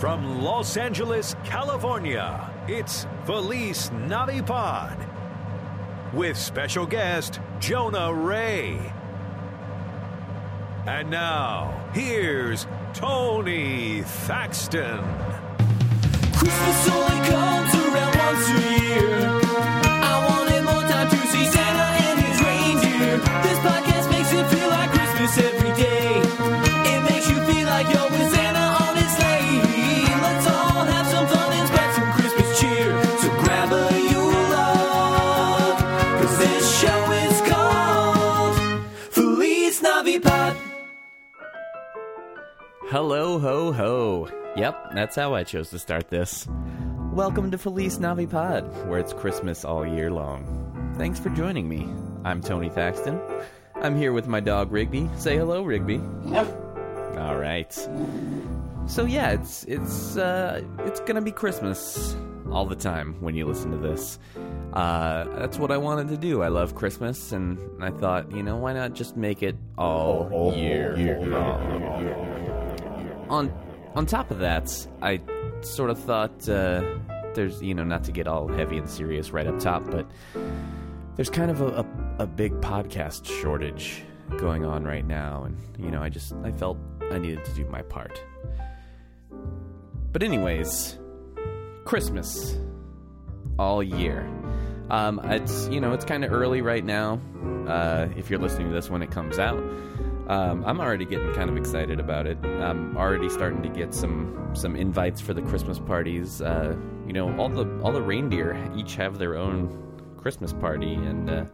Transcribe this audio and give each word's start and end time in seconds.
From 0.00 0.40
Los 0.42 0.78
Angeles, 0.78 1.36
California, 1.44 2.50
it's 2.66 3.06
Feliz 3.26 3.90
Navipod. 3.90 4.96
With 6.14 6.38
special 6.38 6.86
guest, 6.86 7.38
Jonah 7.58 8.10
Ray. 8.10 8.80
And 10.86 11.10
now, 11.10 11.86
here's 11.92 12.66
Tony 12.94 14.00
Thaxton. 14.24 15.04
Christmas 16.32 16.88
only 16.88 17.28
comes 17.28 17.74
around 17.74 18.16
once 18.16 18.48
a 18.48 18.80
year. 18.80 19.19
Hello, 42.90 43.38
ho, 43.38 43.70
ho. 43.70 44.28
Yep, 44.56 44.94
that's 44.96 45.14
how 45.14 45.32
I 45.32 45.44
chose 45.44 45.70
to 45.70 45.78
start 45.78 46.08
this. 46.08 46.48
Welcome 47.12 47.52
to 47.52 47.56
Feliz 47.56 48.00
Navipod, 48.00 48.86
where 48.86 48.98
it's 48.98 49.12
Christmas 49.12 49.64
all 49.64 49.86
year 49.86 50.10
long. 50.10 50.92
Thanks 50.98 51.20
for 51.20 51.28
joining 51.28 51.68
me. 51.68 51.88
I'm 52.24 52.40
Tony 52.40 52.68
Thaxton. 52.68 53.20
I'm 53.76 53.96
here 53.96 54.12
with 54.12 54.26
my 54.26 54.40
dog 54.40 54.72
Rigby. 54.72 55.08
Say 55.18 55.36
hello, 55.36 55.62
Rigby. 55.62 56.00
Yep. 56.26 56.48
All 57.16 57.36
right. 57.36 57.72
So 58.86 59.04
yeah, 59.04 59.30
it's 59.30 59.62
it's 59.66 60.16
uh, 60.16 60.60
it's 60.80 60.98
gonna 60.98 61.22
be 61.22 61.30
Christmas 61.30 62.16
all 62.50 62.66
the 62.66 62.74
time 62.74 63.14
when 63.20 63.36
you 63.36 63.46
listen 63.46 63.70
to 63.70 63.78
this. 63.78 64.18
Uh, 64.72 65.26
that's 65.38 65.58
what 65.58 65.70
I 65.70 65.76
wanted 65.76 66.08
to 66.08 66.16
do. 66.16 66.42
I 66.42 66.48
love 66.48 66.74
Christmas, 66.74 67.30
and 67.30 67.56
I 67.80 67.90
thought, 67.90 68.32
you 68.32 68.42
know, 68.42 68.56
why 68.56 68.72
not 68.72 68.94
just 68.94 69.16
make 69.16 69.44
it 69.44 69.54
all 69.78 70.52
year 70.56 70.96
on 73.30 73.52
on 73.94 74.06
top 74.06 74.30
of 74.30 74.38
that, 74.40 74.86
I 75.00 75.20
sort 75.62 75.90
of 75.90 75.98
thought 75.98 76.48
uh, 76.48 76.82
there's 77.34 77.62
you 77.62 77.74
know 77.74 77.84
not 77.84 78.04
to 78.04 78.12
get 78.12 78.26
all 78.26 78.48
heavy 78.48 78.76
and 78.76 78.88
serious 78.88 79.30
right 79.30 79.46
up 79.46 79.58
top, 79.58 79.90
but 79.90 80.06
there's 81.16 81.30
kind 81.30 81.50
of 81.50 81.60
a, 81.60 81.66
a, 81.68 81.86
a 82.24 82.26
big 82.26 82.52
podcast 82.60 83.26
shortage 83.26 84.02
going 84.36 84.64
on 84.64 84.84
right 84.84 85.06
now, 85.06 85.44
and 85.44 85.56
you 85.78 85.90
know 85.90 86.02
I 86.02 86.08
just 86.08 86.32
I 86.44 86.52
felt 86.52 86.78
I 87.10 87.18
needed 87.18 87.44
to 87.44 87.54
do 87.54 87.64
my 87.66 87.82
part. 87.82 88.22
But 90.12 90.22
anyways, 90.22 90.98
Christmas 91.84 92.58
all 93.58 93.82
year. 93.82 94.28
Um, 94.90 95.20
it's 95.24 95.68
you 95.68 95.80
know 95.80 95.92
it's 95.92 96.04
kind 96.04 96.24
of 96.24 96.32
early 96.32 96.62
right 96.62 96.84
now. 96.84 97.20
Uh, 97.68 98.08
if 98.16 98.28
you're 98.28 98.40
listening 98.40 98.68
to 98.68 98.74
this 98.74 98.90
when 98.90 99.02
it 99.02 99.10
comes 99.12 99.38
out, 99.38 99.62
um, 100.28 100.64
I'm 100.64 100.80
already 100.80 101.04
getting 101.04 101.32
kind 101.34 101.50
of 101.50 101.56
excited 101.56 101.98
about 102.00 102.26
it. 102.26 102.38
I'm 102.44 102.96
already 102.96 103.28
starting 103.28 103.62
to 103.62 103.68
get 103.68 103.94
some 103.94 104.50
some 104.54 104.76
invites 104.76 105.20
for 105.20 105.34
the 105.34 105.42
Christmas 105.42 105.78
parties. 105.78 106.40
Uh, 106.42 106.76
you 107.06 107.12
know, 107.12 107.36
all 107.36 107.48
the 107.48 107.66
all 107.82 107.92
the 107.92 108.02
reindeer 108.02 108.56
each 108.76 108.96
have 108.96 109.18
their 109.18 109.36
own 109.36 109.76
Christmas 110.16 110.52
party, 110.52 110.94
and 110.94 111.30
uh, 111.30 111.44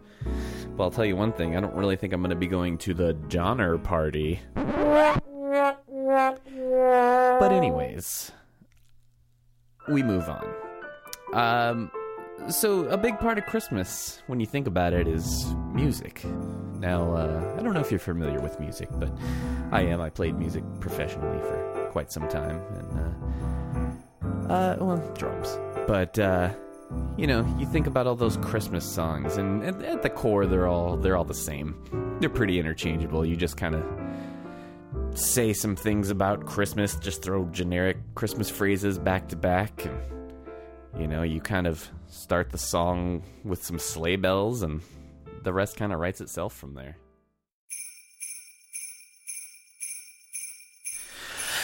well, 0.77 0.89
I'll 0.89 0.91
tell 0.91 1.05
you 1.05 1.17
one 1.17 1.33
thing. 1.33 1.57
I 1.57 1.61
don't 1.61 1.75
really 1.75 1.97
think 1.97 2.13
I'm 2.13 2.21
going 2.21 2.31
to 2.31 2.37
be 2.37 2.47
going 2.47 2.79
to 2.79 2.95
the 2.95 3.15
Donner 3.15 3.79
party. 3.79 4.41
But 7.39 7.53
anyways, 7.53 8.33
we 9.89 10.03
move 10.03 10.29
on. 10.29 10.47
Um, 11.33 11.91
so 12.49 12.87
a 12.89 12.97
big 12.97 13.19
part 13.19 13.39
of 13.39 13.47
Christmas, 13.47 14.23
when 14.27 14.41
you 14.41 14.47
think 14.47 14.67
about 14.67 14.93
it, 14.93 15.09
is 15.09 15.47
music. 15.73 16.25
Now, 16.79 17.13
uh, 17.15 17.57
I 17.59 17.63
don't 17.63 17.75
know 17.75 17.81
if 17.81 17.91
you're 17.91 18.01
familiar 18.01 18.41
with 18.41 18.61
music, 18.61 18.89
but 18.93 19.11
I 19.73 19.83
am. 19.83 20.01
I 20.01 20.11
played 20.11 20.39
music 20.39 20.63
professionally 20.81 21.39
for 21.41 21.89
quite 21.91 22.13
some 22.13 22.29
time, 22.29 22.61
and 22.75 24.49
uh, 24.49 24.53
uh 24.53 24.77
well, 24.81 25.15
drums. 25.15 25.59
But 25.87 26.19
uh, 26.19 26.51
you 27.17 27.27
know, 27.27 27.47
you 27.59 27.67
think 27.67 27.87
about 27.87 28.07
all 28.07 28.15
those 28.15 28.37
Christmas 28.39 28.85
songs, 28.91 29.37
and 29.37 29.65
at, 29.65 29.83
at 29.83 30.03
the 30.03 30.11
core, 30.11 30.47
they're 30.47 30.69
all 30.69 30.97
they're 30.97 31.17
all 31.17 31.25
the 31.25 31.35
same. 31.35 32.17
They're 32.21 32.31
pretty 32.31 32.59
interchangeable. 32.59 33.25
You 33.25 33.37
just 33.37 33.57
kind 33.57 33.75
of 33.75 33.85
say 35.19 35.53
some 35.53 35.77
things 35.77 36.11
about 36.11 36.47
Christmas, 36.47 36.95
just 36.97 37.23
throw 37.23 37.47
generic 37.47 37.97
Christmas 38.15 38.51
phrases 38.51 38.99
back 38.99 39.29
to 39.29 39.37
back, 39.37 39.85
and 39.85 39.99
you 41.01 41.09
know, 41.09 41.23
you 41.23 41.41
kind 41.41 41.67
of 41.67 41.91
start 42.17 42.51
the 42.51 42.59
song 42.59 43.23
with 43.45 43.63
some 43.63 43.79
sleigh 43.79 44.17
bells, 44.17 44.63
and 44.63 44.81
the 45.43 45.53
rest 45.53 45.77
kind 45.77 45.93
of 45.93 46.01
writes 46.01 46.21
itself 46.21 46.55
from 46.55 46.75
there. 46.75 46.97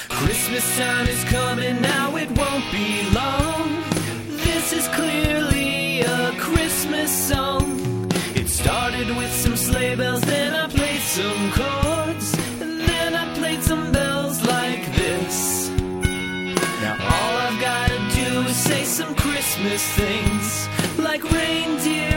Christmas 0.09 0.79
time 0.79 1.07
is 1.09 1.25
coming 1.25 1.81
now, 1.81 2.17
it 2.17 2.31
won't 2.31 2.71
be 2.71 3.11
long. 3.11 3.83
This 4.45 4.73
is 4.73 4.87
clearly 4.89 6.03
a 6.03 6.33
Christmas 6.39 7.11
song. 7.11 8.09
It 8.35 8.49
started 8.49 9.09
with 9.17 9.33
some 9.33 9.57
sleigh 9.57 9.97
bells, 9.97 10.21
then 10.23 10.55
I 10.55 10.69
played 10.69 11.01
some 11.01 11.53
chords, 11.53 12.35
and 12.61 12.81
then 12.81 13.15
I 13.15 13.35
played 13.35 13.63
some 13.63 13.91
bells 13.91 14.12
Christmas 19.63 19.93
things, 19.93 20.69
like 20.99 21.23
reindeer, 21.31 22.12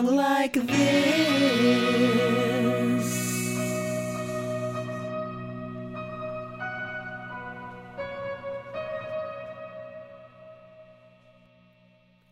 song 0.00 0.16
like 0.16 0.54
this. 0.54 0.70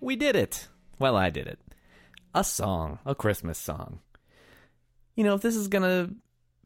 We 0.01 0.17
did 0.17 0.37
it. 0.37 0.69
Well, 0.99 1.17
I 1.17 1.31
did 1.31 1.47
it. 1.47 1.59
A 2.35 2.43
song, 2.45 2.99
a 3.05 3.15
Christmas 3.15 3.59
song. 3.59 4.01
You 5.17 5.25
know, 5.25 5.35
if 5.35 5.43
this 5.43 5.57
is 5.57 5.69
gonna 5.69 6.11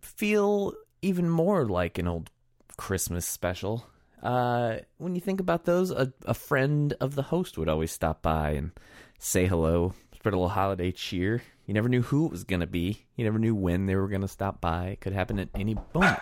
feel 0.01 0.75
even 1.01 1.29
more 1.29 1.67
like 1.67 1.99
an 1.99 2.07
old 2.07 2.31
Christmas 2.77 3.27
special, 3.27 3.87
uh, 4.23 4.77
when 4.99 5.15
you 5.15 5.21
think 5.21 5.41
about 5.41 5.65
those, 5.65 5.91
a, 5.91 6.13
a 6.25 6.35
friend 6.35 6.95
of 7.01 7.17
the 7.17 7.23
host 7.23 7.59
would 7.59 7.69
always 7.69 7.91
stop 7.91 8.23
by 8.23 8.51
and 8.51 8.71
say 9.19 9.47
hello, 9.47 9.95
spread 10.23 10.35
a 10.35 10.37
little 10.37 10.49
holiday 10.51 10.93
cheer. 10.93 11.43
You 11.67 11.75
never 11.75 11.89
knew 11.89 12.03
who 12.03 12.27
it 12.27 12.31
was 12.31 12.45
gonna 12.45 12.69
be. 12.69 13.07
You 13.17 13.25
never 13.25 13.41
knew 13.41 13.57
when 13.57 13.87
they 13.87 13.97
were 13.97 14.07
gonna 14.07 14.29
stop 14.29 14.61
by. 14.61 14.91
It 14.91 15.01
could 15.01 15.13
happen 15.13 15.41
at 15.41 15.49
any 15.57 15.77
moment. 15.93 16.21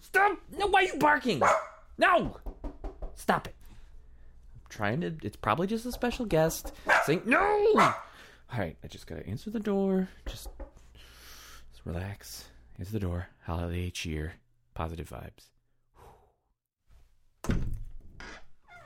Stop! 0.00 0.38
No, 0.56 0.68
why 0.68 0.80
are 0.80 0.86
you 0.86 0.94
barking? 0.98 1.42
No! 1.98 2.38
Stop 3.14 3.46
it 3.46 3.54
I'm 4.54 4.70
trying 4.70 5.02
to 5.02 5.12
it's 5.22 5.36
probably 5.36 5.66
just 5.66 5.84
a 5.84 5.92
special 5.92 6.24
guest 6.24 6.72
saying 7.04 7.20
no 7.26 7.38
all 7.38 7.94
right 8.58 8.76
i 8.82 8.86
just 8.86 9.06
gotta 9.06 9.26
answer 9.26 9.50
the 9.50 9.60
door 9.60 10.08
just, 10.26 10.48
just 11.70 11.84
relax 11.84 12.46
answer 12.78 12.92
the 12.92 13.00
door 13.00 13.28
holiday 13.44 13.90
cheer 13.90 14.32
positive 14.72 15.10
vibes 15.10 15.50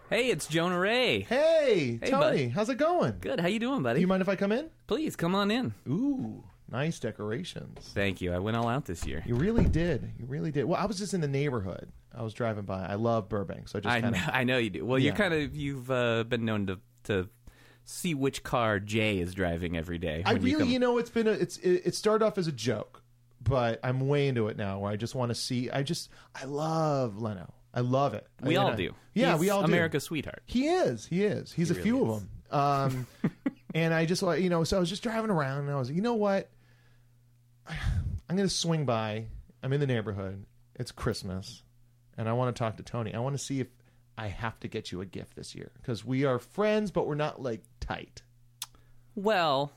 Hey, 0.08 0.31
it's 0.31 0.47
Jonah 0.47 0.79
Ray. 0.79 1.23
Hey, 1.23 1.99
Hey, 2.00 2.11
Tony, 2.11 2.47
bud. 2.47 2.53
how's 2.55 2.69
it 2.69 2.79
going? 2.79 3.14
Good. 3.20 3.41
How 3.41 3.49
you 3.49 3.58
doing, 3.58 3.82
buddy? 3.82 3.97
Do 3.99 4.00
you 4.03 4.06
mind 4.06 4.23
if 4.23 4.29
I 4.29 4.37
come 4.37 4.53
in? 4.53 4.70
Please 4.87 5.17
come 5.17 5.35
on 5.35 5.50
in. 5.50 5.75
Ooh, 5.88 6.44
nice 6.70 7.00
decorations. 7.00 7.91
Thank 7.93 8.20
you. 8.20 8.32
I 8.32 8.38
went 8.38 8.56
all 8.56 8.69
out 8.69 8.85
this 8.85 9.05
year. 9.05 9.25
You 9.26 9.35
really 9.35 9.64
did. 9.64 10.12
You 10.19 10.26
really 10.26 10.53
did. 10.53 10.64
Well, 10.64 10.81
I 10.81 10.87
was 10.87 10.99
just 10.99 11.12
in 11.12 11.20
the 11.23 11.29
neighborhood. 11.29 11.91
I 12.17 12.23
was 12.23 12.35
driving 12.35 12.64
by. 12.64 12.87
I 12.87 12.94
love 12.94 13.29
Burbank, 13.29 13.69
so 13.69 13.79
I 13.79 13.82
just 13.82 13.94
I 13.97 14.00
kind 14.00 14.14
know, 14.14 14.23
of. 14.23 14.31
I 14.32 14.44
know 14.44 14.58
you 14.58 14.70
do. 14.70 14.85
Well, 14.87 14.99
you 14.99 15.06
Yeah. 15.08 15.17
kind 15.17 15.35
of 15.35 15.56
you've 15.56 15.91
uh, 15.91 16.23
been 16.25 16.44
known 16.44 16.67
to 16.69 16.79
to 17.05 17.29
see 17.85 18.14
which 18.14 18.44
car 18.44 18.79
Jay 18.79 19.19
is 19.19 19.35
driving 19.35 19.76
every 19.76 19.99
day. 19.99 20.23
I 20.25 20.35
when 20.35 20.43
really, 20.43 20.61
come- 20.61 20.69
you 20.70 20.79
know, 20.79 20.99
it's 20.99 21.11
been 21.11 21.26
a. 21.26 21.32
It's 21.32 21.56
it, 21.59 21.82
it 21.85 21.94
started 21.97 22.25
off 22.25 22.38
as 22.38 22.47
a 22.47 22.52
joke, 22.52 23.02
but 23.43 23.81
I'm 23.82 24.06
way 24.06 24.29
into 24.29 24.47
it 24.49 24.56
now. 24.56 24.79
Where 24.79 24.91
I 24.93 24.97
just 24.97 25.17
want 25.17 25.31
to 25.31 25.35
see. 25.35 25.69
I 25.69 25.82
just 25.82 26.11
I 26.32 26.44
love 26.44 27.20
Leno. 27.20 27.52
I 27.76 27.81
love 27.81 28.14
it. 28.14 28.26
we 28.43 28.56
I- 28.56 28.62
all 28.62 28.70
I- 28.73 28.76
do. 28.76 28.94
Yeah, 29.14 29.32
He's 29.32 29.40
we 29.40 29.50
all 29.50 29.61
do. 29.62 29.67
America's 29.73 30.02
sweetheart. 30.05 30.43
He 30.46 30.67
is. 30.67 31.06
He 31.06 31.23
is. 31.25 31.52
He's 31.52 31.70
a 31.70 31.75
really 31.75 31.84
few 31.84 31.96
is. 31.96 32.17
of 32.17 32.20
them. 32.20 32.31
Um, 32.61 33.06
and 33.75 33.94
I 33.94 34.05
just 34.06 34.23
like 34.23 34.40
you 34.43 34.49
know, 34.50 34.64
so 34.64 34.76
I 34.76 34.81
was 34.81 34.88
just 34.90 35.02
driving 35.02 35.31
around, 35.31 35.61
and 35.61 35.70
I 35.70 35.76
was, 35.76 35.90
you 35.90 36.02
know 36.02 36.14
what? 36.14 36.50
I'm 37.69 38.37
going 38.37 38.49
to 38.49 38.55
swing 38.55 38.84
by. 38.84 39.26
I'm 39.62 39.73
in 39.73 39.81
the 39.81 39.87
neighborhood. 39.87 40.44
It's 40.75 40.93
Christmas, 40.93 41.62
and 42.19 42.28
I 42.28 42.32
want 42.34 42.55
to 42.55 42.58
talk 42.58 42.76
to 42.76 42.82
Tony. 42.82 43.14
I 43.14 43.20
want 43.20 43.34
to 43.38 43.43
see 43.43 43.61
if 43.61 43.69
I 44.19 44.28
have 44.28 44.58
to 44.61 44.69
get 44.69 44.93
you 44.93 45.00
a 45.00 45.06
gift 45.06 45.37
this 45.37 45.55
year 45.55 45.70
because 45.81 46.05
we 46.05 46.25
are 46.25 46.38
friends, 46.38 46.90
but 46.90 47.06
we're 47.06 47.14
not 47.14 47.43
like 47.43 47.62
tight. 47.81 48.23
Well, 49.14 49.73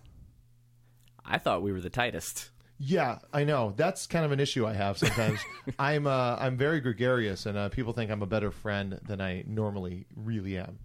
I 1.26 1.38
thought 1.38 1.62
we 1.62 1.72
were 1.72 1.82
the 1.82 1.90
tightest. 1.90 2.50
Yeah, 2.80 3.20
I 3.34 3.44
know. 3.44 3.74
That's 3.76 4.08
kind 4.08 4.24
of 4.24 4.32
an 4.32 4.40
issue 4.40 4.66
I 4.66 4.74
have 4.74 4.98
sometimes. 4.98 5.40
I'm 5.80 6.08
uh, 6.08 6.38
I'm 6.40 6.56
very 6.56 6.80
gregarious, 6.80 7.46
and 7.46 7.58
uh, 7.58 7.68
people 7.70 7.92
think 7.92 8.10
I'm 8.10 8.22
a 8.22 8.28
better 8.28 8.52
friend 8.52 9.00
than 9.06 9.20
I 9.20 9.44
normally 9.46 10.06
really 10.16 10.58
am. 10.58 10.80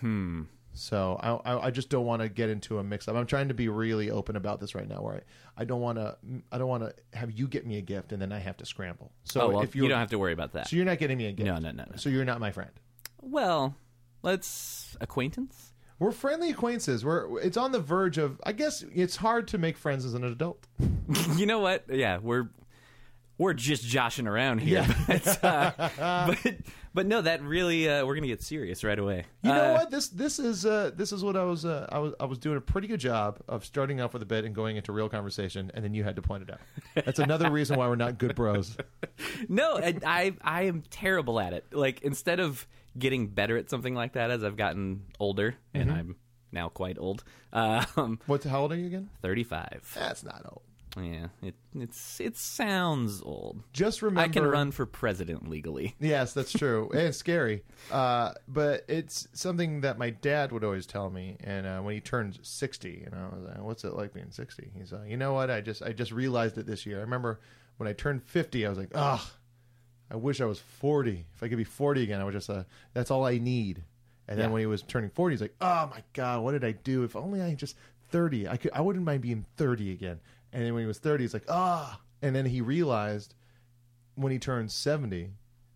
Hmm. 0.00 0.42
So 0.74 1.18
I 1.20 1.30
I, 1.52 1.66
I 1.66 1.70
just 1.72 1.88
don't 1.88 2.06
want 2.06 2.22
to 2.22 2.28
get 2.28 2.50
into 2.50 2.78
a 2.78 2.84
mix 2.84 3.08
up. 3.08 3.16
I'm 3.16 3.26
trying 3.26 3.48
to 3.48 3.54
be 3.54 3.68
really 3.68 4.12
open 4.12 4.36
about 4.36 4.60
this 4.60 4.76
right 4.76 4.88
now. 4.88 5.02
Where 5.02 5.24
I, 5.56 5.62
I 5.62 5.64
don't 5.64 5.80
want 5.80 5.98
to 5.98 6.16
I 6.52 6.58
don't 6.58 6.68
want 6.68 6.84
to 6.84 7.18
have 7.18 7.32
you 7.32 7.48
get 7.48 7.66
me 7.66 7.78
a 7.78 7.82
gift 7.82 8.12
and 8.12 8.22
then 8.22 8.30
I 8.32 8.38
have 8.38 8.56
to 8.58 8.66
scramble. 8.66 9.10
So 9.24 9.42
oh 9.42 9.48
well, 9.50 9.62
if 9.62 9.74
you 9.74 9.88
don't 9.88 9.98
have 9.98 10.10
to 10.10 10.18
worry 10.18 10.32
about 10.32 10.52
that. 10.52 10.68
so 10.68 10.76
you're 10.76 10.84
not 10.84 10.98
getting 10.98 11.18
me 11.18 11.26
a 11.26 11.32
gift. 11.32 11.46
No, 11.46 11.58
no, 11.58 11.72
no, 11.72 11.84
no. 11.90 11.96
So 11.96 12.10
you're 12.10 12.24
not 12.24 12.38
my 12.38 12.52
friend. 12.52 12.70
Well, 13.20 13.74
let's 14.22 14.96
acquaintance. 15.00 15.73
We're 15.98 16.12
friendly 16.12 16.50
acquaintances. 16.50 17.04
We're 17.04 17.38
it's 17.40 17.56
on 17.56 17.72
the 17.72 17.80
verge 17.80 18.18
of. 18.18 18.40
I 18.44 18.52
guess 18.52 18.84
it's 18.94 19.16
hard 19.16 19.48
to 19.48 19.58
make 19.58 19.76
friends 19.76 20.04
as 20.04 20.14
an 20.14 20.24
adult. 20.24 20.66
you 21.36 21.46
know 21.46 21.60
what? 21.60 21.84
Yeah, 21.88 22.18
we're 22.20 22.48
we're 23.38 23.54
just 23.54 23.84
joshing 23.84 24.26
around 24.26 24.58
here. 24.58 24.86
But, 25.06 25.44
uh, 25.44 25.72
but 26.42 26.54
but 26.94 27.06
no, 27.06 27.20
that 27.22 27.42
really 27.42 27.88
uh, 27.88 28.04
we're 28.06 28.14
gonna 28.16 28.26
get 28.26 28.42
serious 28.42 28.82
right 28.84 28.98
away. 28.98 29.24
You 29.42 29.52
know 29.52 29.62
Uh, 29.70 29.72
what? 29.78 29.90
This 29.90 30.08
this 30.08 30.38
is 30.38 30.66
uh, 30.66 30.90
this 30.94 31.12
is 31.12 31.22
what 31.24 31.36
I 31.36 31.44
was 31.44 31.64
uh, 31.64 31.86
I 31.90 31.98
was 31.98 32.14
I 32.20 32.24
was 32.24 32.38
doing 32.38 32.56
a 32.56 32.60
pretty 32.60 32.86
good 32.88 33.00
job 33.00 33.38
of 33.48 33.64
starting 33.64 34.00
off 34.00 34.12
with 34.14 34.22
a 34.22 34.26
bit 34.26 34.44
and 34.44 34.54
going 34.54 34.76
into 34.76 34.92
real 34.92 35.08
conversation, 35.08 35.70
and 35.74 35.84
then 35.84 35.94
you 35.94 36.02
had 36.04 36.16
to 36.16 36.22
point 36.22 36.42
it 36.42 36.50
out. 36.50 37.04
That's 37.04 37.18
another 37.20 37.50
reason 37.50 37.76
why 37.76 37.88
we're 37.88 37.96
not 37.96 38.18
good 38.18 38.34
bros. 38.34 38.76
No, 39.48 39.76
I, 39.78 39.94
I 40.04 40.32
I 40.42 40.62
am 40.62 40.82
terrible 40.90 41.38
at 41.40 41.52
it. 41.52 41.64
Like 41.72 42.02
instead 42.02 42.40
of 42.40 42.66
getting 42.98 43.28
better 43.28 43.56
at 43.56 43.70
something 43.70 43.94
like 43.94 44.12
that 44.14 44.30
as 44.30 44.44
I've 44.44 44.56
gotten 44.56 45.04
older, 45.20 45.56
and 45.72 45.88
Mm-hmm. 45.90 45.98
I'm 45.98 46.16
now 46.52 46.68
quite 46.68 46.98
old. 46.98 47.24
Um, 47.52 48.20
What? 48.26 48.44
How 48.44 48.62
old 48.62 48.72
are 48.72 48.76
you 48.76 48.86
again? 48.86 49.10
thirty-five. 49.22 49.90
That's 49.94 50.22
not 50.24 50.42
old. 50.44 50.62
Yeah, 50.96 51.26
it 51.42 51.56
it's 51.74 52.20
it 52.20 52.36
sounds 52.36 53.20
old. 53.20 53.64
Just 53.72 54.00
remember, 54.00 54.20
I 54.20 54.28
can 54.32 54.44
run 54.46 54.70
for 54.70 54.86
president 54.86 55.48
legally. 55.50 55.96
Yes, 56.00 56.32
that's 56.34 56.52
true. 56.52 56.88
and 56.92 57.00
it's 57.08 57.18
scary, 57.18 57.64
uh, 57.90 58.34
but 58.46 58.84
it's 58.86 59.26
something 59.32 59.80
that 59.80 59.98
my 59.98 60.10
dad 60.10 60.52
would 60.52 60.62
always 60.62 60.86
tell 60.86 61.10
me. 61.10 61.36
And 61.42 61.66
uh, 61.66 61.80
when 61.80 61.94
he 61.94 62.00
turned 62.00 62.38
sixty, 62.42 63.02
you 63.04 63.10
know, 63.10 63.28
I 63.32 63.34
was 63.36 63.44
like, 63.48 63.58
"What's 63.62 63.82
it 63.82 63.94
like 63.94 64.12
being 64.14 64.30
60? 64.30 64.70
He's 64.78 64.92
like, 64.92 65.10
"You 65.10 65.16
know 65.16 65.32
what? 65.32 65.50
I 65.50 65.60
just 65.60 65.82
I 65.82 65.90
just 65.92 66.12
realized 66.12 66.58
it 66.58 66.66
this 66.66 66.86
year. 66.86 66.98
I 66.98 67.00
remember 67.00 67.40
when 67.78 67.88
I 67.88 67.92
turned 67.92 68.22
fifty, 68.22 68.64
I 68.64 68.68
was 68.68 68.78
like, 68.78 68.92
ah, 68.94 69.28
I 70.14 70.16
wish 70.16 70.40
I 70.40 70.44
was 70.46 70.60
forty. 70.60 71.26
If 71.34 71.42
I 71.42 71.48
could 71.48 71.58
be 71.58 71.64
forty 71.64 72.02
again, 72.04 72.20
I 72.20 72.24
would 72.24 72.32
just 72.32 72.48
uh, 72.48 72.62
that's 72.94 73.10
all 73.10 73.24
I 73.26 73.38
need." 73.38 73.82
And 74.28 74.38
then 74.38 74.48
Yeah. 74.48 74.52
when 74.52 74.60
he 74.60 74.66
was 74.66 74.82
turning 74.82 75.10
forty, 75.10 75.34
he's 75.34 75.42
like, 75.42 75.54
"Oh 75.60 75.88
my 75.90 76.02
god, 76.14 76.42
what 76.42 76.52
did 76.52 76.64
I 76.64 76.72
do? 76.72 77.02
If 77.02 77.16
only 77.16 77.42
I 77.42 77.54
just 77.54 77.76
thirty, 78.10 78.46
I 78.48 78.56
could 78.56 78.70
I 78.72 78.80
wouldn't 78.80 79.04
mind 79.04 79.22
being 79.22 79.44
thirty 79.56 79.92
again." 79.92 80.20
And 80.52 80.64
then 80.64 80.72
when 80.72 80.82
he 80.84 80.86
was 80.86 80.98
thirty, 80.98 81.24
he's 81.24 81.34
like, 81.34 81.44
"Ah," 81.48 82.00
and 82.22 82.34
then 82.34 82.46
he 82.46 82.60
realized 82.60 83.34
when 84.14 84.30
he 84.30 84.38
turns 84.38 84.72
70, 84.72 85.30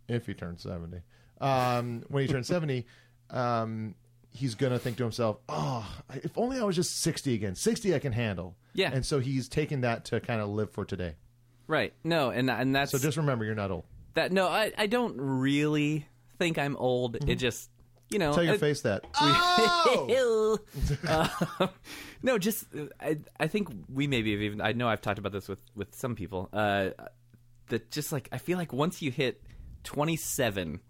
if 0.06 0.26
he 0.26 0.32
turns 0.35 0.62
70, 0.62 1.02
um, 1.40 2.05
when 2.06 2.25
he 2.25 2.32
turns 2.32 2.46
70, 2.56 2.87
um, 3.31 3.96
he's 4.31 4.55
going 4.55 4.73
to 4.73 4.79
think 4.79 4.96
to 4.99 5.02
himself, 5.02 5.38
oh, 5.49 5.85
if 6.14 6.38
only 6.38 6.61
I 6.61 6.62
was 6.62 6.76
just 6.76 7.00
60 7.02 7.35
again. 7.35 7.56
60 7.56 7.93
I 7.94 7.99
can 7.99 8.12
handle. 8.12 8.56
Yeah. 8.75 8.90
And 8.93 9.05
so 9.05 9.19
he's 9.19 9.49
taken 9.49 9.81
that 9.81 10.05
to 10.06 10.20
kind 10.20 10.40
of 10.40 10.50
live 10.50 10.70
for 10.70 10.85
today. 10.85 11.17
Right. 11.67 11.93
No, 12.05 12.31
and 12.31 12.49
and 12.49 12.75
that's 12.75 12.93
So 12.93 12.99
just 12.99 13.17
remember, 13.17 13.44
you're 13.44 13.55
not 13.56 13.70
old. 13.73 13.85
That. 14.14 14.32
No, 14.32 14.49
I 14.49 14.72
I 14.76 14.87
don't 14.87 15.16
really 15.20 16.06
think 16.38 16.58
I'm 16.58 16.76
old. 16.76 17.16
It 17.28 17.37
just 17.37 17.70
you 18.10 18.19
know 18.19 18.26
Mm-hmm. 18.31 18.34
Tell 18.34 18.44
your 18.44 18.55
it- 18.55 18.60
face 18.60 18.81
that. 18.82 19.05
Oh! 19.20 20.58
Uh, 21.06 21.69
no, 22.22 22.38
just 22.38 22.66
uh, 22.75 22.87
I, 23.00 23.19
I 23.38 23.46
think 23.49 23.69
we 23.93 24.06
maybe 24.06 24.32
have 24.32 24.40
even 24.43 24.60
I 24.60 24.72
know 24.72 24.88
I've 24.88 25.00
talked 25.00 25.19
about 25.19 25.32
this 25.32 25.49
with 25.49 25.58
with 25.75 25.94
some 25.94 26.14
people. 26.14 26.49
Uh, 26.52 26.90
that 27.69 27.90
just 27.90 28.12
like 28.12 28.28
I 28.32 28.38
feel 28.38 28.56
like 28.58 28.72
once 28.72 29.02
you 29.02 29.10
hit 29.10 29.43
27, 29.84 30.81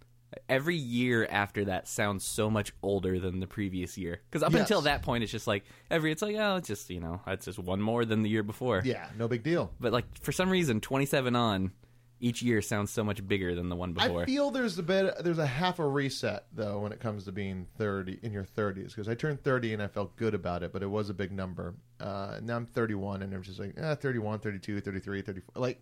every 0.49 0.77
year 0.77 1.27
after 1.31 1.65
that 1.67 1.89
sounds 1.89 2.25
so 2.25 2.49
much 2.51 2.73
older 2.83 3.19
than 3.19 3.41
the 3.41 3.47
previous 3.47 3.97
year. 3.99 4.21
Because 4.31 4.43
up 4.43 4.53
Yes. 4.53 4.61
until 4.63 4.83
that 4.83 5.03
point, 5.03 5.23
it's 5.25 5.33
just 5.33 5.47
like 5.47 5.65
every 5.91 6.13
it's 6.13 6.23
like 6.23 6.37
oh, 6.37 6.57
it's 6.57 6.69
just 6.69 6.91
you 6.91 7.01
know 7.01 7.21
it's 7.27 7.47
just 7.47 7.59
one 7.59 7.81
more 7.81 8.05
than 8.05 8.23
the 8.23 8.29
year 8.29 8.43
before. 8.43 8.83
yeah, 8.85 9.09
no 9.17 9.27
big 9.29 9.43
deal. 9.43 9.73
But 9.81 9.93
like 9.93 10.05
for 10.21 10.33
some 10.33 10.51
reason, 10.51 10.81
27 10.81 11.35
on 11.35 11.73
each 12.21 12.43
year 12.43 12.61
sounds 12.61 12.91
so 12.91 13.05
much 13.05 13.27
bigger 13.27 13.55
than 13.55 13.69
the 13.69 13.77
one 13.77 13.93
before. 13.93 14.23
I 14.23 14.27
feel 14.27 14.51
there's 14.51 14.79
a 14.79 14.83
bit, 14.83 15.15
there's 15.23 15.39
a 15.39 15.47
half 15.47 15.79
a 15.79 15.87
reset 15.87 16.47
though 16.53 16.81
when 16.81 16.93
it 16.93 17.01
comes 17.01 17.25
to 17.25 17.33
being 17.33 17.67
30 17.79 18.19
in 18.23 18.33
your 18.33 18.45
30s 18.45 18.89
because 18.89 19.09
I 19.09 19.15
turned 19.15 19.43
30 19.43 19.75
and 19.75 19.83
I 19.83 19.87
felt 19.89 20.17
good 20.17 20.35
about 20.35 20.63
it, 20.63 20.73
but 20.73 20.83
it 20.83 20.89
was 20.91 21.11
a 21.11 21.15
big 21.15 21.31
number. 21.33 21.75
Uh, 22.01 22.39
now 22.43 22.57
I'm 22.57 22.67
31 22.67 23.23
and 23.23 23.33
I'm 23.35 23.43
just 23.43 23.61
like, 23.61 23.75
eh, 23.77 23.95
31, 23.95 24.41
32, 24.41 24.81
33, 24.81 25.23
34. 25.23 25.63
Like, 25.63 25.81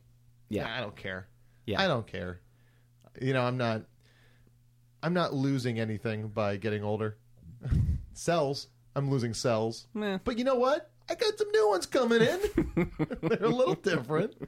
Yeah. 0.49 0.69
I 0.77 0.81
don't 0.81 0.97
care. 0.97 1.29
Yeah. 1.67 1.81
I 1.83 1.87
don't 1.89 2.07
care. 2.07 2.41
You 3.21 3.33
know, 3.33 3.43
I'm 3.43 3.57
not. 3.57 3.83
I'm 5.03 5.15
not 5.15 5.33
losing 5.33 5.79
anything 5.81 6.29
by 6.29 6.57
getting 6.57 6.83
older. 6.85 7.17
cells. 8.13 8.69
I'm 8.95 9.11
losing 9.11 9.35
cells. 9.35 9.87
Meh. 9.95 10.19
But 10.25 10.39
you 10.39 10.45
know 10.45 10.55
what? 10.57 10.91
I 11.09 11.15
got 11.15 11.39
some 11.39 11.51
new 11.51 11.69
ones 11.69 11.87
coming 11.87 12.21
in. 12.23 12.91
They're 13.23 13.45
a 13.45 13.49
little 13.49 13.75
different. 13.75 14.35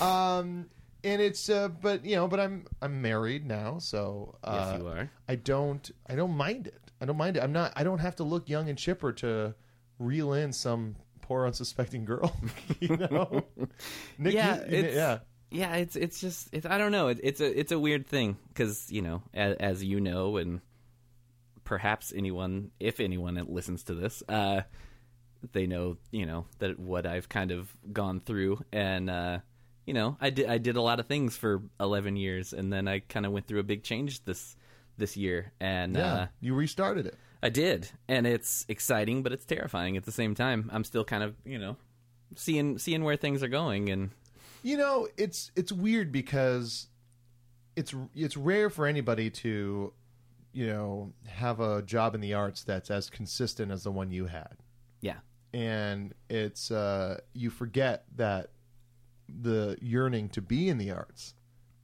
Um, 0.00 0.70
and 1.04 1.20
it's 1.22 1.48
uh, 1.48 1.68
but 1.68 2.04
you 2.04 2.16
know, 2.16 2.28
but 2.28 2.40
I'm 2.40 2.66
I'm 2.80 3.02
married 3.02 3.46
now, 3.46 3.78
so 3.78 4.36
uh, 4.44 4.70
Yes, 4.72 4.80
you 4.80 4.88
are. 4.88 5.10
I 5.28 5.34
don't 5.36 5.90
I 6.08 6.14
don't 6.14 6.36
mind 6.36 6.66
it. 6.66 6.80
I 7.00 7.04
don't 7.04 7.16
mind 7.16 7.36
it. 7.36 7.42
I'm 7.42 7.52
not. 7.52 7.72
I 7.76 7.84
don't 7.84 7.98
have 7.98 8.16
to 8.16 8.24
look 8.24 8.48
young 8.48 8.68
and 8.68 8.78
chipper 8.78 9.12
to 9.14 9.54
reel 9.98 10.32
in 10.32 10.52
some 10.52 10.96
poor 11.20 11.46
unsuspecting 11.46 12.04
girl. 12.04 12.34
you 12.80 12.96
know. 12.96 13.44
Nick, 14.18 14.34
yeah, 14.34 14.56
you- 14.56 14.62
it's, 14.78 14.94
yeah. 14.94 15.18
yeah. 15.50 15.74
It's 15.76 15.96
it's 15.96 16.20
just 16.20 16.48
it's, 16.52 16.66
I 16.66 16.78
don't 16.78 16.92
know. 16.92 17.08
It, 17.08 17.20
it's 17.22 17.40
a 17.40 17.58
it's 17.58 17.72
a 17.72 17.78
weird 17.78 18.06
thing 18.06 18.36
because 18.48 18.90
you 18.90 19.02
know 19.02 19.22
as, 19.34 19.56
as 19.56 19.84
you 19.84 20.00
know 20.00 20.36
and 20.36 20.60
perhaps 21.64 22.12
anyone 22.14 22.70
if 22.80 23.00
anyone 23.00 23.34
that 23.34 23.48
listens 23.50 23.84
to 23.84 23.94
this 23.94 24.22
uh, 24.28 24.62
they 25.52 25.66
know 25.66 25.96
you 26.10 26.26
know 26.26 26.46
that 26.58 26.78
what 26.78 27.06
I've 27.06 27.28
kind 27.28 27.50
of 27.50 27.74
gone 27.92 28.20
through 28.20 28.60
and 28.72 29.08
uh, 29.08 29.38
you 29.86 29.94
know 29.94 30.16
I 30.20 30.30
did 30.30 30.48
I 30.48 30.58
did 30.58 30.76
a 30.76 30.82
lot 30.82 31.00
of 31.00 31.06
things 31.06 31.36
for 31.36 31.62
eleven 31.80 32.16
years 32.16 32.52
and 32.52 32.72
then 32.72 32.88
I 32.88 33.00
kind 33.00 33.26
of 33.26 33.32
went 33.32 33.46
through 33.46 33.60
a 33.60 33.64
big 33.64 33.82
change 33.82 34.24
this 34.24 34.56
this 34.98 35.16
year 35.16 35.52
and 35.60 35.96
Yeah, 35.96 36.14
uh, 36.14 36.26
you 36.40 36.54
restarted 36.54 37.06
it. 37.06 37.16
I 37.42 37.48
did, 37.48 37.90
and 38.06 38.24
it's 38.24 38.64
exciting, 38.68 39.24
but 39.24 39.32
it's 39.32 39.44
terrifying 39.44 39.96
at 39.96 40.04
the 40.04 40.12
same 40.12 40.34
time. 40.36 40.70
I'm 40.72 40.84
still 40.84 41.04
kind 41.04 41.24
of, 41.24 41.34
you 41.44 41.58
know, 41.58 41.76
seeing 42.36 42.78
seeing 42.78 43.02
where 43.02 43.16
things 43.16 43.42
are 43.42 43.48
going, 43.48 43.88
and 43.90 44.10
You 44.62 44.76
know, 44.76 45.08
it's 45.16 45.50
it's 45.56 45.72
weird 45.72 46.12
because 46.12 46.86
it's 47.74 47.94
it's 48.14 48.36
rare 48.36 48.70
for 48.70 48.86
anybody 48.86 49.28
to, 49.30 49.92
you 50.52 50.66
know, 50.68 51.12
have 51.26 51.58
a 51.58 51.82
job 51.82 52.14
in 52.14 52.20
the 52.20 52.34
arts 52.34 52.62
that's 52.62 52.90
as 52.92 53.10
consistent 53.10 53.72
as 53.72 53.82
the 53.82 53.90
one 53.90 54.12
you 54.12 54.26
had, 54.26 54.58
yeah, 55.00 55.18
and 55.52 56.14
it's 56.28 56.70
uh, 56.70 57.18
you 57.32 57.50
forget 57.50 58.04
that 58.14 58.50
the 59.40 59.76
yearning 59.80 60.28
to 60.30 60.42
be 60.42 60.68
in 60.68 60.78
the 60.78 60.90
arts 60.90 61.34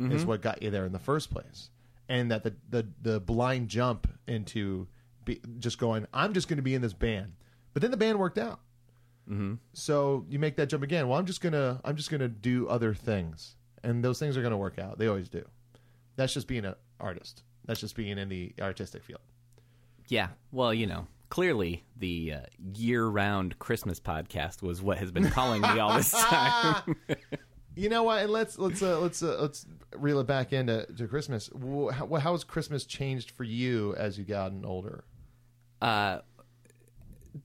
is 0.00 0.06
mm-hmm. 0.06 0.28
what 0.28 0.42
got 0.42 0.62
you 0.62 0.70
there 0.70 0.84
in 0.84 0.92
the 0.92 0.98
first 0.98 1.30
place, 1.30 1.70
and 2.08 2.30
that 2.30 2.44
the 2.44 2.54
the 2.70 2.86
the 3.02 3.20
blind 3.20 3.68
jump 3.68 4.06
into 4.26 4.86
be, 5.24 5.40
just 5.58 5.78
going, 5.78 6.06
I'm 6.12 6.32
just 6.32 6.48
going 6.48 6.58
to 6.58 6.62
be 6.62 6.74
in 6.74 6.82
this 6.82 6.92
band, 6.92 7.32
but 7.72 7.82
then 7.82 7.90
the 7.90 7.96
band 7.96 8.18
worked 8.18 8.38
out. 8.38 8.60
Mm-hmm. 9.28 9.54
So 9.74 10.24
you 10.28 10.38
make 10.38 10.56
that 10.56 10.68
jump 10.68 10.82
again. 10.82 11.08
Well, 11.08 11.18
I'm 11.18 11.26
just 11.26 11.40
gonna 11.40 11.80
I'm 11.84 11.96
just 11.96 12.10
gonna 12.10 12.28
do 12.28 12.68
other 12.68 12.94
things, 12.94 13.56
and 13.82 14.02
those 14.02 14.18
things 14.18 14.36
are 14.36 14.42
gonna 14.42 14.56
work 14.56 14.78
out. 14.78 14.98
They 14.98 15.06
always 15.06 15.28
do. 15.28 15.44
That's 16.16 16.32
just 16.32 16.48
being 16.48 16.64
an 16.64 16.74
artist. 16.98 17.42
That's 17.66 17.80
just 17.80 17.94
being 17.94 18.18
in 18.18 18.28
the 18.28 18.54
artistic 18.60 19.02
field. 19.02 19.20
Yeah. 20.08 20.28
Well, 20.50 20.72
you 20.72 20.86
know, 20.86 21.06
clearly 21.28 21.84
the 21.96 22.34
uh, 22.34 22.40
year-round 22.74 23.58
Christmas 23.58 24.00
podcast 24.00 24.62
was 24.62 24.80
what 24.82 24.98
has 24.98 25.10
been 25.10 25.30
calling 25.30 25.62
me 25.62 25.78
all 25.78 25.96
this 25.96 26.12
time. 26.12 26.96
You 27.76 27.88
know 27.88 28.02
what? 28.02 28.24
And 28.24 28.32
let's 28.32 28.58
let's 28.58 28.82
uh, 28.82 28.98
let's 28.98 29.22
uh, 29.22 29.36
let's 29.40 29.64
reel 29.96 30.18
it 30.18 30.26
back 30.26 30.52
into 30.52 30.84
to 30.96 31.06
Christmas. 31.06 31.48
How, 31.92 32.12
how 32.16 32.32
has 32.32 32.42
Christmas 32.42 32.84
changed 32.84 33.30
for 33.30 33.44
you 33.44 33.94
as 33.94 34.18
you 34.18 34.24
gotten 34.24 34.64
older? 34.64 35.04
uh, 35.80 36.18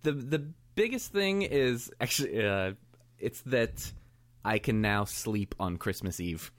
the 0.02 0.12
the 0.12 0.48
biggest 0.76 1.12
thing 1.12 1.44
is 1.44 1.92
actually 2.02 2.44
uh, 2.44 2.72
it's 3.20 3.42
that 3.42 3.92
I 4.44 4.60
can 4.60 4.82
now 4.82 5.06
sleep 5.06 5.56
on 5.60 5.78
Christmas 5.78 6.20
Eve. 6.20 6.52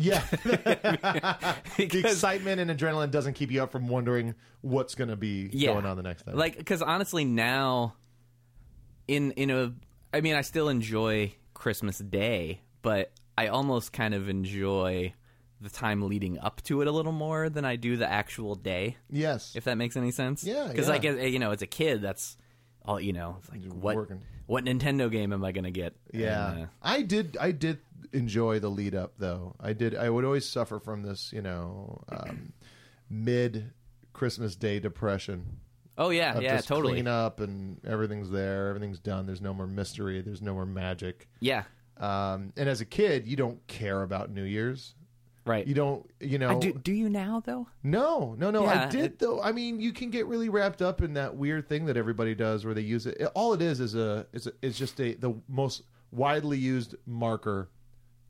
Yeah, 0.00 0.24
the 0.44 2.02
excitement 2.04 2.60
and 2.60 2.70
adrenaline 2.70 3.10
doesn't 3.10 3.34
keep 3.34 3.50
you 3.50 3.62
up 3.64 3.72
from 3.72 3.88
wondering 3.88 4.36
what's 4.60 4.94
going 4.94 5.10
to 5.10 5.16
be 5.16 5.50
yeah. 5.52 5.72
going 5.72 5.86
on 5.86 5.96
the 5.96 6.04
next 6.04 6.24
day. 6.24 6.32
Like, 6.32 6.56
because 6.56 6.82
honestly, 6.82 7.24
now, 7.24 7.94
in 9.08 9.32
in 9.32 9.50
a, 9.50 9.74
I 10.14 10.20
mean, 10.20 10.36
I 10.36 10.42
still 10.42 10.68
enjoy 10.68 11.34
Christmas 11.52 11.98
Day, 11.98 12.60
but 12.82 13.10
I 13.36 13.48
almost 13.48 13.92
kind 13.92 14.14
of 14.14 14.28
enjoy 14.28 15.14
the 15.60 15.68
time 15.68 16.08
leading 16.08 16.38
up 16.38 16.62
to 16.62 16.80
it 16.80 16.86
a 16.86 16.92
little 16.92 17.10
more 17.10 17.48
than 17.48 17.64
I 17.64 17.74
do 17.74 17.96
the 17.96 18.08
actual 18.08 18.54
day. 18.54 18.96
yes, 19.10 19.56
If 19.56 19.64
that 19.64 19.76
makes 19.76 19.96
any 19.96 20.12
sense. 20.12 20.44
Yeah, 20.44 20.68
Because 20.68 20.86
yeah. 20.86 20.92
like 20.92 21.32
you 21.32 21.40
know, 21.40 21.50
as 21.50 21.62
a 21.62 21.66
kid, 21.66 22.02
that's 22.02 22.36
all 22.88 22.98
you 23.00 23.12
know. 23.12 23.36
It's 23.38 23.50
like 23.50 23.62
what 23.70 23.96
working. 23.96 24.22
what 24.46 24.64
Nintendo 24.64 25.10
game 25.10 25.32
am 25.32 25.44
I 25.44 25.52
gonna 25.52 25.70
get? 25.70 25.94
Yeah, 26.12 26.50
And, 26.52 26.62
uh, 26.62 26.66
I 26.82 27.02
did. 27.02 27.36
I 27.38 27.52
did 27.52 27.78
enjoy 28.12 28.58
the 28.58 28.70
lead 28.70 28.94
up, 28.94 29.12
though. 29.18 29.54
I 29.60 29.74
did. 29.74 29.94
I 29.94 30.08
would 30.08 30.24
always 30.24 30.48
suffer 30.48 30.80
from 30.80 31.02
this, 31.02 31.30
you 31.32 31.42
know, 31.42 32.02
um, 32.08 32.52
mid 33.10 33.72
Christmas 34.12 34.56
Day 34.56 34.80
depression. 34.80 35.58
oh 35.98 36.10
yeah, 36.10 36.38
yeah, 36.40 36.56
just 36.56 36.68
totally. 36.68 36.94
Clean 36.94 37.06
up 37.06 37.40
and 37.40 37.80
everything's 37.86 38.30
there. 38.30 38.68
Everything's 38.68 38.98
done. 39.00 39.26
There's 39.26 39.42
no 39.42 39.52
more 39.52 39.66
mystery. 39.66 40.22
There's 40.22 40.42
no 40.42 40.54
more 40.54 40.66
magic. 40.66 41.28
Yeah. 41.40 41.64
Um, 41.98 42.52
and 42.56 42.68
as 42.68 42.80
a 42.80 42.84
kid, 42.84 43.26
you 43.26 43.36
don't 43.36 43.64
care 43.66 44.02
about 44.02 44.30
New 44.30 44.44
Year's. 44.44 44.94
Right. 45.48 45.66
You 45.66 45.74
don't. 45.74 46.08
You 46.20 46.38
know. 46.38 46.50
I 46.50 46.58
do, 46.58 46.72
do 46.72 46.92
you 46.92 47.08
now 47.08 47.42
though? 47.44 47.66
No, 47.82 48.34
no, 48.38 48.50
no. 48.50 48.66
I 48.66 48.86
did 48.86 49.04
it- 49.04 49.18
though. 49.18 49.40
I 49.42 49.52
mean, 49.52 49.80
you 49.80 49.92
can 49.92 50.10
get 50.10 50.26
really 50.26 50.48
wrapped 50.48 50.82
up 50.82 51.02
in 51.02 51.14
that 51.14 51.34
weird 51.36 51.68
thing 51.68 51.86
that 51.86 51.96
everybody 51.96 52.34
does, 52.34 52.64
where 52.64 52.74
they 52.74 52.82
use 52.82 53.06
it. 53.06 53.16
it- 53.18 53.30
all 53.34 53.54
it 53.54 53.62
is 53.62 53.80
is 53.80 53.94
a 53.94 54.26
is 54.32 54.46
a, 54.46 54.52
is 54.62 54.78
just 54.78 55.00
a 55.00 55.14
the 55.14 55.34
most 55.48 55.82
widely 56.12 56.58
used 56.58 56.94
marker 57.06 57.70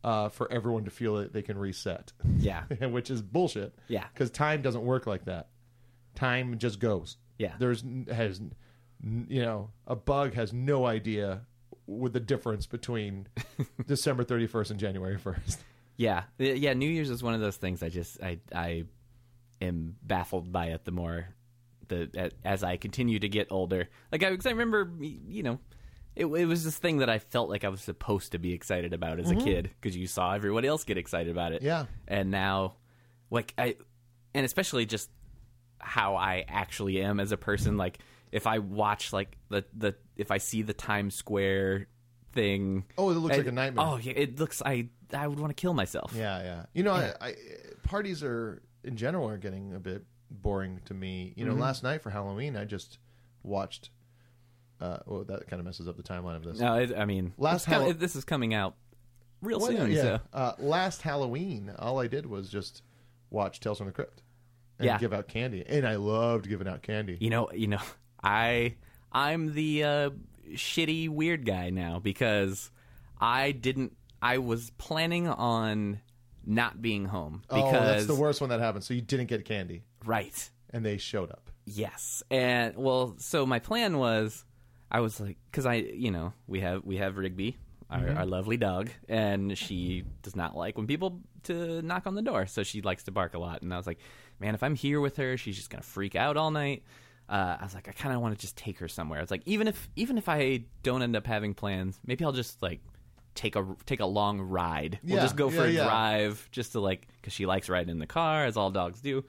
uh, 0.05 0.29
for 0.29 0.51
everyone 0.53 0.85
to 0.85 0.91
feel 0.91 1.17
that 1.17 1.33
they 1.33 1.43
can 1.43 1.59
reset, 1.59 2.13
Yeah. 2.39 2.63
which 2.87 3.11
is 3.11 3.21
bullshit. 3.21 3.77
Yeah. 3.89 4.05
because 4.15 4.31
time 4.31 4.63
doesn't 4.63 4.85
work 4.85 5.07
like 5.07 5.25
that. 5.25 5.49
Time 6.15 6.57
just 6.59 6.79
goes. 6.81 7.17
Yeah. 7.39 7.55
there's 7.59 7.85
has 8.11 8.41
you 9.29 9.43
know 9.43 9.71
a 9.87 9.95
bug 9.95 10.35
has 10.35 10.53
no 10.53 10.87
idea 10.87 11.43
with 11.87 12.13
the 12.13 12.21
difference 12.21 12.67
between 12.67 13.29
December 13.87 14.25
31st 14.25 14.71
and 14.73 14.81
January 14.81 15.17
1st. 15.17 15.57
Yeah, 15.99 16.23
yeah. 16.39 16.73
New 16.73 16.89
Year's 16.89 17.11
is 17.11 17.23
one 17.23 17.35
of 17.35 17.41
those 17.41 17.57
things. 17.57 17.83
I 17.83 17.91
just 17.91 18.23
I 18.23 18.39
I 18.55 18.85
am 19.61 19.97
baffled 20.03 20.51
by 20.51 20.67
it. 20.67 20.85
The 20.85 20.93
more 20.93 21.29
the 21.89 22.31
as 22.45 22.63
I 22.63 22.77
continue 22.77 23.19
to 23.19 23.29
get 23.29 23.49
older, 23.51 23.89
like 24.11 24.23
I, 24.23 24.35
'cause 24.35 24.47
I 24.47 24.51
remember, 24.51 24.91
you 25.01 25.43
know, 25.43 25.59
it, 26.15 26.27
it 26.27 26.45
was 26.47 26.65
this 26.65 26.79
thing 26.79 26.99
that 26.99 27.11
I 27.11 27.19
felt 27.19 27.51
like 27.51 27.65
I 27.65 27.69
was 27.69 27.81
supposed 27.81 28.33
to 28.33 28.39
be 28.39 28.53
excited 28.53 28.93
about 28.93 29.19
as 29.19 29.31
a 29.31 29.35
mm-hmm. 29.35 29.45
kid 29.45 29.71
because 29.81 29.97
you 29.97 30.07
saw 30.07 30.35
everybody 30.35 30.69
else 30.69 30.85
get 30.85 30.99
excited 30.99 31.31
about 31.31 31.53
it. 31.53 31.63
Yeah. 31.63 31.87
and 32.07 32.31
now, 32.31 32.75
like 33.31 33.53
I, 33.59 33.77
and 34.35 34.47
especially 34.47 34.87
just 34.87 35.11
how 35.81 36.17
I 36.17 36.45
actually 36.49 37.01
am 37.03 37.21
as 37.21 37.33
a 37.33 37.37
person. 37.37 37.77
Like 37.77 37.99
if 38.31 38.47
I 38.47 38.59
watch 38.59 39.13
like 39.13 39.37
the 39.49 39.65
the 39.77 39.95
if 40.17 40.31
I 40.31 40.39
see 40.39 40.63
the 40.63 40.75
Times 40.75 41.15
Square 41.15 41.87
thing. 42.33 42.85
Oh, 42.97 43.11
it 43.11 43.15
looks 43.15 43.35
I- 43.35 43.39
like 43.39 43.47
a 43.47 43.53
nightmare. 43.53 43.85
Oh, 43.87 43.97
yeah, 43.97 44.13
it 44.17 44.39
looks. 44.39 44.63
I 44.65 44.89
I 45.13 45.27
would 45.27 45.39
want 45.41 45.51
to 45.51 45.61
kill 45.61 45.75
myself. 45.75 46.13
Yeah, 46.15 46.43
yeah. 46.43 46.67
You 46.75 46.83
know, 46.83 46.93
I, 46.93 47.13
I 47.21 47.35
parties 47.83 48.23
are 48.23 48.63
in 48.85 48.97
general 48.97 49.29
are 49.29 49.39
getting 49.39 49.75
a 49.75 49.81
bit 49.81 50.05
boring 50.31 50.81
to 50.87 50.95
me. 50.95 51.33
You 51.37 51.45
know, 51.47 51.53
Mm-hmm. 51.53 51.61
last 51.63 51.83
night 51.83 52.03
for 52.03 52.11
Halloween, 52.11 52.57
I 52.57 52.65
just 52.65 52.99
watched. 53.43 53.91
Uh, 54.81 54.99
well, 55.07 55.25
that 55.25 55.49
kind 55.49 55.59
of 55.59 55.67
messes 55.67 55.89
up 55.89 55.97
the 55.97 56.03
timeline 56.05 56.37
of 56.37 56.45
this. 56.45 56.61
No, 56.61 56.75
it, 56.77 56.97
I 56.97 57.05
mean, 57.05 57.33
Last 57.37 57.67
com- 57.67 57.83
Hall- 57.83 57.93
this 57.95 58.15
is 58.15 58.25
coming 58.25 58.55
out 58.55 58.77
real 59.43 59.59
Well, 59.59 59.69
soon. 59.73 59.91
yeah. 59.91 60.03
So 60.03 60.21
Uh, 60.33 60.53
last 60.61 61.03
Halloween, 61.03 61.73
all 61.81 61.99
I 61.99 62.07
did 62.07 62.27
was 62.27 62.49
just 62.49 62.83
watch 63.31 63.59
Tales 63.59 63.79
from 63.79 63.89
the 63.89 63.93
Crypt 63.93 64.23
and 64.79 64.87
Yeah. 64.87 64.99
give 64.99 65.13
out 65.13 65.27
candy, 65.27 65.65
and 65.67 65.85
I 65.85 65.97
loved 65.97 66.49
giving 66.49 66.69
out 66.69 66.83
candy. 66.83 67.17
you 67.21 67.29
know, 67.31 67.51
you 67.51 67.67
know, 67.67 67.81
I 68.23 68.77
I'm 69.11 69.53
the 69.55 69.83
uh, 69.83 70.11
shitty 70.55 71.09
weird 71.09 71.45
guy 71.45 71.71
now 71.71 71.99
because 71.99 72.71
I 73.21 73.53
didn't. 73.53 73.97
I 74.21 74.39
was 74.39 74.71
planning 74.71 75.29
on 75.29 76.01
not 76.45 76.81
being 76.83 77.05
home 77.05 77.43
oh, 77.51 77.57
because 77.57 77.73
that's 77.73 78.07
the 78.07 78.15
worst 78.15 78.41
one 78.41 78.51
that 78.51 78.61
happened. 78.61 78.85
So 78.85 78.95
you 78.95 79.03
didn't 79.03 79.27
get 79.27 79.45
candy, 79.45 79.85
right. 80.05 80.51
and 80.71 80.85
they 80.85 80.97
showed 80.97 81.31
up. 81.31 81.51
Yes, 81.67 82.23
and 82.31 82.77
well, 82.77 83.15
so 83.19 83.45
my 83.45 83.59
plan 83.59 83.99
was, 83.99 84.45
I 84.91 85.01
was 85.01 85.21
like, 85.21 85.37
because 85.51 85.67
I, 85.67 85.75
you 85.75 86.11
know, 86.11 86.33
we 86.47 86.61
have 86.61 86.85
we 86.85 86.97
have 86.97 87.19
Rigby, 87.19 87.59
our, 87.91 88.01
mm-hmm. 88.01 88.17
our 88.17 88.27
lovely 88.27 88.57
dog, 88.57 88.91
and 89.09 89.57
she 89.57 90.05
does 90.23 90.35
not 90.35 90.57
like 90.57 90.77
when 90.79 90.87
people 90.87 91.21
to 91.45 91.83
knock 91.83 92.07
on 92.07 92.15
the 92.15 92.23
door, 92.23 92.47
so 92.47 92.63
she 92.63 92.81
likes 92.81 93.05
to 93.05 93.11
bark 93.11 93.35
a 93.35 93.39
lot. 93.39 93.63
And 93.63 93.73
I 93.73 93.77
was 93.77 93.87
like, 93.87 93.99
man, 94.41 94.55
if 94.55 94.63
I'm 94.63 94.75
here 94.75 95.01
with 95.01 95.17
her, 95.19 95.37
she's 95.37 95.57
just 95.57 95.69
gonna 95.71 95.83
freak 95.83 96.17
out 96.17 96.37
all 96.37 96.51
night. 96.51 96.83
Uh, 97.29 97.57
I 97.61 97.65
was 97.65 97.75
like, 97.75 97.89
I 97.89 97.93
kind 97.93 98.15
of 98.15 98.23
want 98.23 98.35
to 98.35 98.41
just 98.41 98.57
take 98.57 98.79
her 98.79 98.89
somewhere. 98.89 99.21
It's 99.21 99.31
like 99.31 99.43
even 99.47 99.69
if 99.69 99.89
even 99.97 100.17
if 100.19 100.29
I 100.29 100.65
don't 100.83 101.03
end 101.03 101.15
up 101.17 101.27
having 101.27 101.55
plans, 101.55 101.99
maybe 102.07 102.25
I'll 102.25 102.33
just 102.33 102.63
like 102.63 102.81
take 103.35 103.55
a 103.55 103.67
take 103.87 104.01
a 104.01 104.07
long 104.07 104.41
ride. 104.41 104.99
We'll 105.05 105.17
Yeah, 105.17 105.23
just 105.23 105.37
go 105.37 105.51
for 105.51 105.57
yeah, 105.67 105.71
a 105.71 105.71
yeah. 105.71 105.85
drive, 105.85 106.49
just 106.53 106.73
to 106.73 106.81
like 106.81 107.07
because 107.21 107.33
she 107.35 107.45
likes 107.47 107.69
riding 107.69 107.91
in 107.91 107.99
the 107.99 108.07
car, 108.07 108.45
as 108.47 108.57
all 108.57 108.71
dogs 108.71 109.01
do. 109.01 109.25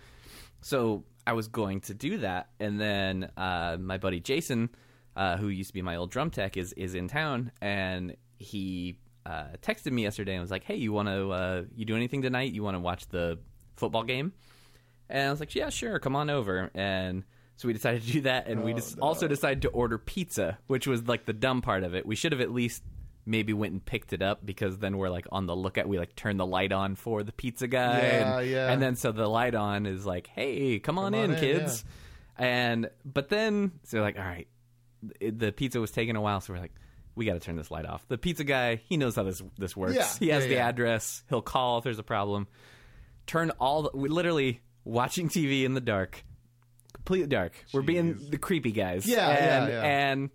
So 0.61 1.03
I 1.27 1.33
was 1.33 1.47
going 1.47 1.81
to 1.81 1.93
do 1.93 2.19
that, 2.19 2.49
and 2.59 2.79
then 2.79 3.29
uh, 3.37 3.77
my 3.79 3.97
buddy 3.97 4.19
Jason, 4.19 4.69
uh, 5.15 5.37
who 5.37 5.47
used 5.49 5.69
to 5.69 5.73
be 5.73 5.81
my 5.81 5.97
old 5.97 6.09
drum 6.11 6.29
tech, 6.31 6.55
is 6.57 6.71
is 6.73 6.95
in 6.95 7.07
town, 7.09 7.51
and 7.61 8.15
he 8.37 8.97
uh, 9.25 9.47
texted 9.61 9.91
me 9.91 10.03
yesterday 10.03 10.33
and 10.35 10.41
was 10.41 10.51
like, 10.51 10.63
"Hey, 10.63 10.75
you 10.75 10.93
want 10.93 11.09
to 11.09 11.31
uh, 11.31 11.63
you 11.75 11.83
do 11.85 11.95
anything 11.97 12.21
tonight? 12.21 12.53
You 12.53 12.63
want 12.63 12.75
to 12.75 12.79
watch 12.79 13.07
the 13.09 13.39
football 13.75 14.03
game?" 14.03 14.31
And 15.09 15.27
I 15.27 15.31
was 15.31 15.39
like, 15.41 15.53
"Yeah, 15.53 15.69
sure, 15.69 15.99
come 15.99 16.15
on 16.15 16.29
over." 16.29 16.71
And 16.73 17.25
so 17.59 17.67
we 17.67 17.73
decided 17.73 18.03
to 18.03 18.11
do 18.13 18.21
that, 18.21 18.47
and 18.47 18.63
we 18.63 18.71
oh, 18.71 18.77
just 18.77 18.97
also 18.99 19.27
decided 19.27 19.63
to 19.63 19.67
order 19.67 19.97
pizza, 19.97 20.57
which 20.67 20.87
was 20.87 21.09
like 21.09 21.25
the 21.25 21.33
dumb 21.33 21.61
part 21.61 21.83
of 21.83 21.93
it. 21.93 22.05
We 22.05 22.15
should 22.15 22.31
have 22.31 22.39
at 22.39 22.53
least 22.53 22.81
maybe 23.25 23.51
went 23.51 23.73
and 23.73 23.83
picked 23.83 24.13
it 24.13 24.21
up 24.21 24.45
because 24.45 24.77
then 24.77 24.97
we're 24.97 25.09
like 25.09 25.27
on 25.29 25.45
the 25.45 25.57
lookout. 25.57 25.85
We 25.85 25.99
like 25.99 26.15
turn 26.15 26.37
the 26.37 26.45
light 26.45 26.71
on 26.71 26.95
for 26.95 27.21
the 27.21 27.33
pizza 27.33 27.67
guy, 27.67 27.99
Yeah, 27.99 28.37
and, 28.39 28.49
yeah. 28.49 28.71
and 28.71 28.81
then 28.81 28.95
so 28.95 29.11
the 29.11 29.27
light 29.27 29.55
on 29.55 29.87
is 29.87 30.05
like, 30.05 30.27
"Hey, 30.27 30.79
come 30.79 30.97
on 30.97 31.13
in, 31.13 31.31
in, 31.31 31.37
kids." 31.37 31.83
And 32.37 32.89
but 33.03 33.27
then 33.27 33.73
so 33.83 33.99
like, 33.99 34.17
all 34.17 34.23
right, 34.23 34.47
the 35.19 35.51
pizza 35.51 35.81
was 35.81 35.91
taking 35.91 36.15
a 36.15 36.21
while, 36.21 36.39
so 36.39 36.53
we're 36.53 36.61
like, 36.61 36.75
we 37.15 37.25
got 37.25 37.33
to 37.33 37.41
turn 37.41 37.57
this 37.57 37.71
light 37.71 37.85
off. 37.85 38.07
The 38.07 38.17
pizza 38.17 38.45
guy, 38.45 38.75
he 38.75 38.95
knows 38.95 39.17
how 39.17 39.23
this 39.23 39.43
this 39.57 39.75
works. 39.75 39.95
Yeah, 39.95 40.07
he 40.17 40.29
has 40.29 40.43
yeah, 40.43 40.47
the 40.47 40.55
yeah. 40.55 40.67
address. 40.69 41.23
He'll 41.27 41.41
call 41.41 41.79
if 41.79 41.83
there's 41.83 41.99
a 41.99 42.03
problem. 42.03 42.47
Turn 43.27 43.51
all 43.59 43.83
the, 43.83 43.91
we 43.93 44.07
literally 44.07 44.61
watching 44.85 45.27
TV 45.27 45.65
in 45.65 45.73
the 45.73 45.81
dark, 45.81 46.23
completely 46.93 47.27
dark. 47.27 47.53
We're 47.73 47.81
being 47.81 48.29
the 48.29 48.37
creepy 48.37 48.71
guys. 48.71 49.05
Yeah, 49.05 49.29
yeah, 49.29 49.63
and, 49.63 49.71
yeah. 49.71 49.83
and 49.83 50.29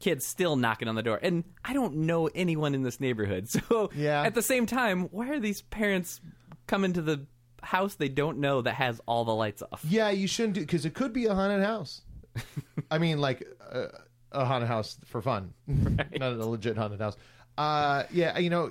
kids 0.00 0.26
still 0.26 0.56
knocking 0.56 0.88
on 0.88 0.94
the 0.94 1.02
door, 1.02 1.18
and 1.22 1.44
I 1.64 1.72
don't 1.74 1.94
know 2.06 2.28
anyone 2.34 2.74
in 2.74 2.82
this 2.82 3.00
neighborhood. 3.00 3.48
So 3.50 3.90
Yeah. 3.94 4.22
at 4.22 4.34
the 4.34 4.42
same 4.42 4.66
time, 4.66 5.04
why 5.10 5.28
are 5.28 5.40
these 5.40 5.62
parents 5.62 6.20
coming 6.66 6.92
to 6.94 7.02
the 7.02 7.26
house 7.62 7.96
they 7.96 8.08
don't 8.08 8.38
know 8.38 8.62
that 8.62 8.74
has 8.74 9.00
all 9.06 9.24
the 9.24 9.34
lights 9.34 9.62
off? 9.70 9.84
Yeah, 9.88 10.10
you 10.10 10.26
shouldn't 10.26 10.54
do 10.54 10.60
because 10.60 10.84
it 10.84 10.94
could 10.94 11.12
be 11.12 11.26
a 11.26 11.34
haunted 11.34 11.62
house. 11.64 12.00
I 12.90 12.98
mean, 12.98 13.20
like 13.20 13.46
uh, 13.70 13.88
a 14.32 14.44
haunted 14.44 14.68
house 14.68 14.96
for 15.06 15.20
fun, 15.20 15.52
not 15.66 16.32
a 16.32 16.46
legit 16.46 16.76
haunted 16.76 17.00
house. 17.00 17.16
Uh, 17.58 18.04
yeah, 18.12 18.38
you 18.38 18.48
know, 18.50 18.70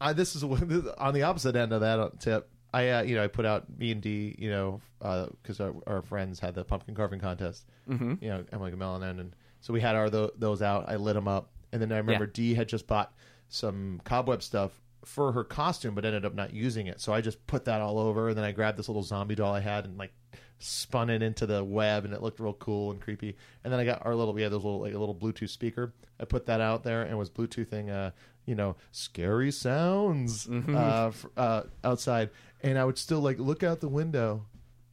uh, 0.00 0.12
this 0.12 0.36
is 0.36 0.44
on 0.98 1.14
the 1.14 1.22
opposite 1.22 1.56
end 1.56 1.72
of 1.72 1.80
that 1.80 2.20
tip. 2.20 2.48
I, 2.72 2.88
uh, 2.90 3.02
you 3.02 3.16
know, 3.16 3.24
I 3.24 3.26
put 3.26 3.44
out 3.44 3.78
B 3.78 3.90
and 3.92 4.00
D, 4.00 4.34
you 4.38 4.50
know, 4.50 4.80
because 5.00 5.60
our, 5.60 5.74
our 5.86 6.02
friends 6.02 6.38
had 6.40 6.54
the 6.54 6.64
pumpkin 6.64 6.94
carving 6.94 7.20
contest. 7.20 7.66
Mm-hmm. 7.88 8.14
You 8.20 8.30
know, 8.30 8.44
Emily 8.52 8.70
Gamel 8.70 9.02
and 9.02 9.34
so 9.60 9.72
we 9.72 9.80
had 9.80 9.96
our 9.96 10.08
tho- 10.08 10.30
those 10.38 10.62
out. 10.62 10.88
I 10.88 10.96
lit 10.96 11.14
them 11.14 11.28
up, 11.28 11.50
and 11.72 11.82
then 11.82 11.92
I 11.92 11.96
remember 11.98 12.24
Yeah. 12.24 12.30
Dee 12.32 12.54
had 12.54 12.68
just 12.68 12.86
bought 12.86 13.12
some 13.48 14.00
cobweb 14.04 14.42
stuff 14.42 14.80
for 15.04 15.32
her 15.32 15.44
costume, 15.44 15.94
but 15.94 16.04
ended 16.04 16.24
up 16.24 16.34
not 16.34 16.52
using 16.54 16.86
it. 16.86 17.00
So 17.00 17.12
I 17.12 17.20
just 17.20 17.44
put 17.46 17.64
that 17.64 17.80
all 17.80 17.98
over, 17.98 18.28
and 18.28 18.36
then 18.38 18.44
I 18.44 18.52
grabbed 18.52 18.78
this 18.78 18.88
little 18.88 19.02
zombie 19.02 19.34
doll 19.34 19.52
I 19.54 19.60
had 19.60 19.84
and 19.84 19.98
like 19.98 20.12
spun 20.58 21.10
it 21.10 21.22
into 21.22 21.46
the 21.46 21.64
web, 21.64 22.04
and 22.04 22.14
it 22.14 22.22
looked 22.22 22.38
real 22.38 22.52
cool 22.54 22.90
and 22.92 23.00
creepy. 23.00 23.36
And 23.64 23.72
then 23.72 23.80
I 23.80 23.84
got 23.84 24.04
our 24.06 24.14
little 24.14 24.32
we 24.34 24.42
had 24.42 24.52
those 24.52 24.62
little 24.64 24.80
like 24.80 24.94
a 24.94 24.98
little 24.98 25.14
Bluetooth 25.14 25.48
speaker. 25.50 25.92
I 26.20 26.24
put 26.26 26.46
that 26.46 26.60
out 26.60 26.84
there 26.84 27.02
and 27.02 27.16
was 27.18 27.30
Bluetoothing, 27.30 27.90
uh, 27.90 28.10
you 28.44 28.54
know, 28.54 28.76
scary 28.92 29.50
sounds 29.50 30.48
uh, 30.48 31.06
f- 31.08 31.26
uh, 31.36 31.62
outside, 31.82 32.28
and 32.62 32.78
I 32.78 32.84
would 32.84 32.98
still 32.98 33.20
like 33.20 33.38
look 33.38 33.62
out 33.62 33.80
the 33.80 33.88
window 33.88 34.44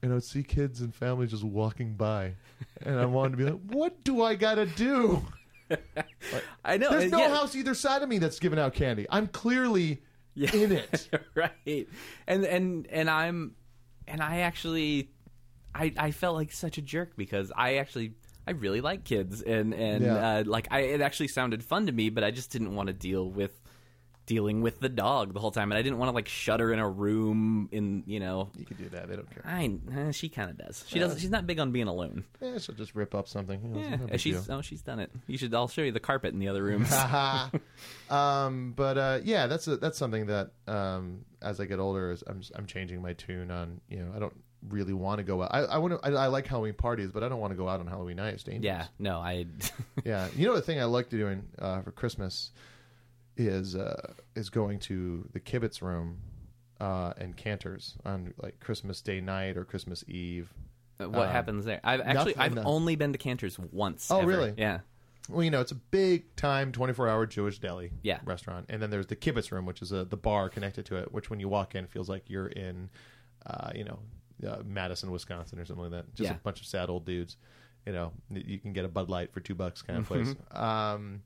and 0.01 0.11
I 0.11 0.15
would 0.15 0.23
see 0.23 0.43
kids 0.43 0.81
and 0.81 0.93
families 0.93 1.31
just 1.31 1.43
walking 1.43 1.95
by, 1.95 2.33
and 2.83 2.99
I 2.99 3.05
wanted 3.05 3.31
to 3.31 3.37
be 3.37 3.43
like, 3.45 3.59
"What 3.71 4.03
do 4.03 4.21
I 4.23 4.35
gotta 4.35 4.65
do?" 4.65 5.25
I 6.63 6.77
know. 6.77 6.91
There's 6.91 7.11
no 7.11 7.19
yeah. 7.19 7.29
house 7.29 7.55
either 7.55 7.73
side 7.73 8.01
of 8.03 8.09
me 8.09 8.19
that's 8.19 8.39
giving 8.39 8.59
out 8.59 8.73
candy. 8.73 9.05
I'm 9.09 9.27
clearly 9.27 10.01
Yeah. 10.35 10.53
in 10.55 10.71
it. 10.71 11.09
right 11.33 11.87
and 12.27 12.45
and 12.45 12.85
and 12.91 13.09
i'm 13.09 13.55
and 14.07 14.21
i 14.21 14.41
actually 14.41 15.09
i 15.73 15.91
i 15.97 16.11
felt 16.11 16.35
like 16.35 16.51
such 16.51 16.77
a 16.77 16.81
jerk 16.83 17.17
because 17.17 17.51
i 17.55 17.77
actually 17.77 18.13
i 18.47 18.51
really 18.51 18.79
like 18.79 19.03
kids 19.03 19.41
and 19.41 19.73
and 19.73 20.05
Yeah. 20.05 20.15
uh, 20.37 20.43
like 20.45 20.67
i 20.69 20.81
it 20.81 21.01
actually 21.01 21.29
sounded 21.29 21.63
fun 21.63 21.87
to 21.87 21.91
me 21.91 22.11
but 22.11 22.23
i 22.23 22.29
just 22.29 22.51
didn't 22.51 22.75
want 22.75 22.85
to 22.85 22.93
deal 22.93 23.27
with 23.31 23.59
dealing 24.27 24.61
with 24.61 24.79
the 24.79 24.89
dog 24.89 25.33
the 25.33 25.39
whole 25.39 25.51
time 25.51 25.71
and 25.71 25.79
i 25.79 25.81
didn't 25.81 25.97
want 25.97 26.09
to 26.09 26.13
like 26.13 26.27
shut 26.27 26.59
her 26.59 26.71
in 26.71 26.79
a 26.79 26.87
room 26.87 27.67
in 27.71 28.03
you 28.05 28.19
know 28.19 28.49
You 28.55 28.65
could 28.65 28.77
do 28.77 28.89
that. 28.89 29.07
They 29.07 29.15
don't 29.15 29.29
care. 29.31 29.41
I, 29.45 29.71
eh, 29.95 30.11
she 30.11 30.29
kind 30.29 30.49
of 30.49 30.57
does. 30.57 30.83
She 30.87 30.99
doesn't. 30.99 31.19
She's 31.19 31.29
not 31.29 31.47
big 31.47 31.59
on 31.59 31.71
being 31.71 31.87
alone. 31.87 32.25
Yeah, 32.41 32.57
she'll 32.57 32.75
just 32.75 32.93
rip 32.93 33.15
up 33.15 33.27
something. 33.27 33.61
You 33.63 33.69
know, 33.69 33.79
it's 33.79 33.89
Yeah, 33.89 33.95
big 34.07 34.19
she's 34.19 34.45
deal. 34.45 34.57
oh, 34.57 34.61
she's 34.61 34.81
done 34.81 34.99
it. 34.99 35.11
You 35.27 35.37
should. 35.37 35.53
I'll 35.55 35.67
show 35.67 35.81
you 35.81 35.91
the 35.91 35.99
carpet 35.99 36.33
in 36.33 36.39
the 36.39 36.49
other 36.49 36.61
rooms. 36.63 36.91
um, 38.09 38.73
but 38.75 38.97
uh, 38.97 39.19
yeah, 39.23 39.47
that's 39.47 39.67
a, 39.67 39.77
that's 39.77 39.97
something 39.97 40.27
that 40.27 40.51
um, 40.67 41.25
as 41.41 41.59
I 41.59 41.65
get 41.65 41.79
older, 41.79 42.11
is 42.11 42.23
I'm 42.27 42.41
I'm 42.55 42.65
changing 42.65 43.01
my 43.01 43.13
tune 43.13 43.51
on. 43.51 43.79
You 43.89 43.99
know, 44.05 44.11
I 44.15 44.19
don't 44.19 44.33
really 44.69 44.93
want 44.93 45.19
to 45.19 45.23
go 45.23 45.43
out. 45.43 45.49
I 45.53 45.59
I 45.61 45.77
want 45.77 46.01
to. 46.01 46.07
I, 46.07 46.25
I 46.25 46.27
like 46.27 46.47
Halloween 46.47 46.73
parties, 46.73 47.11
but 47.11 47.23
I 47.23 47.29
don't 47.29 47.39
want 47.39 47.51
to 47.51 47.57
go 47.57 47.67
out 47.67 47.79
on 47.79 47.87
Halloween 47.87 48.17
night. 48.17 48.33
It's 48.33 48.43
dangerous. 48.43 48.65
yeah, 48.65 48.87
no, 48.99 49.19
I. 49.19 49.45
yeah. 50.03 50.27
You 50.35 50.47
know 50.47 50.55
the 50.55 50.61
thing 50.61 50.79
I 50.79 50.85
like 50.85 51.09
doing 51.09 51.43
uh, 51.59 51.81
for 51.81 51.91
Christmas 51.91 52.51
is 53.37 53.75
uh, 53.75 54.13
is 54.35 54.49
going 54.49 54.79
to 54.79 55.27
the 55.31 55.39
kibitz 55.39 55.81
room 55.81 56.19
uh, 56.79 57.13
and 57.17 57.35
Canter's 57.37 57.95
on 58.05 58.33
like 58.41 58.59
Christmas 58.59 59.01
Day 59.01 59.21
night 59.21 59.57
or 59.57 59.63
Christmas 59.65 60.03
Eve. 60.07 60.53
what 60.97 61.09
Um, 61.27 61.29
happens 61.29 61.65
there? 61.65 61.79
I've 61.83 62.01
actually 62.01 62.35
nothing, 62.35 62.57
I've 62.59 62.65
only 62.65 62.95
been 62.95 63.13
to 63.13 63.17
Canter's 63.19 63.57
once. 63.59 64.09
Oh, 64.11 64.19
ever. 64.21 64.27
really? 64.27 64.53
Yeah. 64.57 64.79
Well, 65.29 65.43
you 65.43 65.51
know, 65.51 65.59
it's 65.59 65.71
a 65.73 65.75
big 65.75 66.33
time, 66.37 66.71
24 66.71 67.09
hour 67.09 67.25
Jewish 67.25 67.59
deli 67.59 67.91
Yeah. 68.01 68.19
restaurant. 68.23 68.67
And 68.69 68.81
then 68.81 68.89
there's 68.91 69.07
the 69.07 69.15
kibitz 69.15 69.51
room, 69.51 69.65
which 69.65 69.81
is 69.81 69.91
a, 69.91 70.05
the 70.05 70.15
bar 70.17 70.47
connected 70.49 70.85
to 70.85 70.95
it, 70.97 71.11
which 71.11 71.29
when 71.29 71.39
you 71.41 71.49
walk 71.49 71.75
in 71.75 71.85
feels 71.87 72.07
like 72.07 72.29
you're 72.29 72.47
in, 72.47 72.89
uh, 73.45 73.71
you 73.75 73.83
know, 73.83 73.99
uh, 74.47 74.61
Madison, 74.65 75.11
Wisconsin 75.11 75.59
or 75.59 75.65
something 75.65 75.83
like 75.83 75.91
that. 75.91 76.15
Just 76.15 76.29
Yeah. 76.29 76.35
a 76.35 76.39
bunch 76.39 76.61
of 76.61 76.65
sad 76.67 76.89
old 76.89 77.05
dudes. 77.05 77.35
You 77.85 77.91
know, 77.93 78.11
you 78.31 78.57
can 78.59 78.71
get 78.73 78.85
a 78.85 78.87
Bud 78.87 79.09
Light 79.09 79.33
for 79.33 79.39
two 79.41 79.55
bucks 79.55 79.81
kind 79.81 79.99
of 79.99 80.07
Mm-hmm. 80.07 80.31
place. 80.31 80.35
Um, 80.51 81.23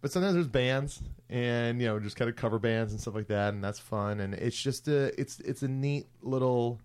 but 0.00 0.10
sometimes 0.12 0.34
there's 0.34 0.46
bands 0.48 1.02
and, 1.28 1.80
you 1.80 1.86
know, 1.88 1.98
just 2.00 2.16
kind 2.16 2.28
of 2.28 2.36
cover 2.36 2.58
bands 2.58 2.92
and 2.92 3.00
stuff 3.00 3.14
like 3.14 3.28
that. 3.28 3.52
And 3.54 3.62
that's 3.62 3.78
fun. 3.78 4.20
And 4.20 4.34
it's 4.34 4.60
just 4.60 4.88
a, 4.88 5.18
it's, 5.20 5.40
it's 5.40 5.62
a 5.62 5.68
neat 5.68 6.06
little, 6.22 6.80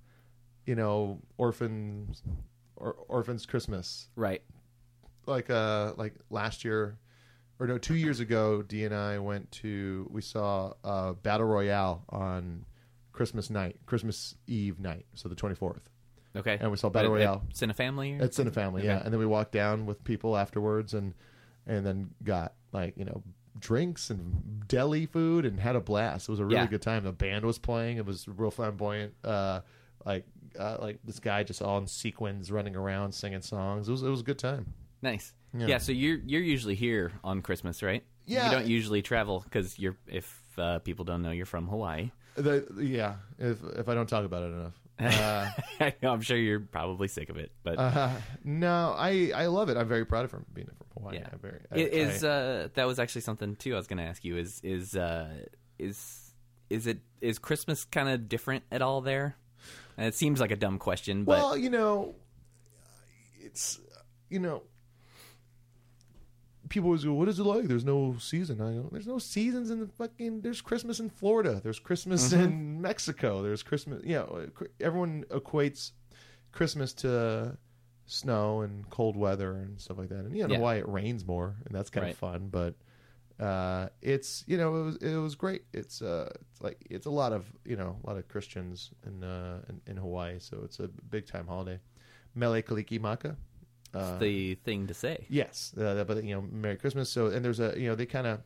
you 0.65 0.75
know, 0.75 1.19
orphans, 1.37 2.21
or, 2.75 2.93
orphans 3.07 3.45
Christmas 3.45 4.07
Right. 4.15 4.41
like 5.25 5.49
uh 5.49 5.93
like 5.97 6.15
last 6.29 6.65
year 6.65 6.97
or 7.59 7.67
no 7.67 7.77
two 7.77 7.95
years 7.95 8.19
ago 8.19 8.61
d 8.61 8.83
and 8.83 8.93
i 8.93 9.17
went 9.19 9.49
to 9.51 10.05
we 10.11 10.21
saw 10.21 10.73
uh 10.83 11.13
battle 11.13 11.45
royale 11.45 12.03
on 12.09 12.65
christmas 13.13 13.49
night 13.49 13.77
christmas 13.85 14.35
eve 14.47 14.79
night 14.81 15.05
so 15.13 15.29
the 15.29 15.35
24th 15.35 15.79
Okay. 16.35 16.57
And 16.59 16.71
we 16.71 16.77
saw 16.77 16.89
Battle 16.89 17.15
At- 17.15 17.41
it's 17.51 17.61
in 17.61 17.69
a 17.69 17.75
Family. 17.75 18.13
it's 18.13 18.39
in 18.39 18.47
a 18.47 18.51
family 18.51 18.83
yeah 18.83 18.95
Okay. 18.95 19.05
and 19.05 19.13
then 19.13 19.19
we 19.19 19.25
walked 19.27 19.51
down 19.53 19.85
with 19.85 20.03
people 20.03 20.35
afterwards 20.35 20.93
and 20.95 21.13
and 21.67 21.85
then 21.85 22.09
got 22.23 22.53
like 22.71 22.95
you 22.97 23.05
know 23.05 23.21
drinks 23.59 24.09
and 24.09 24.67
deli 24.67 25.05
food 25.05 25.45
and 25.45 25.59
had 25.59 25.75
a 25.75 25.79
blast 25.79 26.27
it 26.27 26.31
was 26.31 26.39
a 26.39 26.45
really 26.45 26.57
Yeah. 26.57 26.65
good 26.67 26.81
time 26.81 27.03
the 27.03 27.11
band 27.11 27.45
was 27.45 27.57
playing 27.59 27.97
it 27.97 28.05
was 28.05 28.27
real 28.27 28.49
flamboyant 28.51 29.13
uh 29.23 29.61
like 30.05 30.25
uh, 30.59 30.77
like 30.81 30.99
this 31.03 31.19
guy 31.19 31.43
just 31.43 31.61
all 31.61 31.77
in 31.77 31.87
sequins 31.87 32.51
running 32.51 32.75
around 32.75 33.11
singing 33.13 33.41
songs 33.41 33.87
it 33.87 33.91
was 33.91 34.03
it 34.03 34.09
was 34.09 34.21
a 34.21 34.23
good 34.23 34.39
time 34.39 34.73
Nice. 35.01 35.33
Yeah. 35.53 35.67
Yeah. 35.67 35.77
So 35.79 35.91
you're 35.91 36.17
you're 36.25 36.41
usually 36.41 36.75
here 36.75 37.11
on 37.25 37.41
Christmas, 37.41 37.83
right? 37.83 38.05
Yeah. 38.25 38.45
You 38.45 38.51
don't 38.51 38.67
usually 38.67 39.01
travel 39.01 39.41
because 39.43 39.77
you're 39.77 39.97
if 40.07 40.41
uh, 40.57 40.79
people 40.79 41.03
don't 41.03 41.21
know 41.21 41.31
you're 41.31 41.45
from 41.45 41.67
Hawaii. 41.67 42.09
The, 42.35 42.65
yeah, 42.79 43.15
if 43.37 43.57
if 43.75 43.89
I 43.89 43.95
don't 43.95 44.07
talk 44.07 44.23
about 44.23 44.43
it 44.43 44.53
enough. 44.53 44.73
Uh, 44.99 45.49
I'm 46.03 46.21
sure 46.21 46.37
you're 46.37 46.59
probably 46.59 47.07
sick 47.07 47.29
of 47.29 47.37
it, 47.37 47.51
but 47.63 47.77
uh, 47.79 48.09
no, 48.43 48.93
I 48.97 49.31
I 49.35 49.47
love 49.47 49.69
it. 49.69 49.77
I'm 49.77 49.87
very 49.87 50.05
proud 50.05 50.25
of 50.25 50.31
from 50.31 50.45
being 50.53 50.67
from 50.67 50.87
Hawaii. 50.97 51.17
Yeah. 51.17 51.27
I'm 51.31 51.39
very. 51.39 51.59
I, 51.71 51.75
it 51.75 51.93
is 51.93 52.23
I- 52.23 52.27
uh, 52.29 52.67
that 52.75 52.85
was 52.85 52.99
actually 52.99 53.21
something 53.21 53.55
too. 53.55 53.73
I 53.73 53.77
was 53.77 53.87
going 53.87 53.97
to 53.97 54.03
ask 54.03 54.23
you 54.23 54.37
is 54.37 54.61
is 54.63 54.95
uh, 54.95 55.29
is 55.79 56.33
is 56.69 56.87
it 56.87 56.99
is 57.21 57.39
Christmas 57.39 57.85
kind 57.85 58.07
of 58.09 58.29
different 58.29 58.63
at 58.71 58.81
all 58.81 59.01
there? 59.01 59.35
And 59.97 60.07
it 60.07 60.15
seems 60.15 60.39
like 60.39 60.51
a 60.51 60.55
dumb 60.55 60.79
question, 60.79 61.23
but 61.23 61.37
well, 61.37 61.57
you 61.57 61.69
know, 61.69 62.15
it's 63.41 63.79
you 64.29 64.39
know, 64.39 64.63
people 66.69 66.87
always 66.89 67.03
go, 67.03 67.13
"What 67.13 67.27
is 67.29 67.39
it 67.39 67.43
like?" 67.43 67.65
There's 67.65 67.85
no 67.85 68.15
season. 68.19 68.61
I 68.61 68.73
go, 68.73 68.89
"There's 68.91 69.07
no 69.07 69.19
seasons 69.19 69.69
in 69.71 69.79
the 69.79 69.87
fucking. 69.87 70.41
There's 70.41 70.61
Christmas 70.61 70.99
in 70.99 71.09
Florida. 71.09 71.59
There's 71.63 71.79
Christmas 71.79 72.31
Mm-hmm. 72.33 72.43
in 72.43 72.81
Mexico. 72.81 73.41
There's 73.43 73.63
Christmas. 73.63 74.01
You 74.03 74.15
know, 74.15 74.47
everyone 74.79 75.25
equates 75.29 75.91
Christmas 76.51 76.93
to 76.93 77.57
snow 78.05 78.61
and 78.61 78.89
cold 78.89 79.15
weather 79.15 79.53
and 79.53 79.79
stuff 79.79 79.97
like 79.97 80.09
that. 80.09 80.19
And 80.25 80.35
you 80.35 80.43
know 80.43 80.49
Yeah. 80.53 80.57
Hawaii 80.57 80.79
it 80.79 80.87
rains 80.89 81.25
more, 81.25 81.55
and 81.65 81.73
that's 81.75 81.89
kind 81.89 82.03
Right. 82.05 82.13
of 82.13 82.17
fun. 82.17 82.49
But 82.49 82.75
uh, 83.39 83.89
it's 84.01 84.43
you 84.47 84.57
know 84.57 84.75
it 84.75 84.83
was 84.83 84.95
it 84.97 85.15
was 85.17 85.35
great. 85.35 85.63
It's 85.73 86.01
uh 86.01 86.29
it's 86.51 86.61
like 86.61 86.85
it's 86.89 87.05
a 87.07 87.09
lot 87.11 87.33
of 87.33 87.45
you 87.65 87.75
know 87.75 87.97
a 88.03 88.07
lot 88.07 88.17
of 88.17 88.27
Christians 88.27 88.91
in 89.07 89.23
uh 89.23 89.61
in, 89.69 89.81
in 89.87 89.97
Hawaii, 89.97 90.39
so 90.39 90.61
it's 90.63 90.79
a 90.79 90.87
big 91.09 91.25
time 91.25 91.47
holiday. 91.47 91.79
Mele 92.35 92.61
Kalikimaka. 92.61 93.35
Uh, 93.93 94.17
the 94.17 94.55
thing 94.55 94.87
to 94.87 94.93
say. 94.93 95.25
Yes, 95.29 95.73
uh, 95.77 96.03
but 96.03 96.23
you 96.23 96.35
know, 96.35 96.41
Merry 96.51 96.77
Christmas. 96.77 97.09
So, 97.09 97.27
and 97.27 97.43
there's 97.45 97.59
a 97.59 97.73
you 97.77 97.87
know 97.87 97.95
they 97.95 98.05
kind 98.05 98.27
of 98.27 98.41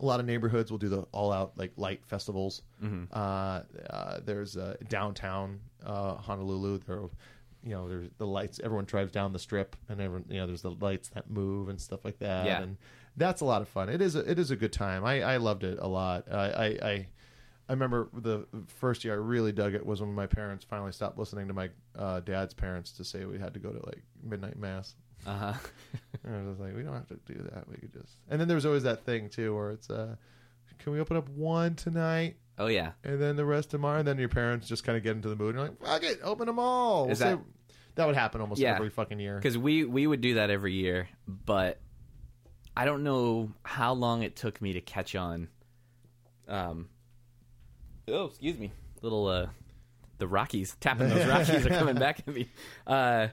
a 0.00 0.04
lot 0.04 0.20
of 0.20 0.26
neighborhoods 0.26 0.70
will 0.70 0.78
do 0.78 0.88
the 0.88 1.02
all 1.12 1.32
out 1.32 1.56
like 1.56 1.72
light 1.76 2.04
festivals. 2.06 2.62
Mm-hmm. 2.82 3.04
Uh, 3.12 3.60
uh, 3.90 4.20
there's 4.24 4.56
uh, 4.56 4.76
downtown 4.88 5.60
uh, 5.84 6.14
Honolulu. 6.14 6.78
There, 6.78 7.02
you 7.62 7.70
know, 7.70 7.88
there's 7.88 8.10
the 8.18 8.26
lights. 8.26 8.60
Everyone 8.62 8.84
drives 8.84 9.12
down 9.12 9.32
the 9.32 9.38
strip, 9.38 9.76
and 9.88 10.00
everyone 10.00 10.24
you 10.28 10.40
know 10.40 10.46
there's 10.46 10.62
the 10.62 10.72
lights 10.72 11.08
that 11.10 11.30
move 11.30 11.68
and 11.68 11.80
stuff 11.80 12.04
like 12.04 12.18
that. 12.18 12.46
Yeah. 12.46 12.62
and 12.62 12.76
that's 13.16 13.40
a 13.40 13.44
lot 13.44 13.62
of 13.62 13.68
fun. 13.68 13.88
It 13.88 14.02
is 14.02 14.16
a, 14.16 14.28
it 14.28 14.38
is 14.38 14.50
a 14.50 14.56
good 14.56 14.72
time. 14.72 15.04
I, 15.04 15.22
I 15.22 15.36
loved 15.36 15.62
it 15.62 15.78
a 15.80 15.86
lot. 15.86 16.24
I, 16.30 16.36
I 16.36 16.64
I 16.66 17.06
I 17.68 17.72
remember 17.72 18.08
the 18.12 18.46
first 18.66 19.04
year 19.04 19.14
I 19.14 19.16
really 19.16 19.52
dug 19.52 19.74
it 19.74 19.84
was 19.84 20.00
when 20.02 20.12
my 20.14 20.26
parents 20.26 20.64
finally 20.68 20.92
stopped 20.92 21.18
listening 21.18 21.48
to 21.48 21.54
my 21.54 21.70
uh, 21.98 22.20
dad's 22.20 22.52
parents 22.54 22.92
to 22.92 23.04
say 23.04 23.24
we 23.24 23.38
had 23.38 23.54
to 23.54 23.60
go 23.60 23.70
to 23.70 23.84
like 23.86 24.02
midnight 24.22 24.58
mass. 24.58 24.94
Uh 25.26 25.34
huh. 25.36 25.52
And 26.26 26.34
I 26.46 26.48
was 26.48 26.58
like, 26.58 26.74
we 26.74 26.82
don't 26.82 26.94
have 26.94 27.06
to 27.08 27.18
do 27.26 27.34
that. 27.52 27.68
We 27.68 27.76
could 27.76 27.92
just. 27.92 28.16
And 28.30 28.40
then 28.40 28.48
there's 28.48 28.64
always 28.64 28.82
that 28.84 29.04
thing 29.04 29.28
too, 29.28 29.54
where 29.54 29.72
it's, 29.72 29.90
uh, 29.90 30.16
can 30.78 30.92
we 30.94 31.00
open 31.00 31.16
up 31.18 31.28
one 31.28 31.74
tonight 31.74 32.36
Oh 32.58 32.66
yeah. 32.68 32.92
and 33.04 33.20
then 33.20 33.36
the 33.36 33.44
rest 33.44 33.70
tomorrow? 33.70 33.98
And 33.98 34.08
then 34.08 34.18
your 34.18 34.28
parents 34.30 34.66
just 34.66 34.84
kind 34.84 34.96
of 34.96 35.04
get 35.04 35.16
into 35.16 35.28
the 35.28 35.36
mood 35.36 35.54
and 35.54 35.58
you're 35.58 35.68
like, 35.68 35.82
fuck 36.02 36.02
it, 36.10 36.20
open 36.22 36.46
them 36.46 36.58
all. 36.58 37.10
Is 37.10 37.18
that- 37.18 37.38
that 37.96 38.06
would 38.06 38.16
happen 38.16 38.40
almost 38.40 38.60
Yeah. 38.60 38.74
every 38.74 38.90
fucking 38.90 39.20
year. 39.20 39.36
Because 39.36 39.56
we 39.56 39.84
we 39.84 40.06
would 40.06 40.20
do 40.20 40.34
that 40.34 40.50
every 40.50 40.72
year, 40.72 41.08
but 41.28 41.78
I 42.76 42.86
don't 42.86 43.04
know 43.04 43.52
how 43.62 43.92
long 43.94 44.22
it 44.24 44.34
took 44.34 44.60
me 44.60 44.72
to 44.72 44.80
catch 44.80 45.14
on. 45.14 45.46
Um. 46.48 46.88
Oh, 48.08 48.26
excuse 48.26 48.58
me. 48.58 48.72
Little 49.02 49.26
uh, 49.26 49.46
the 50.18 50.26
Rockies 50.28 50.76
tapping 50.80 51.08
those 51.08 51.26
Rockies 51.28 51.66
are 51.66 51.70
coming 51.70 51.96
back 51.96 52.20
at 52.20 52.34
me. 52.34 52.48
Uh, 52.86 53.28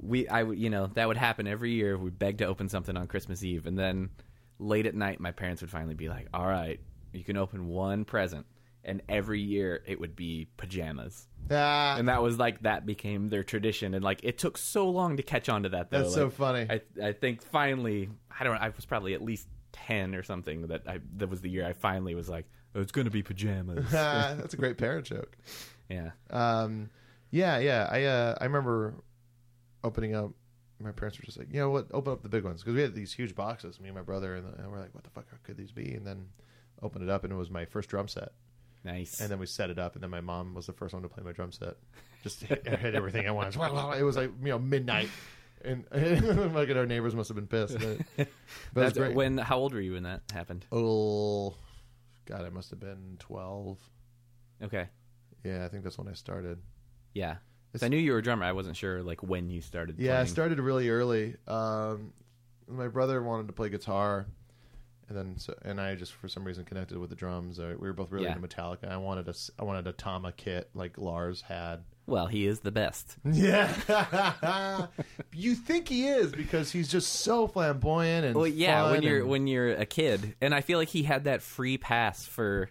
we 0.00 0.28
I 0.28 0.42
would 0.42 0.58
you 0.58 0.70
know 0.70 0.86
that 0.94 1.08
would 1.08 1.16
happen 1.16 1.46
every 1.46 1.72
year. 1.72 1.96
We 1.98 2.10
begged 2.10 2.38
to 2.38 2.46
open 2.46 2.68
something 2.68 2.96
on 2.96 3.06
Christmas 3.06 3.42
Eve, 3.42 3.66
and 3.66 3.78
then 3.78 4.10
late 4.58 4.86
at 4.86 4.94
night, 4.94 5.20
my 5.20 5.32
parents 5.32 5.62
would 5.62 5.70
finally 5.70 5.94
be 5.94 6.08
like, 6.08 6.28
"All 6.32 6.46
right, 6.46 6.80
you 7.12 7.24
can 7.24 7.36
open 7.36 7.68
one 7.68 8.04
present." 8.04 8.46
And 8.84 9.02
every 9.08 9.40
year 9.40 9.82
it 9.86 10.00
would 10.00 10.16
be 10.16 10.48
pajamas 10.56 11.26
Ah, 11.50 11.96
and 11.98 12.08
that 12.08 12.22
was 12.22 12.38
like 12.38 12.62
that 12.62 12.86
became 12.86 13.28
their 13.28 13.42
tradition 13.42 13.92
and 13.92 14.02
like 14.02 14.20
it 14.22 14.38
took 14.38 14.56
so 14.56 14.88
long 14.88 15.18
to 15.18 15.22
catch 15.22 15.50
on 15.50 15.64
to 15.64 15.68
that 15.70 15.90
though 15.90 16.02
That's 16.04 16.14
so 16.14 16.26
Like, 16.26 16.32
funny. 16.32 16.66
i 16.70 16.80
i 17.08 17.12
think 17.12 17.42
finally 17.42 18.08
i 18.40 18.44
don't 18.44 18.54
know, 18.54 18.60
i 18.60 18.68
was 18.70 18.86
probably 18.86 19.12
at 19.12 19.20
least 19.20 19.46
10 19.72 20.14
or 20.14 20.22
something 20.22 20.68
that 20.68 20.88
i 20.88 21.00
that 21.16 21.28
was 21.28 21.42
the 21.42 21.50
year 21.50 21.66
i 21.66 21.74
finally 21.74 22.14
was 22.14 22.30
like 22.30 22.46
oh 22.74 22.80
it's 22.80 22.92
gonna 22.92 23.10
be 23.10 23.22
pajamas 23.22 23.88
that's 23.90 24.54
a 24.54 24.56
great 24.56 24.78
parent 24.78 25.06
joke. 25.06 25.36
yeah 25.88 26.10
Um, 26.30 26.90
yeah, 27.30 27.58
yeah. 27.58 27.88
I 27.90 28.04
uh, 28.04 28.34
I 28.40 28.44
remember 28.44 28.94
opening 29.84 30.14
up. 30.14 30.30
My 30.80 30.92
parents 30.92 31.18
were 31.18 31.24
just 31.24 31.36
like, 31.38 31.48
you 31.52 31.58
know 31.60 31.70
what? 31.70 31.88
Open 31.92 32.12
up 32.12 32.22
the 32.22 32.28
big 32.28 32.44
ones 32.44 32.62
because 32.62 32.74
we 32.74 32.80
had 32.82 32.94
these 32.94 33.12
huge 33.12 33.34
boxes. 33.34 33.80
Me 33.80 33.88
and 33.88 33.96
my 33.96 34.02
brother, 34.02 34.36
and, 34.36 34.46
and 34.58 34.70
we're 34.70 34.78
like, 34.78 34.94
what 34.94 35.02
the 35.04 35.10
fuck 35.10 35.26
could 35.42 35.56
these 35.56 35.72
be? 35.72 35.92
And 35.94 36.06
then 36.06 36.26
opened 36.80 37.02
it 37.04 37.10
up, 37.10 37.24
and 37.24 37.32
it 37.32 37.36
was 37.36 37.50
my 37.50 37.64
first 37.64 37.88
drum 37.90 38.06
set. 38.08 38.30
nice 38.84 39.20
And 39.20 39.28
then 39.28 39.38
we 39.40 39.46
set 39.46 39.70
it 39.70 39.78
up, 39.78 39.94
and 39.94 40.02
then 40.02 40.10
my 40.10 40.20
mom 40.20 40.54
was 40.54 40.66
the 40.66 40.72
first 40.72 40.94
one 40.94 41.02
to 41.02 41.08
play 41.08 41.22
my 41.24 41.32
drum 41.32 41.50
set. 41.52 41.74
Just 42.22 42.44
hit, 42.44 42.66
hit 42.78 42.94
everything 42.94 43.26
at 43.26 43.34
once. 43.34 43.56
It 43.56 44.02
was 44.04 44.16
like 44.16 44.30
you 44.42 44.48
know 44.50 44.58
midnight, 44.58 45.10
and, 45.64 45.84
like 46.54 46.70
our 46.70 46.86
neighbors 46.86 47.14
must 47.14 47.28
have 47.28 47.34
been 47.36 47.46
pissed. 47.48 47.76
But, 47.78 47.98
but 48.16 48.26
it 48.26 48.28
was 48.74 48.92
That's- 48.92 48.96
great. 48.96 49.14
when 49.16 49.36
how 49.38 49.58
old 49.58 49.74
were 49.74 49.80
you 49.80 49.94
when 49.94 50.04
that 50.04 50.22
happened 50.32 50.64
oh, 50.72 51.56
God, 52.28 52.44
I 52.44 52.50
must 52.50 52.70
have 52.70 52.80
been 52.80 53.16
twelve. 53.18 53.78
okay 54.62 54.88
Yeah, 55.44 55.64
I 55.64 55.68
think 55.68 55.82
that's 55.84 55.98
when 55.98 56.08
I 56.08 56.12
started. 56.12 56.58
yeah 57.14 57.36
I 57.82 57.88
knew 57.88 57.96
you 57.98 58.12
were 58.12 58.18
a 58.18 58.22
drummer. 58.22 58.44
I 58.44 58.52
wasn't 58.52 58.76
sure 58.76 59.02
like 59.02 59.22
when 59.22 59.50
you 59.50 59.60
started. 59.60 59.96
Yeah, 59.98 60.20
I 60.20 60.24
started 60.24 60.58
really 60.58 60.88
early. 60.88 61.36
Um, 61.46 62.12
my 62.66 62.88
brother 62.88 63.22
wanted 63.22 63.46
to 63.48 63.52
play 63.52 63.68
guitar, 63.68 64.26
and 65.08 65.16
then 65.16 65.36
so, 65.38 65.54
and 65.62 65.78
I 65.80 65.94
just 65.94 66.12
for 66.14 66.28
some 66.28 66.44
reason 66.44 66.64
connected 66.64 66.96
with 66.98 67.10
the 67.10 67.16
drums. 67.16 67.58
Uh, 67.60 67.74
we 67.78 67.86
were 67.86 67.92
both 67.92 68.10
really 68.10 68.24
Yeah. 68.24 68.34
into 68.36 68.48
Metallica. 68.48 68.88
I 68.90 68.96
wanted 68.96 69.28
a 69.28 69.34
I 69.58 69.64
wanted 69.64 69.86
a 69.86 69.92
Tama 69.92 70.32
kit 70.32 70.70
like 70.74 70.96
Lars 70.98 71.42
had. 71.42 71.84
Well, 72.08 72.26
he 72.26 72.46
is 72.46 72.60
the 72.60 72.70
best. 72.72 73.16
Yeah, 73.22 73.68
you 75.32 75.54
think 75.54 75.88
he 75.88 76.06
is 76.08 76.32
because 76.32 76.72
he's 76.72 76.88
just 76.88 77.12
so 77.20 77.46
flamboyant 77.46 78.24
and 78.24 78.34
Well, 78.34 78.46
yeah, 78.46 78.90
when 78.90 79.02
you're 79.02 79.20
and- 79.20 79.28
when 79.28 79.46
you're 79.46 79.72
a 79.74 79.84
kid, 79.84 80.34
and 80.40 80.54
I 80.54 80.62
feel 80.62 80.78
like 80.78 80.88
he 80.88 81.02
had 81.02 81.24
that 81.24 81.42
free 81.42 81.76
pass 81.76 82.24
for 82.24 82.70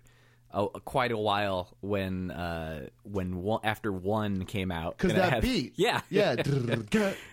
a, 0.52 0.68
quite 0.86 1.12
a 1.12 1.18
while 1.18 1.68
when 1.82 2.32
uh 2.32 2.88
when 3.04 3.44
one, 3.44 3.60
after 3.64 3.92
one 3.92 4.46
came 4.46 4.72
out. 4.72 4.98
Because 4.98 5.14
that 5.14 5.30
had- 5.34 5.42
beat, 5.44 5.74
yeah, 5.78 6.02
yeah, 6.10 6.36
just 6.42 6.90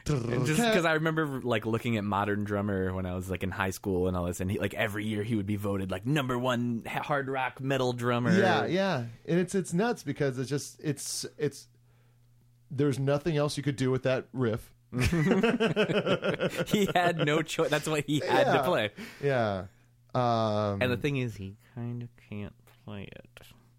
because 0.06 0.84
I 0.84 0.92
remember 0.94 1.40
like 1.42 1.64
looking 1.64 1.96
at 1.96 2.04
Modern 2.04 2.44
Drummer 2.44 2.92
when 2.92 3.06
I 3.06 3.14
was 3.14 3.30
like 3.30 3.42
in 3.42 3.50
high 3.50 3.70
school 3.70 4.08
and 4.08 4.16
all 4.16 4.26
this, 4.26 4.40
and 4.40 4.50
he, 4.50 4.58
like 4.58 4.74
every 4.74 5.06
year 5.06 5.22
he 5.22 5.36
would 5.36 5.46
be 5.46 5.56
voted 5.56 5.90
like 5.90 6.04
number 6.04 6.38
one 6.38 6.82
hard 6.86 7.28
rock 7.28 7.60
metal 7.62 7.94
drummer. 7.94 8.38
Yeah, 8.38 8.66
yeah, 8.66 9.04
and 9.26 9.40
it's 9.40 9.54
it's 9.54 9.72
nuts 9.72 10.02
because 10.02 10.38
it's 10.38 10.50
just 10.50 10.80
it's 10.82 11.24
it's 11.38 11.68
there's 12.70 12.98
nothing 12.98 13.37
else 13.37 13.57
you 13.57 13.62
could 13.62 13.77
do 13.77 13.90
with 13.90 14.03
that 14.05 14.27
riff. 14.33 14.72
he 14.92 16.88
had 16.94 17.18
no 17.18 17.42
choice. 17.42 17.70
That's 17.70 17.88
what 17.88 18.05
he 18.07 18.20
had 18.20 18.44
to 18.53 18.62
play. 18.62 18.90
Yeah, 19.22 19.64
um, 20.14 20.81
And 20.81 20.92
the 20.92 20.96
thing 20.96 21.16
is, 21.16 21.37
he 21.37 21.57
kind 21.74 22.03
of 22.03 22.09
can't 22.31 22.55
play 22.85 23.09
it. 23.11 23.29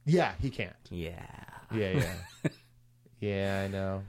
yeah, 0.06 0.34
he 0.42 0.50
can't. 0.50 0.76
Yeah. 0.90 1.26
Yeah, 1.74 1.92
yeah, 2.44 2.50
yeah. 3.20 3.64
I 3.66 3.68
know. 3.70 4.04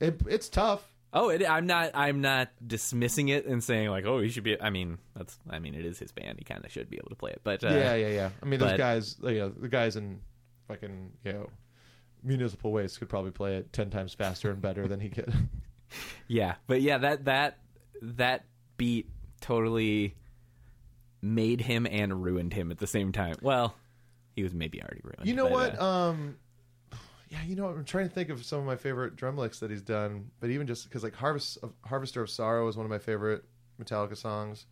It, 0.00 0.20
it's 0.28 0.48
tough. 0.48 0.82
Oh, 1.12 1.30
it, 1.30 1.48
I'm 1.48 1.66
not. 1.66 1.92
I'm 1.94 2.20
not 2.20 2.50
dismissing 2.64 3.28
it 3.28 3.46
and 3.46 3.64
saying 3.64 3.88
like, 3.88 4.04
oh, 4.04 4.20
he 4.20 4.28
should 4.28 4.44
be. 4.44 4.60
I 4.60 4.70
mean, 4.70 4.98
that's. 5.16 5.38
I 5.48 5.58
mean, 5.58 5.74
it 5.74 5.86
is 5.86 5.98
his 5.98 6.12
band. 6.12 6.38
He 6.38 6.44
kind 6.44 6.64
of 6.64 6.70
should 6.70 6.90
be 6.90 6.98
able 6.98 7.08
to 7.10 7.14
play 7.16 7.30
it. 7.30 7.40
But 7.42 7.64
uh, 7.64 7.68
yeah, 7.68 7.94
yeah, 7.94 8.08
yeah. 8.08 8.30
I 8.42 8.46
mean, 8.46 8.60
those 8.60 8.72
but- 8.72 8.78
guys, 8.78 9.16
you 9.22 9.38
know, 9.38 9.48
the 9.48 9.68
guys 9.68 9.96
in 9.96 10.20
fucking 10.68 11.12
you 11.24 11.32
know 11.32 11.48
municipal 12.26 12.72
waste 12.72 12.98
could 12.98 13.08
probably 13.08 13.30
play 13.30 13.56
it 13.56 13.72
ten 13.72 13.90
times 13.90 14.14
faster 14.14 14.50
and 14.50 14.60
better 14.60 14.86
than 14.88 15.00
he 15.00 15.08
could. 15.08 15.32
yeah, 16.28 16.56
but 16.66 16.82
yeah, 16.82 16.98
that 16.98 17.24
that 17.26 17.58
that 18.02 18.44
beat 18.76 19.08
totally 19.40 20.14
made 21.22 21.60
him 21.60 21.86
and 21.90 22.22
ruined 22.22 22.52
him 22.52 22.70
at 22.70 22.78
the 22.78 22.86
same 22.86 23.12
time. 23.12 23.36
Well, 23.42 23.74
he 24.34 24.42
was 24.42 24.54
maybe 24.54 24.82
already 24.82 25.00
ruined. 25.02 25.26
You 25.26 25.34
know 25.34 25.44
but, 25.44 25.52
what? 25.52 25.80
uh, 25.80 25.84
Um, 25.84 26.36
yeah, 27.28 27.42
you 27.44 27.56
know, 27.56 27.66
I'm 27.66 27.84
trying 27.84 28.08
to 28.08 28.14
think 28.14 28.28
of 28.28 28.44
some 28.44 28.60
of 28.60 28.64
my 28.64 28.76
favorite 28.76 29.16
drum 29.16 29.36
licks 29.36 29.58
that 29.60 29.70
he's 29.70 29.82
done, 29.82 30.30
but 30.40 30.50
even 30.50 30.66
just 30.66 30.84
because 30.84 31.02
like 31.02 31.14
Harvest 31.14 31.58
of, 31.62 31.72
Harvester 31.84 32.22
of 32.22 32.30
Sorrow 32.30 32.68
is 32.68 32.76
one 32.76 32.86
of 32.86 32.90
my 32.90 32.98
favorite 32.98 33.44
Metallica 33.82 34.16
songs. 34.16 34.66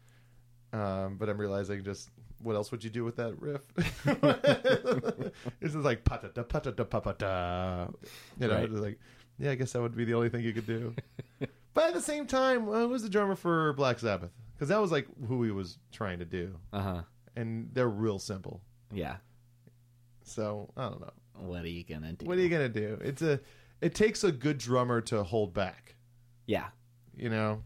Um, 0.73 1.17
but 1.19 1.29
I'm 1.29 1.39
realizing 1.39 1.85
just 1.85 2.11
what 2.45 2.55
else 2.57 2.71
would 2.71 2.85
you 2.85 2.91
do 2.91 3.05
with 3.05 3.17
that 3.17 3.35
riff? 3.41 3.63
this 5.61 5.75
is 5.75 5.77
like 5.77 6.05
pata 6.05 6.31
da 6.33 6.43
pata 6.43 6.73
da 6.73 6.85
pa 6.85 7.01
pa 7.01 7.13
da. 7.13 7.87
You 8.39 8.49
know, 8.49 8.55
Right. 8.55 8.71
like 8.71 8.99
yeah, 9.39 9.51
I 9.51 9.55
guess 9.57 9.73
that 9.73 9.83
would 9.83 9.97
be 9.97 10.05
the 10.05 10.15
only 10.15 10.29
thing 10.29 10.43
you 10.43 10.53
could 10.53 10.67
do. 10.67 10.95
but 11.75 11.85
at 11.89 11.95
the 11.95 12.01
same 12.01 12.27
time, 12.27 12.69
uh, 12.69 12.81
who 12.81 12.89
was 12.89 13.03
the 13.03 13.09
drummer 13.09 13.35
for 13.35 13.73
Black 13.73 13.99
Sabbath? 13.99 14.31
Because 14.55 14.69
that 14.69 14.81
was 14.81 14.93
like 14.93 15.09
who 15.27 15.43
he 15.43 15.51
was 15.51 15.79
trying 15.91 16.21
to 16.21 16.25
do, 16.25 16.55
uh-huh. 16.73 17.03
and 17.35 17.71
they're 17.73 17.89
real 17.89 18.19
simple. 18.21 18.63
Yeah. 18.93 19.17
So 20.23 20.71
I 20.77 20.89
don't 20.89 21.01
know. 21.01 21.11
What 21.37 21.65
are 21.65 21.69
you 21.69 21.85
gonna 21.85 22.13
do? 22.13 22.27
What 22.27 22.39
are 22.39 22.41
you 22.41 22.49
gonna 22.49 22.69
do? 22.69 22.99
It's 23.03 23.23
a 23.23 23.41
it 23.81 23.95
takes 23.95 24.23
a 24.25 24.31
good 24.33 24.59
drummer 24.59 25.01
to 25.03 25.23
hold 25.25 25.53
back, 25.53 25.97
Yeah. 26.47 26.69
you 27.17 27.29
know. 27.29 27.63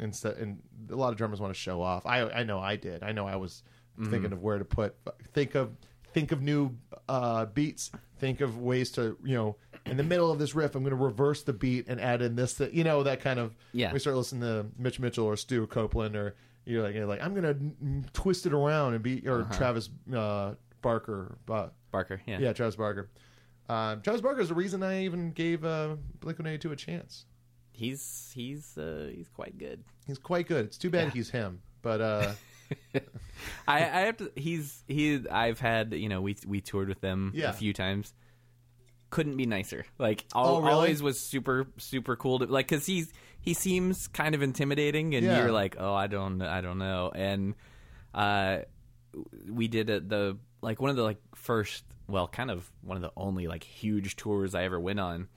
Instead, 0.00 0.36
and 0.36 0.62
a 0.90 0.94
lot 0.94 1.10
of 1.10 1.16
drummers 1.16 1.40
want 1.40 1.52
to 1.52 1.58
show 1.58 1.82
off. 1.82 2.06
I 2.06 2.20
I 2.30 2.44
know 2.44 2.60
I 2.60 2.76
did. 2.76 3.02
I 3.02 3.10
know 3.10 3.26
I 3.26 3.34
was 3.34 3.64
Mm-hmm. 3.98 4.10
thinking 4.10 4.32
of 4.32 4.42
where 4.42 4.58
to 4.58 4.64
put. 4.64 4.94
Think 5.32 5.54
of 5.54 5.70
think 6.12 6.32
of 6.32 6.42
new 6.42 6.70
uh, 7.08 7.46
beats. 7.46 7.90
Think 8.18 8.40
of 8.40 8.58
ways 8.58 8.90
to 8.92 9.16
you 9.24 9.34
know 9.34 9.56
in 9.86 9.96
the 9.96 10.02
middle 10.02 10.30
of 10.30 10.38
this 10.38 10.54
riff, 10.54 10.74
I'm 10.74 10.82
going 10.82 10.96
to 10.96 11.02
reverse 11.02 11.42
the 11.42 11.52
beat 11.52 11.88
and 11.88 12.00
add 12.00 12.22
in 12.22 12.36
this. 12.36 12.54
That 12.54 12.74
you 12.74 12.84
know 12.84 13.02
that 13.02 13.20
kind 13.20 13.38
of. 13.38 13.54
Yeah. 13.72 13.92
We 13.92 13.98
start 13.98 14.16
listening 14.16 14.42
to 14.42 14.66
Mitch 14.78 15.00
Mitchell 15.00 15.24
or 15.26 15.36
Stu 15.36 15.66
Copeland 15.66 16.16
or 16.16 16.34
you're 16.64 16.82
like 16.82 16.94
you're 16.94 17.06
like 17.06 17.22
I'm 17.22 17.34
going 17.34 17.74
to 18.04 18.10
twist 18.12 18.46
it 18.46 18.52
around 18.52 18.94
and 18.94 19.02
be 19.02 19.26
or 19.26 19.44
Travis 19.52 19.88
uh, 20.14 20.54
Barker. 20.82 21.38
Uh, 21.48 21.68
Barker. 21.90 22.20
Yeah. 22.26 22.38
yeah, 22.40 22.52
Travis 22.52 22.76
Barker. 22.76 23.08
Um, 23.68 24.02
Travis 24.02 24.20
Barker 24.20 24.40
is 24.40 24.48
the 24.48 24.54
reason 24.54 24.82
I 24.82 25.04
even 25.04 25.30
gave 25.32 25.64
uh, 25.64 25.96
Blink 26.20 26.38
One 26.38 26.46
Eighty 26.46 26.58
Two 26.58 26.72
a 26.72 26.76
chance. 26.76 27.24
He's 27.72 28.30
he's 28.34 28.76
uh, 28.76 29.10
he's 29.14 29.28
quite 29.28 29.56
good. 29.56 29.84
He's 30.06 30.18
quite 30.18 30.46
good. 30.48 30.66
It's 30.66 30.78
too 30.78 30.90
bad 30.90 31.06
Yeah. 31.06 31.10
he's 31.12 31.30
him, 31.30 31.60
but 31.80 32.00
uh, 32.00 32.32
I, 33.68 33.76
I 33.78 34.00
have 34.06 34.16
to. 34.18 34.32
He's 34.36 34.82
he. 34.88 35.20
I've 35.30 35.60
had 35.60 35.92
you 35.94 36.08
know 36.08 36.20
we 36.20 36.36
we 36.46 36.60
toured 36.60 36.88
with 36.88 37.00
them 37.00 37.32
Yeah. 37.34 37.50
a 37.50 37.52
few 37.52 37.72
times. 37.72 38.12
Couldn't 39.10 39.36
be 39.36 39.46
nicer. 39.46 39.86
Like 39.98 40.26
Oh, 40.34 40.60
really? 40.60 40.72
always 40.72 41.02
was 41.02 41.18
super 41.20 41.66
super 41.78 42.16
cool. 42.16 42.40
To, 42.40 42.46
like 42.46 42.68
because 42.68 42.84
he's 42.86 43.12
he 43.40 43.54
seems 43.54 44.06
kind 44.08 44.34
of 44.34 44.42
intimidating, 44.42 45.14
and 45.14 45.24
Yeah. 45.24 45.38
you're 45.38 45.52
like, 45.52 45.76
oh, 45.78 45.94
I 45.94 46.06
don't 46.08 46.42
I 46.42 46.60
don't 46.60 46.78
know. 46.78 47.10
And 47.14 47.54
uh, 48.14 48.58
we 49.48 49.68
did 49.68 49.88
a, 49.88 50.00
the 50.00 50.38
like 50.60 50.80
one 50.80 50.90
of 50.90 50.96
the 50.96 51.02
like 51.04 51.18
first 51.34 51.84
well 52.06 52.28
kind 52.28 52.50
of 52.50 52.70
one 52.82 52.96
of 52.96 53.02
the 53.02 53.12
only 53.16 53.46
like 53.46 53.64
huge 53.64 54.16
tours 54.16 54.54
I 54.54 54.64
ever 54.64 54.78
went 54.78 55.00
on. 55.00 55.28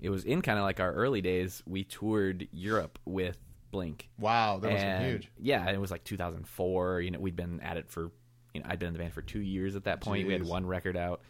It 0.00 0.10
was 0.10 0.24
in 0.24 0.40
kind 0.40 0.58
of 0.58 0.64
like 0.64 0.78
our 0.80 0.92
early 0.92 1.20
days. 1.20 1.62
We 1.66 1.84
toured 1.84 2.46
Europe 2.52 2.98
with 3.04 3.36
Blink 3.70 4.08
wow, 4.18 4.58
that 4.58 4.72
was 4.72 4.82
and, 4.82 5.04
huge. 5.04 5.30
Yeah, 5.38 5.68
it 5.70 5.80
was 5.80 5.90
like 5.90 6.04
2004. 6.04 7.00
You 7.00 7.10
know, 7.12 7.20
we'd 7.20 7.36
been 7.36 7.60
at 7.60 7.76
it 7.76 7.90
for, 7.90 8.10
you 8.54 8.60
know, 8.60 8.66
I'd 8.68 8.78
been 8.78 8.88
in 8.88 8.92
the 8.94 8.98
band 8.98 9.12
for 9.14 9.22
two 9.22 9.40
years 9.40 9.76
at 9.76 9.84
that 9.84 10.00
point. 10.00 10.26
We 10.26 10.32
had 10.32 10.44
one 10.44 10.66
record 10.66 10.96
out. 10.96 11.20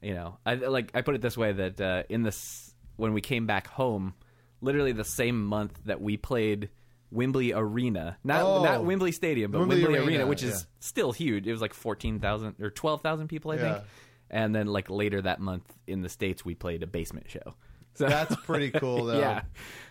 You 0.00 0.14
know, 0.14 0.38
I 0.46 0.54
like 0.54 0.92
I 0.94 1.02
put 1.02 1.14
it 1.16 1.20
this 1.22 1.36
way 1.36 1.52
that 1.52 1.80
uh, 1.80 2.02
in 2.08 2.22
this 2.22 2.72
when 2.96 3.14
we 3.14 3.20
came 3.20 3.46
back 3.46 3.66
home, 3.66 4.14
literally 4.60 4.92
the 4.92 5.04
same 5.04 5.44
month 5.44 5.78
that 5.86 6.00
we 6.00 6.16
played 6.16 6.68
Wembley 7.10 7.52
Arena, 7.52 8.16
not 8.22 8.42
Oh. 8.42 8.62
not 8.62 8.84
Wembley 8.84 9.12
Stadium, 9.12 9.50
but 9.50 9.58
Wembley 9.58 9.82
Wembley, 9.82 9.98
Arena, 9.98 10.10
Arena, 10.18 10.26
which 10.26 10.42
is 10.42 10.60
yeah. 10.60 10.66
still 10.80 11.10
huge. 11.12 11.46
It 11.46 11.52
was 11.52 11.60
like 11.60 11.74
14,000 11.74 12.56
or 12.60 12.70
12,000 12.70 13.28
people, 13.28 13.50
I 13.50 13.54
Yeah. 13.56 13.74
think. 13.74 13.84
And 14.30 14.54
then 14.54 14.66
like 14.66 14.90
later 14.90 15.22
that 15.22 15.40
month 15.40 15.64
in 15.86 16.02
the 16.02 16.08
states, 16.08 16.44
we 16.44 16.54
played 16.54 16.82
a 16.82 16.86
basement 16.86 17.30
show. 17.30 17.54
So 17.94 18.06
That's 18.06 18.36
pretty 18.44 18.70
cool, 18.70 19.04
though. 19.06 19.18
yeah. 19.18 19.42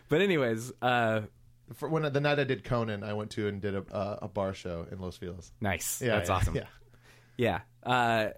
But 0.10 0.22
anyways, 0.22 0.72
uh, 0.82 1.22
For 1.76 1.90
when 1.90 2.04
the 2.12 2.22
night 2.22 2.40
I 2.40 2.44
did 2.46 2.64
Conan, 2.64 3.04
I 3.04 3.14
went 3.14 3.32
to 3.32 3.48
and 3.48 3.62
did 3.62 3.76
a 3.76 3.84
uh, 3.94 4.20
a 4.24 4.28
bar 4.28 4.54
show 4.54 4.86
in 4.92 5.00
Los 5.00 5.18
Feliz. 5.18 5.52
nice. 5.62 6.02
Yeah, 6.02 6.16
That's 6.16 6.30
yeah, 6.30 6.36
awesome. 6.36 6.56
Yeah, 6.56 6.64
Yeah. 7.38 7.60
Uh, 7.84 8.30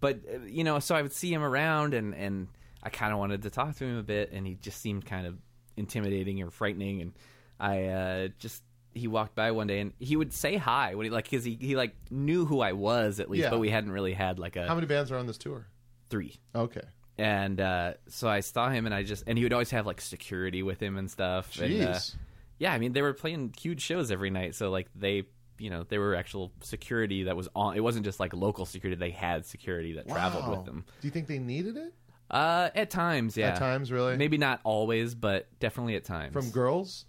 but 0.00 0.20
uh, 0.32 0.44
you 0.46 0.62
know, 0.64 0.78
so 0.78 0.94
I 0.94 1.02
would 1.02 1.12
see 1.12 1.32
him 1.32 1.42
around, 1.42 1.94
and 1.94 2.14
and 2.14 2.48
I 2.82 2.90
kind 2.90 3.12
of 3.12 3.18
wanted 3.18 3.42
to 3.42 3.50
talk 3.50 3.74
to 3.76 3.84
him 3.84 3.96
a 3.98 4.02
bit, 4.02 4.32
and 4.32 4.46
he 4.46 4.54
just 4.54 4.80
seemed 4.80 5.04
kind 5.06 5.26
of 5.26 5.36
intimidating 5.76 6.42
or 6.42 6.50
frightening, 6.50 7.00
and 7.00 7.12
I 7.58 7.84
uh, 7.86 8.28
just 8.38 8.62
he 8.94 9.08
walked 9.08 9.34
by 9.34 9.50
one 9.52 9.66
day, 9.66 9.80
and 9.80 9.92
he 9.98 10.16
would 10.16 10.32
say 10.32 10.56
hi 10.56 10.94
when 10.94 11.04
he 11.04 11.10
like 11.10 11.24
because 11.30 11.44
he 11.44 11.56
he 11.60 11.74
like 11.76 11.94
knew 12.10 12.44
who 12.44 12.60
I 12.60 12.72
was 12.72 13.18
at 13.20 13.30
least, 13.30 13.44
Yeah. 13.44 13.50
but 13.50 13.58
we 13.60 13.70
hadn't 13.70 13.90
really 13.92 14.12
had 14.12 14.38
like 14.38 14.56
a 14.56 14.66
How 14.68 14.74
many 14.74 14.86
bands 14.86 15.10
are 15.10 15.16
on 15.16 15.26
this 15.26 15.38
tour? 15.38 15.66
three. 16.10 16.36
Okay, 16.54 16.82
And 17.16 17.58
uh, 17.58 17.94
so 18.08 18.28
I 18.28 18.40
saw 18.40 18.68
him, 18.68 18.84
and 18.84 18.94
I 18.94 19.02
just 19.02 19.24
and 19.26 19.38
he 19.38 19.44
would 19.44 19.52
always 19.54 19.70
have 19.70 19.86
like 19.86 20.00
security 20.02 20.62
with 20.62 20.78
him 20.80 20.98
and 20.98 21.10
stuff. 21.10 21.58
And, 21.58 21.82
uh, 21.82 21.86
jeez. 21.94 22.14
Yeah, 22.62 22.72
I 22.72 22.78
mean 22.78 22.92
they 22.92 23.02
were 23.02 23.12
playing 23.12 23.52
huge 23.60 23.80
shows 23.80 24.10
every 24.12 24.30
night, 24.30 24.54
so 24.54 24.70
like 24.70 24.86
they, 24.94 25.24
you 25.58 25.68
know, 25.68 25.82
they 25.82 25.98
were 25.98 26.14
actual 26.14 26.52
security 26.62 27.24
that 27.24 27.36
was 27.36 27.48
on. 27.56 27.76
It 27.76 27.80
wasn't 27.80 28.04
just 28.04 28.20
like 28.20 28.32
local 28.34 28.66
security; 28.66 28.98
they 28.98 29.10
had 29.10 29.44
security 29.44 29.94
that 29.94 30.06
traveled 30.08 30.48
with 30.48 30.64
them. 30.64 30.84
Do 31.00 31.08
you 31.08 31.10
think 31.10 31.26
they 31.26 31.40
needed 31.40 31.76
it 31.76 31.92
Uh, 32.30 32.70
at 32.74 32.88
times, 32.90 33.36
yeah. 33.36 33.48
at 33.48 33.56
times? 33.58 33.90
Really? 33.90 34.16
maybe 34.16 34.38
not 34.38 34.60
always, 34.62 35.14
but 35.16 35.48
definitely 35.58 35.96
at 35.96 36.04
times. 36.04 36.32
from 36.32 36.50
girls. 36.50 37.04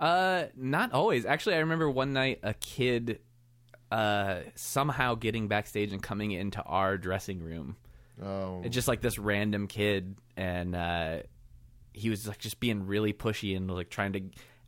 Uh, 0.00 0.46
not 0.56 0.92
always. 0.92 1.24
Actually, 1.24 1.54
I 1.56 1.58
remember 1.60 1.88
one 1.88 2.12
night 2.12 2.40
a 2.42 2.54
kid, 2.54 3.20
uh, 3.92 4.40
somehow 4.56 5.14
getting 5.14 5.46
backstage 5.46 5.92
and 5.92 6.02
coming 6.02 6.32
into 6.32 6.62
our 6.62 6.96
dressing 6.98 7.40
room. 7.42 7.76
Oh, 8.22 8.62
It's 8.64 8.74
just 8.74 8.88
like 8.88 9.00
this 9.02 9.18
random 9.18 9.66
kid, 9.66 10.16
and 10.36 10.74
uh, 10.74 11.18
he 11.92 12.08
was 12.10 12.26
like 12.28 12.38
just 12.38 12.60
being 12.60 12.86
really 12.86 13.12
pushy 13.12 13.56
and 13.56 13.70
like 13.70 13.88
trying 13.90 14.12
to 14.14 14.20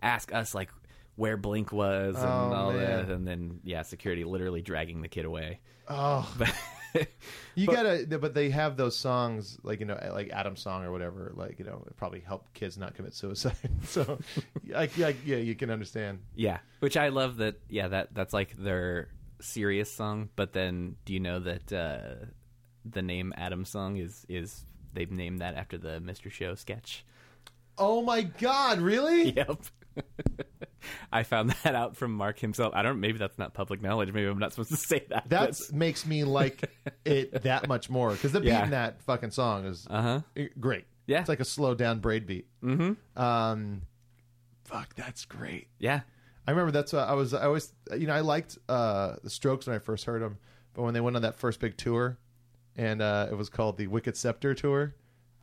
ask 0.03 0.33
us 0.35 0.55
like 0.55 0.71
where 1.17 1.37
Blink 1.37 1.73
was 1.73 2.17
and 2.17 2.25
Oh, 2.27 2.53
all 2.55 2.73
man. 2.73 2.81
that, 3.07 3.11
and 3.11 3.27
then 3.27 3.61
yeah, 3.65 3.83
security 3.83 4.25
literally 4.25 4.63
dragging 4.63 5.03
the 5.03 5.09
kid 5.09 5.25
away. 5.25 5.61
oh. 5.89 6.31
But 6.95 7.09
You 7.55 7.67
gotta, 7.69 8.07
but 8.19 8.35
they 8.35 8.51
have 8.51 8.77
those 8.77 8.95
songs 8.95 9.57
like 9.63 9.81
you 9.81 9.87
know, 9.87 9.99
like 10.13 10.29
Adam's 10.31 10.61
song 10.61 10.85
or 10.85 10.93
whatever. 10.93 11.33
Like 11.35 11.59
you 11.59 11.65
know, 11.65 11.83
it 11.87 11.97
probably 11.97 12.21
help 12.21 12.53
kids 12.53 12.77
not 12.77 12.95
commit 12.95 13.15
suicide. 13.15 13.57
so, 13.87 14.19
like, 14.69 14.95
yeah, 14.99 15.09
you 15.09 15.55
can 15.55 15.71
understand. 15.71 16.19
yeah, 16.35 16.59
which 16.81 16.99
I 16.99 17.09
love 17.09 17.39
that. 17.39 17.55
Yeah, 17.71 17.89
that 17.89 18.15
that's 18.15 18.35
like 18.35 18.55
their 18.59 19.09
serious 19.41 19.91
song. 19.91 20.29
But 20.37 20.53
then, 20.53 20.97
do 21.07 21.15
you 21.15 21.21
know 21.21 21.41
that 21.41 21.73
uh, 21.73 22.27
the 22.85 23.01
name 23.01 23.33
Adam 23.39 23.65
song 23.65 23.97
is 23.97 24.27
is 24.29 24.67
they've 24.93 25.11
named 25.11 25.41
that 25.41 25.55
after 25.55 25.79
the 25.79 25.99
Mr. 26.01 26.31
Show 26.31 26.55
sketch. 26.57 27.07
Oh 27.79 28.03
my 28.03 28.21
God! 28.21 28.81
Really? 28.81 29.31
Yep. 29.37 29.63
I 31.13 31.23
found 31.23 31.51
that 31.63 31.75
out 31.75 31.97
from 31.97 32.13
Mark 32.15 32.39
himself. 32.39 32.73
I 32.75 32.83
don't. 32.83 33.01
Maybe 33.01 33.19
that's 33.19 33.39
not 33.39 33.55
public 33.55 33.81
knowledge. 33.83 34.13
Maybe 34.13 34.27
I'm 34.27 34.39
not 34.39 34.53
supposed 34.53 34.71
to 34.71 34.77
say 34.89 35.05
that. 35.11 35.29
That 35.29 35.59
makes 35.73 36.07
me 36.07 36.25
like 36.25 36.71
it 37.05 37.43
that 37.43 37.69
much 37.69 37.89
more 37.91 38.11
because 38.13 38.33
the 38.33 38.41
beat 38.41 38.49
Yeah. 38.49 38.65
in 38.65 38.71
that 38.71 39.03
fucking 39.03 39.31
song 39.31 39.67
is 39.67 39.87
Uh 39.89 40.03
huh. 40.03 40.21
eh, 40.37 40.49
great. 40.59 40.85
Yeah. 41.07 41.21
it's 41.21 41.29
like 41.29 41.41
a 41.41 41.45
slow 41.45 41.75
down 41.75 41.99
braid 42.01 42.27
beat. 42.27 42.47
Mm-hmm. 42.63 43.21
Um, 43.21 43.83
fuck, 44.65 44.95
that's 44.95 45.25
great. 45.25 45.69
Yeah. 45.79 46.01
I 46.47 46.51
remember 46.53 46.73
that's 46.73 46.93
what 46.93 47.09
I 47.09 47.15
was. 47.15 47.35
I 47.35 47.45
always, 47.45 47.73
you 47.97 48.07
know, 48.09 48.15
I 48.15 48.21
liked 48.21 48.59
uh, 48.69 49.17
the 49.23 49.31
Strokes 49.31 49.67
when 49.67 49.77
I 49.77 49.79
first 49.79 50.05
heard 50.07 50.23
them, 50.23 50.39
but 50.75 50.83
when 50.83 50.95
they 50.95 51.01
went 51.01 51.15
on 51.17 51.23
that 51.23 51.37
first 51.37 51.61
big 51.61 51.77
tour, 51.77 52.19
and 52.77 53.01
uh, 53.01 53.29
it 53.31 53.35
was 53.35 53.49
called 53.49 53.77
the 53.77 53.87
Wicked 53.87 54.17
Scepter 54.17 54.55
tour. 54.55 54.95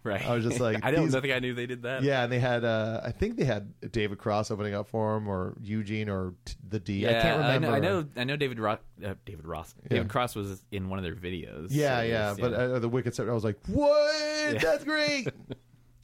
Right. 0.03 0.25
I 0.25 0.33
was 0.35 0.43
just 0.45 0.59
like, 0.61 0.79
I 0.83 0.91
don't 0.91 1.05
these- 1.11 1.19
think 1.19 1.33
I 1.33 1.39
knew 1.39 1.53
they 1.53 1.65
did 1.65 1.83
that. 1.83 2.03
Yeah, 2.03 2.23
and 2.23 2.31
they 2.31 2.39
had, 2.39 2.63
uh, 2.63 3.01
I 3.03 3.11
think 3.11 3.35
they 3.37 3.43
had 3.43 3.73
David 3.91 4.17
Cross 4.17 4.49
opening 4.51 4.73
up 4.73 4.87
for 4.87 5.17
him, 5.17 5.27
or 5.27 5.55
Eugene, 5.61 6.09
or 6.09 6.33
t- 6.45 6.53
the 6.67 6.79
D. 6.79 7.07
I 7.07 7.13
can't 7.21 7.37
remember. 7.39 7.67
I 7.67 7.79
know. 7.79 7.97
I 7.97 8.01
know, 8.01 8.05
I 8.17 8.23
know 8.23 8.35
David 8.37 8.59
Ross. 8.59 8.79
Uh, 9.03 9.15
David 9.25 9.45
Ross. 9.45 9.75
Yeah. 9.83 9.89
David 9.97 10.09
Cross 10.09 10.35
was 10.35 10.63
in 10.71 10.89
one 10.89 10.99
of 10.99 11.03
their 11.03 11.15
videos. 11.15 11.67
Yeah, 11.71 11.99
So 11.99 12.03
yeah, 12.05 12.35
but 12.39 12.53
uh, 12.53 12.79
the 12.79 12.89
Wicked 12.89 13.13
Scepter, 13.15 13.31
I 13.31 13.33
was 13.33 13.43
like, 13.43 13.57
what? 13.67 14.61
That's 14.61 14.83
great. 14.83 15.27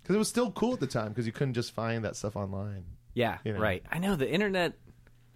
Because 0.02 0.18
it 0.18 0.20
was 0.20 0.30
still 0.30 0.52
cool 0.52 0.72
at 0.74 0.80
the 0.80 0.86
time 0.86 1.10
because 1.10 1.26
you 1.26 1.32
couldn't 1.32 1.56
just 1.56 1.72
find 1.72 2.06
that 2.06 2.16
stuff 2.16 2.36
online. 2.36 2.84
yeah, 3.16 3.40
you 3.44 3.54
know. 3.54 3.60
right. 3.60 3.84
I 3.92 3.98
know 3.98 4.16
the 4.16 4.32
internet. 4.32 4.74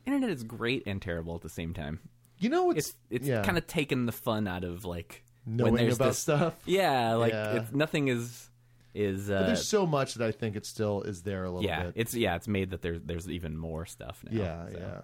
Internet 0.06 0.30
is 0.30 0.44
great 0.44 0.84
and 0.86 1.02
terrible 1.02 1.34
at 1.34 1.42
the 1.42 1.50
same 1.50 1.74
time. 1.74 2.00
You 2.38 2.50
know, 2.50 2.70
it's 2.70 2.90
It's 2.90 2.96
it's 3.10 3.28
yeah, 3.28 3.42
kind 3.42 3.58
of 3.58 3.66
taken 3.66 4.06
the 4.06 4.12
fun 4.12 4.48
out 4.48 4.64
of 4.64 4.86
like 4.86 5.24
knowing 5.44 5.74
when 5.74 5.82
there's 5.82 5.96
about 5.96 6.10
this, 6.10 6.20
stuff. 6.20 6.56
Yeah, 6.66 7.16
like 7.16 7.34
Yeah. 7.34 7.54
It's, 7.56 7.72
nothing 7.72 8.10
is 8.10 8.49
is. 8.94 9.28
But 9.28 9.36
Uh, 9.36 9.46
there's 9.48 9.68
so 9.68 9.86
much 9.86 10.16
that 10.16 10.28
I 10.28 10.32
think 10.32 10.56
it 10.56 10.66
still 10.66 11.02
is 11.04 11.22
there 11.24 11.44
a 11.46 11.50
little 11.52 11.64
yeah, 11.70 11.84
bit. 11.86 11.94
it's 11.96 12.14
yeah, 12.16 12.36
it's 12.36 12.48
made 12.48 12.72
that 12.72 12.82
there's 12.82 13.02
there's 13.04 13.30
even 13.30 13.58
more 13.58 13.86
stuff 13.86 14.24
now. 14.30 14.32
yeah, 14.42 14.66
so. 14.72 14.78
yeah, 14.80 15.02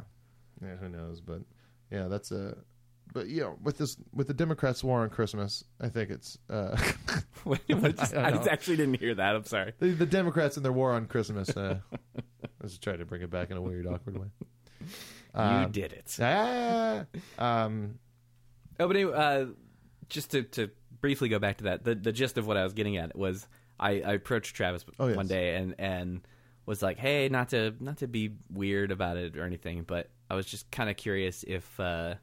yeah. 0.69 0.75
Who 0.77 0.89
knows? 0.89 1.21
But 1.21 1.41
yeah, 1.91 2.07
that's 2.07 2.31
a. 2.31 2.57
But 3.13 3.27
you 3.27 3.41
know, 3.41 3.57
with 3.61 3.77
this 3.77 3.97
with 4.13 4.27
the 4.27 4.33
Democrats' 4.33 4.83
war 4.83 5.01
on 5.01 5.09
Christmas, 5.09 5.63
I 5.79 5.89
think 5.89 6.09
it's 6.09 6.37
uh, 6.49 6.75
just- 7.47 8.13
I 8.15 8.29
I, 8.31 8.45
actually 8.51 8.77
didn't 8.77 8.99
hear 8.99 9.13
that. 9.15 9.35
I'm 9.35 9.45
sorry. 9.45 9.73
the, 9.79 9.91
the 9.91 10.05
Democrats 10.07 10.57
and 10.57 10.65
their 10.65 10.73
war 10.73 10.91
on 10.93 11.05
Christmas. 11.05 11.49
Uh, 11.55 11.79
I 12.17 12.21
was 12.63 12.77
trying 12.79 12.97
to 12.99 13.05
bring 13.05 13.21
it 13.21 13.29
back 13.29 13.51
in 13.51 13.57
a 13.57 13.61
weird, 13.61 13.85
awkward 13.85 14.17
way. 14.17 14.27
you 14.81 14.87
Um, 15.39 15.71
did 15.71 15.93
it. 15.93 16.17
Ah, 16.19 17.05
um, 17.37 17.99
Oh, 18.79 18.87
but 18.87 18.95
anyway, 18.97 19.13
uh, 19.13 19.45
just 20.09 20.31
to, 20.31 20.43
to 20.43 20.69
briefly 20.99 21.29
go 21.29 21.39
back 21.39 21.57
to 21.57 21.65
that, 21.65 21.83
the 21.85 21.95
the 21.95 22.11
gist 22.11 22.37
of 22.37 22.45
what 22.47 22.57
I 22.57 22.63
was 22.63 22.73
getting 22.73 22.97
at 22.97 23.15
was 23.15 23.47
I, 23.79 24.01
I 24.01 24.13
approached 24.13 24.55
Travis 24.55 24.85
Oh, 24.99 25.07
yes. 25.07 25.17
one 25.17 25.27
day 25.27 25.55
and 25.55 25.75
and 25.79 26.21
was 26.65 26.81
like, 26.81 26.97
hey, 26.97 27.29
not 27.29 27.49
to 27.49 27.73
not 27.79 27.97
to 27.97 28.07
be 28.07 28.31
weird 28.51 28.91
about 28.91 29.17
it 29.17 29.37
or 29.37 29.43
anything, 29.43 29.83
but 29.83 30.09
I 30.29 30.35
was 30.35 30.45
just 30.45 30.71
kind 30.71 30.89
of 30.89 30.97
curious 30.97 31.43
if 31.47 31.79
uh, 31.79 32.15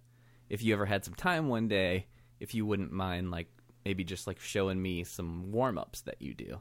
if 0.48 0.62
you 0.62 0.72
ever 0.74 0.86
had 0.86 1.04
some 1.04 1.14
time 1.14 1.48
one 1.48 1.68
day, 1.68 2.06
if 2.40 2.54
you 2.54 2.66
wouldn't 2.66 2.92
mind 2.92 3.30
like 3.30 3.48
maybe 3.84 4.04
just 4.04 4.26
like 4.26 4.40
showing 4.40 4.80
me 4.80 5.04
some 5.04 5.52
warm 5.52 5.78
ups 5.78 6.00
that 6.02 6.20
you 6.20 6.34
do. 6.34 6.60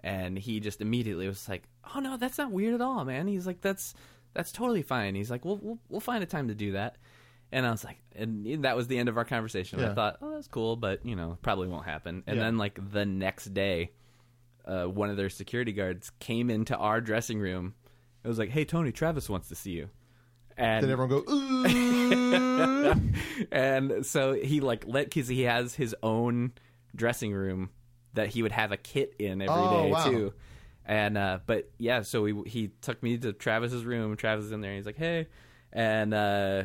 And 0.00 0.36
he 0.38 0.58
just 0.60 0.80
immediately 0.80 1.28
was 1.28 1.48
like, 1.48 1.62
"Oh 1.94 2.00
no, 2.00 2.16
that's 2.16 2.38
not 2.38 2.50
weird 2.50 2.74
at 2.74 2.80
all, 2.80 3.04
man." 3.04 3.28
He's 3.28 3.46
like, 3.46 3.60
"That's 3.60 3.94
that's 4.34 4.50
totally 4.50 4.82
fine." 4.82 5.14
He's 5.14 5.30
like, 5.30 5.44
"We'll 5.44 5.58
we'll, 5.58 5.78
we'll 5.88 6.00
find 6.00 6.22
a 6.24 6.26
time 6.26 6.48
to 6.48 6.54
do 6.54 6.72
that." 6.72 6.96
And 7.52 7.66
I 7.66 7.70
was 7.70 7.84
like, 7.84 7.98
and 8.16 8.64
that 8.64 8.74
was 8.76 8.88
the 8.88 8.96
end 8.98 9.08
of 9.10 9.16
our 9.18 9.24
conversation. 9.26 9.78
Yeah. 9.78 9.90
I 9.90 9.94
thought, 9.94 10.16
"Oh, 10.22 10.34
that's 10.34 10.48
cool, 10.48 10.74
but 10.76 11.04
you 11.06 11.14
know, 11.14 11.38
probably 11.42 11.68
won't 11.68 11.84
happen." 11.84 12.24
And 12.26 12.36
Yeah. 12.38 12.42
then 12.44 12.58
like 12.58 12.80
the 12.90 13.04
next 13.06 13.54
day, 13.54 13.92
uh, 14.64 14.84
one 14.84 15.10
of 15.10 15.16
their 15.16 15.30
security 15.30 15.72
guards 15.72 16.10
came 16.18 16.50
into 16.50 16.76
our 16.76 17.00
dressing 17.00 17.38
room. 17.40 17.74
It 18.24 18.28
was 18.28 18.38
like, 18.38 18.50
"Hey, 18.50 18.64
Tony, 18.64 18.92
Travis 18.92 19.28
wants 19.28 19.48
to 19.48 19.54
see 19.54 19.72
you." 19.72 19.88
And 20.56 20.84
then 20.84 20.90
everyone 20.90 21.22
go, 21.24 22.92
and 23.52 24.04
so 24.04 24.34
he 24.34 24.60
like 24.60 24.84
let 24.86 25.06
because 25.06 25.28
he 25.28 25.42
has 25.42 25.74
his 25.74 25.94
own 26.02 26.52
dressing 26.94 27.32
room 27.32 27.70
that 28.14 28.28
he 28.28 28.42
would 28.42 28.52
have 28.52 28.72
a 28.72 28.76
kit 28.76 29.14
in 29.18 29.40
every 29.40 29.46
day 29.46 29.52
Oh, 29.54 29.88
wow. 29.88 30.04
too. 30.04 30.32
And 30.84 31.16
uh, 31.16 31.38
but 31.46 31.70
yeah, 31.78 32.02
so 32.02 32.24
he 32.24 32.34
he 32.46 32.68
took 32.80 33.02
me 33.02 33.16
to 33.18 33.32
Travis's 33.32 33.84
room. 33.84 34.16
Travis 34.16 34.46
is 34.46 34.52
in 34.52 34.60
there. 34.60 34.72
And 34.72 34.76
he's 34.78 34.86
like, 34.86 34.96
hey, 34.98 35.28
and 35.72 36.12
uh, 36.12 36.64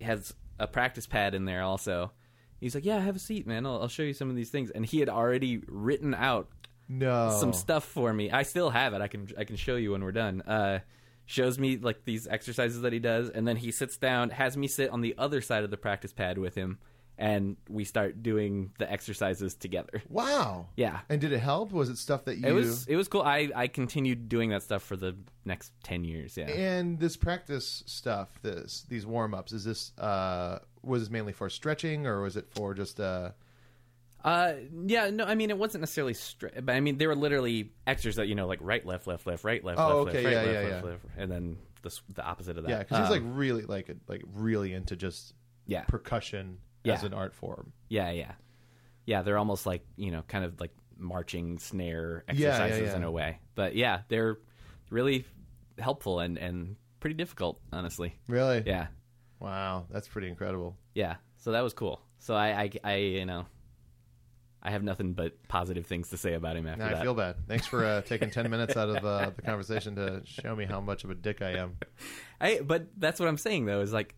has 0.00 0.32
a 0.58 0.66
practice 0.66 1.06
pad 1.06 1.34
in 1.34 1.44
there 1.46 1.62
also. 1.62 2.12
He's 2.60 2.74
like, 2.74 2.84
yeah, 2.84 3.00
have 3.00 3.16
a 3.16 3.20
seat, 3.20 3.46
man. 3.46 3.64
I'll, 3.64 3.80
I'll 3.82 3.88
show 3.88 4.02
you 4.02 4.12
some 4.12 4.28
of 4.28 4.36
these 4.36 4.50
things. 4.50 4.70
And 4.70 4.84
he 4.84 5.00
had 5.00 5.08
already 5.08 5.62
written 5.66 6.14
out 6.14 6.50
no, 6.90 7.38
some 7.40 7.52
stuff 7.52 7.84
for 7.84 8.12
me. 8.12 8.32
I 8.32 8.42
still 8.42 8.68
have 8.68 8.94
it. 8.94 9.00
I 9.00 9.06
can 9.06 9.28
I 9.38 9.44
can 9.44 9.54
show 9.54 9.76
you 9.76 9.92
when 9.92 10.02
we're 10.02 10.10
done. 10.10 10.42
Uh, 10.42 10.80
shows 11.24 11.56
me 11.56 11.76
like 11.76 12.04
these 12.04 12.26
exercises 12.26 12.80
that 12.80 12.92
he 12.92 12.98
does, 12.98 13.30
and 13.30 13.46
then 13.46 13.56
he 13.56 13.70
sits 13.70 13.96
down, 13.96 14.30
has 14.30 14.56
me 14.56 14.66
sit 14.66 14.90
on 14.90 15.00
the 15.00 15.14
other 15.16 15.40
side 15.40 15.62
of 15.62 15.70
the 15.70 15.76
practice 15.76 16.12
pad 16.12 16.36
with 16.36 16.56
him, 16.56 16.80
and 17.16 17.56
we 17.68 17.84
start 17.84 18.24
doing 18.24 18.72
the 18.78 18.90
exercises 18.90 19.54
together. 19.54 20.02
Wow. 20.08 20.66
Yeah. 20.74 21.00
And 21.08 21.20
did 21.20 21.32
it 21.32 21.38
help? 21.38 21.70
Was 21.70 21.90
it 21.90 21.98
stuff 21.98 22.24
that 22.24 22.38
you? 22.38 22.48
It 22.48 22.52
was 22.52 22.86
it 22.88 22.96
was 22.96 23.06
cool. 23.06 23.22
I 23.22 23.50
I 23.54 23.68
continued 23.68 24.28
doing 24.28 24.50
that 24.50 24.64
stuff 24.64 24.82
for 24.82 24.96
the 24.96 25.14
next 25.44 25.72
ten 25.84 26.02
years. 26.02 26.36
Yeah. 26.36 26.48
And 26.48 26.98
this 26.98 27.16
practice 27.16 27.84
stuff, 27.86 28.40
this 28.42 28.84
these 28.88 29.06
warm 29.06 29.32
ups, 29.32 29.52
is 29.52 29.62
this 29.64 29.92
uh 29.96 30.58
was 30.82 31.02
this 31.02 31.10
mainly 31.10 31.32
for 31.32 31.48
stretching 31.48 32.06
or 32.06 32.22
was 32.22 32.36
it 32.36 32.48
for 32.50 32.74
just 32.74 32.98
uh 32.98 33.30
Uh, 34.24 34.54
yeah, 34.86 35.10
no, 35.10 35.24
I 35.24 35.34
mean 35.34 35.50
it 35.50 35.58
wasn't 35.58 35.80
necessarily 35.82 36.14
straight, 36.14 36.64
but 36.64 36.74
I 36.74 36.80
mean 36.80 36.98
they 36.98 37.06
were 37.06 37.16
literally 37.16 37.72
exercises 37.86 38.16
that 38.16 38.26
you 38.26 38.34
know 38.34 38.46
like 38.46 38.58
right, 38.62 38.84
left, 38.84 39.06
left, 39.06 39.26
left, 39.26 39.44
right, 39.44 39.62
left, 39.64 39.78
Oh, 39.80 40.02
left, 40.02 40.16
okay, 40.16 40.24
left, 40.24 40.24
right, 40.24 40.32
yeah, 40.32 40.52
left, 40.52 40.68
yeah, 40.68 40.74
left, 40.74 40.84
yeah. 40.84 40.90
left, 40.90 41.04
and 41.16 41.32
then 41.32 41.56
the 41.82 41.88
s- 41.88 42.02
the 42.14 42.24
opposite 42.24 42.58
of 42.58 42.64
that. 42.64 42.70
yeah? 42.70 42.78
Because 42.80 42.98
he's 42.98 43.16
Um, 43.16 43.24
like 43.28 43.36
really 43.38 43.62
like 43.62 43.90
like 44.08 44.22
really 44.34 44.72
into 44.74 44.96
just 44.96 45.34
yeah, 45.66 45.84
percussion 45.84 46.58
as 46.84 47.00
Yeah. 47.02 47.06
an 47.06 47.14
art 47.14 47.34
form. 47.34 47.72
Yeah, 47.88 48.10
yeah, 48.10 48.32
yeah. 49.06 49.22
They're 49.22 49.38
almost 49.38 49.64
like 49.66 49.84
you 49.96 50.10
know, 50.10 50.22
kind 50.28 50.44
of 50.44 50.60
like 50.60 50.72
marching 50.98 51.58
snare 51.58 52.24
Yeah, 52.28 52.34
yeah, 52.34 52.46
exercises 52.48 52.88
yeah. 52.90 52.96
in 52.96 53.04
a 53.04 53.10
way. 53.10 53.38
But 53.54 53.74
yeah, 53.74 54.02
they're 54.08 54.38
really 54.90 55.24
helpful 55.78 56.20
and 56.20 56.36
and 56.36 56.76
pretty 57.00 57.14
difficult, 57.14 57.58
honestly. 57.72 58.14
Really? 58.28 58.62
Yeah, 58.66 58.88
Wow, 59.38 59.86
that's 59.90 60.08
pretty 60.08 60.28
incredible. 60.28 60.76
yeah. 60.94 61.16
So 61.38 61.52
that 61.52 61.62
was 61.62 61.72
cool. 61.72 62.02
So 62.18 62.34
I, 62.34 62.48
I, 62.64 62.70
I 62.84 62.94
you 62.96 63.24
know, 63.24 63.46
I 64.62 64.70
have 64.70 64.82
nothing 64.82 65.14
but 65.14 65.46
positive 65.48 65.86
things 65.86 66.10
to 66.10 66.16
say 66.16 66.34
about 66.34 66.56
him 66.56 66.66
after 66.66 66.82
Now 66.82 66.88
that. 66.90 66.98
I 66.98 67.02
feel 67.02 67.14
bad. 67.14 67.36
Thanks 67.48 67.66
for 67.66 67.84
uh, 67.84 68.02
taking 68.02 68.30
ten 68.30 68.50
minutes 68.50 68.76
out 68.76 68.90
of 68.90 69.04
uh, 69.04 69.30
the 69.36 69.42
conversation 69.42 69.96
to 69.96 70.22
show 70.24 70.54
me 70.54 70.64
how 70.66 70.80
much 70.80 71.04
of 71.04 71.10
a 71.10 71.14
dick 71.14 71.40
I 71.42 71.52
am. 71.52 71.76
I, 72.40 72.60
but 72.60 72.88
that's 72.98 73.18
what 73.18 73.28
I'm 73.28 73.38
saying 73.38 73.66
though. 73.66 73.80
Is 73.80 73.92
like, 73.92 74.14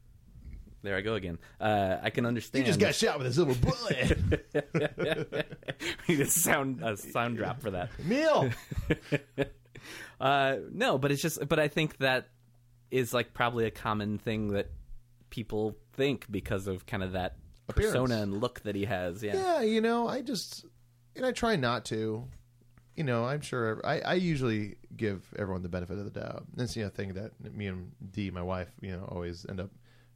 there 0.82 0.96
I 0.96 1.00
go 1.00 1.14
again. 1.14 1.38
Uh, 1.60 1.98
I 2.02 2.10
can 2.10 2.26
understand. 2.26 2.66
You 2.66 2.72
just 2.72 2.80
got 2.80 2.94
shot 2.94 3.18
with 3.18 3.28
a 3.28 3.32
silver 3.32 3.54
bullet, 3.54 4.18
we 6.08 6.16
need 6.16 6.20
a 6.20 6.26
sound 6.26 6.82
a 6.82 6.96
sound 6.96 7.36
drop 7.36 7.60
for 7.62 7.70
that. 7.70 7.90
Neil. 8.04 8.50
Uh, 10.20 10.58
no, 10.70 10.98
but 10.98 11.10
it's 11.10 11.20
just, 11.20 11.48
but 11.48 11.58
I 11.58 11.66
think 11.66 11.96
that 11.98 12.28
is 12.92 13.12
like 13.12 13.34
probably 13.34 13.66
a 13.66 13.70
common 13.72 14.18
thing 14.18 14.52
that 14.52 14.70
people 15.30 15.76
think 15.94 16.30
because 16.30 16.68
of 16.68 16.86
kind 16.86 17.02
of 17.02 17.12
that. 17.12 17.36
Persona 17.72 18.22
and 18.22 18.40
look 18.40 18.60
that 18.62 18.74
he 18.74 18.84
has. 18.84 19.22
Yeah. 19.22 19.34
Yeah, 19.34 19.62
you 19.62 19.80
know, 19.80 20.08
I 20.08 20.22
just 20.22 20.64
and 21.16 21.26
I 21.26 21.32
try 21.32 21.56
not 21.56 21.84
to. 21.86 22.24
You 22.96 23.04
know, 23.04 23.24
I'm 23.24 23.40
sure 23.40 23.80
I, 23.84 24.00
I 24.00 24.14
usually 24.14 24.76
give 24.94 25.24
everyone 25.38 25.62
the 25.62 25.68
benefit 25.70 25.98
of 25.98 26.04
the 26.04 26.20
doubt. 26.20 26.44
That's 26.54 26.76
you 26.76 26.84
know 26.84 26.90
thing 26.90 27.14
that 27.14 27.32
me 27.54 27.66
and 27.66 27.90
Dee, 28.10 28.30
my 28.30 28.42
wife, 28.42 28.68
you 28.80 28.92
know, 28.92 29.08
always 29.10 29.46
end 29.48 29.60
up 29.60 29.70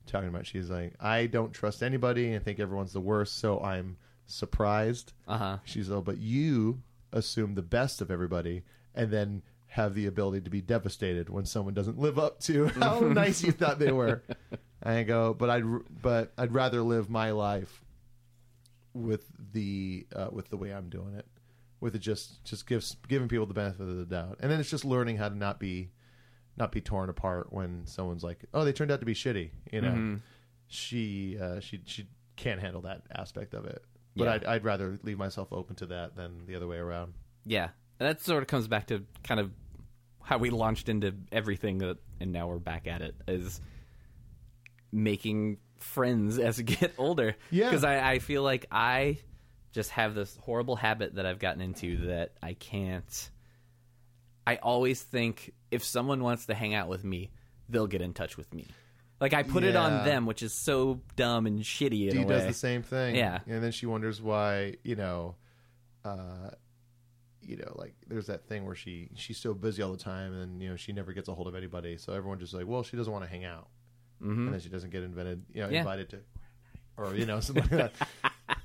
talking 0.07 0.29
about. 0.29 0.47
She's 0.47 0.69
like, 0.69 0.95
I 1.01 1.27
don't 1.27 1.53
trust 1.53 1.83
anybody 1.83 2.33
and 2.33 2.45
think 2.45 2.61
everyone's 2.61 2.93
the 2.93 3.01
worst, 3.01 3.39
so 3.39 3.61
I'm 3.61 3.97
surprised. 4.27 5.15
Uh 5.27 5.39
huh. 5.39 5.59
She's 5.65 5.91
oh, 5.91 6.03
but 6.03 6.19
you 6.19 6.83
assume 7.13 7.55
the 7.55 7.63
best 7.63 8.03
of 8.03 8.11
everybody 8.11 8.63
and 8.95 9.11
then 9.11 9.43
have 9.69 9.95
the 9.95 10.07
ability 10.07 10.41
to 10.43 10.51
be 10.51 10.61
devastated 10.61 11.29
when 11.29 11.45
someone 11.45 11.75
doesn't 11.75 11.99
live 11.99 12.19
up 12.19 12.41
to 12.41 12.67
how 12.69 13.01
nice 13.01 13.43
you 13.43 13.53
thought 13.53 13.79
they 13.79 13.93
were. 13.93 14.23
And 14.87 14.99
I 14.99 15.03
go, 15.03 15.35
but 15.35 15.51
I'd 15.51 15.65
but 16.01 16.33
I'd 16.39 16.53
rather 16.55 16.81
live 16.83 17.11
my 17.11 17.33
life 17.33 17.83
with 18.95 19.27
the 19.53 20.07
uh, 20.15 20.29
with 20.33 20.49
the 20.49 20.57
way 20.57 20.73
I'm 20.73 20.89
doing 20.89 21.15
it, 21.15 21.27
with 21.81 21.95
it 21.95 21.99
just 22.01 22.45
just 22.45 22.67
gives 22.67 22.97
giving 23.09 23.29
people 23.29 23.47
the 23.47 23.55
benefit 23.55 23.83
of 23.83 23.97
the 23.97 24.05
doubt, 24.07 24.39
and 24.41 24.51
then 24.51 24.61
it's 24.61 24.71
just 24.71 24.85
learning 24.85 25.17
how 25.17 25.29
to 25.29 25.37
not 25.37 25.59
be 25.61 25.91
not 26.57 26.73
be 26.73 26.81
torn 26.81 27.11
apart 27.11 27.53
when 27.53 27.83
someone's 27.87 28.25
like, 28.25 28.45
oh, 28.55 28.65
they 28.65 28.73
turned 28.73 28.91
out 28.91 29.01
to 29.01 29.07
be 29.07 29.15
shitty. 29.15 29.51
You 29.73 29.81
know, 29.83 29.89
Mm-hmm. 29.91 30.15
she 30.69 31.37
uh, 31.41 31.61
she 31.61 31.81
she 31.85 32.07
can't 32.37 32.61
handle 32.61 32.83
that 32.83 33.03
aspect 33.15 33.55
of 33.55 33.65
it. 33.67 33.83
But 34.15 34.25
Yeah. 34.25 34.33
I'd, 34.35 34.45
I'd 34.45 34.65
rather 34.65 34.99
leave 35.03 35.19
myself 35.19 35.49
open 35.53 35.77
to 35.77 35.87
that 35.87 36.17
than 36.17 36.47
the 36.47 36.55
other 36.55 36.67
way 36.67 36.77
around. 36.79 37.15
Yeah. 37.45 37.71
And 37.99 38.09
that 38.09 38.21
sort 38.23 38.43
of 38.43 38.47
comes 38.47 38.69
back 38.69 38.87
to 38.89 39.03
kind 39.25 39.41
of 39.41 39.51
how 40.23 40.39
we 40.39 40.51
launched 40.51 40.89
into 40.89 41.15
everything 41.33 41.79
that, 41.79 41.99
and 42.21 42.33
now 42.33 42.47
we're 42.49 42.59
back 42.59 42.87
at 42.87 43.01
it 43.03 43.15
is 43.29 43.61
making 44.97 45.59
friends 45.79 46.39
as 46.39 46.59
we 46.59 46.65
get 46.65 46.95
older. 46.99 47.37
Yeah. 47.51 47.67
Because 47.67 47.85
I, 47.85 48.13
I 48.13 48.19
feel 48.19 48.43
like 48.43 48.67
I 48.71 49.19
just 49.73 49.91
have 49.91 50.15
this 50.15 50.37
horrible 50.43 50.77
habit 50.77 51.17
that 51.17 51.27
I've 51.27 51.39
gotten 51.39 51.61
into 51.61 52.07
that 52.07 52.33
I 52.43 52.55
can't. 52.55 53.31
I 54.47 54.57
always 54.57 55.03
think 55.03 55.53
if 55.71 55.85
someone 55.85 56.23
wants 56.23 56.47
to 56.47 56.55
hang 56.55 56.73
out 56.75 56.89
with 56.89 57.05
me, 57.05 57.31
they'll 57.69 57.89
get 57.89 58.01
in 58.01 58.15
touch 58.15 58.37
with 58.37 58.53
me. 58.55 58.67
Like 59.21 59.33
I 59.33 59.43
put 59.43 59.65
it 59.65 59.77
on 59.77 60.05
them, 60.05 60.27
which 60.27 60.43
is 60.43 60.53
so 60.53 61.01
dumb 61.17 61.47
and 61.47 61.61
shitty 61.61 62.09
in 62.11 62.17
Dee 62.17 62.25
way. 62.25 62.35
does 62.35 62.47
the 62.47 62.53
same 62.53 62.83
thing. 62.83 63.17
Yeah. 63.17 63.41
and 63.47 63.63
then 63.63 63.73
she 63.73 63.87
wonders 63.87 64.21
why 64.21 64.75
you 64.85 64.95
know, 64.95 65.37
uh, 66.05 66.51
you 67.41 67.57
know, 67.57 67.73
like 67.77 67.95
there's 68.07 68.27
that 68.27 68.47
thing 68.47 68.67
where 68.67 68.75
she 68.75 69.09
she's 69.15 69.39
so 69.39 69.55
busy 69.55 69.83
all 69.83 69.93
the 69.93 69.97
time, 69.97 70.35
and 70.35 70.61
you 70.63 70.69
know 70.69 70.77
she 70.77 70.93
never 70.93 71.13
gets 71.13 71.29
a 71.29 71.35
hold 71.35 71.49
of 71.49 71.55
anybody. 71.55 71.97
So 71.97 72.13
everyone 72.13 72.39
just 72.39 72.53
like, 72.53 72.67
well, 72.67 72.83
she 72.83 72.97
doesn't 72.97 73.13
want 73.13 73.25
to 73.25 73.31
hang 73.31 73.45
out, 73.45 73.69
and 74.21 74.53
then 74.53 74.61
she 74.61 74.69
doesn't 74.69 74.91
get 74.91 75.03
invented, 75.03 75.43
you 75.53 75.61
know, 75.61 75.67
Mm-hmm. 75.67 75.75
Yeah. 75.75 75.81
invited 75.81 76.11
to, 76.11 76.19
or 76.97 77.15
you 77.15 77.27
know, 77.27 77.41
something 77.47 77.65
like 77.79 77.93
that. 77.93 77.93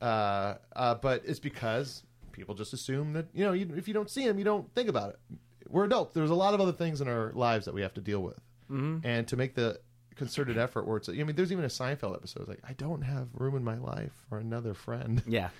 Uh, 0.00 0.54
uh, 0.74 0.94
but 0.94 1.22
it's 1.26 1.38
because 1.38 2.04
people 2.32 2.54
just 2.54 2.72
assume 2.72 3.12
that 3.12 3.26
you 3.34 3.44
know, 3.44 3.52
you, 3.52 3.70
if 3.76 3.86
you 3.86 3.92
don't 3.92 4.08
see 4.08 4.26
them, 4.26 4.38
you 4.38 4.44
don't 4.44 4.72
think 4.74 4.88
about 4.88 5.10
it. 5.10 5.18
We're 5.68 5.84
adults. 5.84 6.14
There's 6.14 6.30
a 6.30 6.34
lot 6.34 6.54
of 6.54 6.60
other 6.60 6.72
things 6.72 7.02
in 7.02 7.08
our 7.08 7.32
lives 7.34 7.66
that 7.66 7.74
we 7.74 7.82
have 7.82 7.92
to 7.94 8.00
deal 8.00 8.20
with, 8.20 8.40
mm-hmm. 8.70 9.06
and 9.06 9.28
to 9.28 9.36
make 9.36 9.54
the 9.54 9.78
concerted 10.16 10.56
effort 10.56 10.86
where 10.86 10.96
it's. 10.96 11.08
I 11.10 11.12
mean, 11.12 11.36
there's 11.36 11.52
even 11.52 11.64
a 11.64 11.68
Seinfeld 11.68 12.14
episode. 12.14 12.40
It's 12.40 12.48
like 12.48 12.62
I 12.66 12.72
don't 12.72 13.02
have 13.02 13.28
room 13.34 13.54
in 13.56 13.62
my 13.62 13.76
life 13.76 14.12
for 14.28 14.38
another 14.38 14.72
friend, 14.72 15.22
Yeah, 15.28 15.50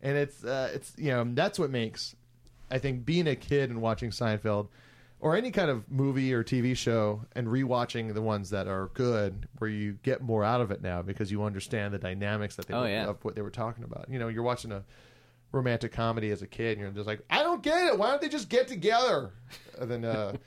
and 0.00 0.16
it's 0.16 0.44
uh, 0.44 0.70
it's 0.72 0.92
you 0.96 1.10
know 1.10 1.24
that's 1.34 1.58
what 1.58 1.70
makes 1.70 2.14
I 2.70 2.78
think 2.78 3.04
being 3.04 3.26
a 3.26 3.34
kid 3.34 3.68
and 3.70 3.82
watching 3.82 4.10
Seinfeld 4.10 4.68
or 5.22 5.34
any 5.36 5.50
kind 5.50 5.70
of 5.70 5.90
movie 5.90 6.34
or 6.34 6.44
TV 6.44 6.76
show 6.76 7.24
and 7.34 7.46
rewatching 7.48 8.12
the 8.12 8.20
ones 8.20 8.50
that 8.50 8.68
are 8.68 8.90
good, 8.92 9.48
where 9.58 9.70
you 9.70 9.94
get 10.02 10.20
more 10.20 10.44
out 10.44 10.60
of 10.60 10.70
it 10.70 10.82
now 10.82 11.00
because 11.00 11.30
you 11.32 11.42
understand 11.44 11.94
the 11.94 11.98
dynamics 11.98 12.56
that 12.56 12.66
they 12.66 12.74
Oh, 12.74 12.82
were, 12.82 12.88
yeah. 12.88 13.06
of 13.06 13.24
what 13.24 13.34
they 13.36 13.42
were 13.42 13.50
talking 13.50 13.84
about. 13.84 14.06
You 14.10 14.18
know, 14.18 14.28
you're 14.28 14.42
watching 14.42 14.72
a 14.72 14.84
romantic 15.52 15.92
comedy 15.92 16.30
as 16.30 16.42
a 16.42 16.46
kid, 16.46 16.72
and 16.72 16.80
you're 16.80 16.90
just 16.90 17.06
like, 17.06 17.20
I 17.30 17.42
don't 17.42 17.62
get 17.62 17.86
it. 17.86 17.98
Why 17.98 18.10
don't 18.10 18.20
they 18.20 18.28
just 18.28 18.48
get 18.50 18.68
together? 18.68 19.32
And 19.80 19.90
then. 19.90 20.04
Uh, 20.04 20.34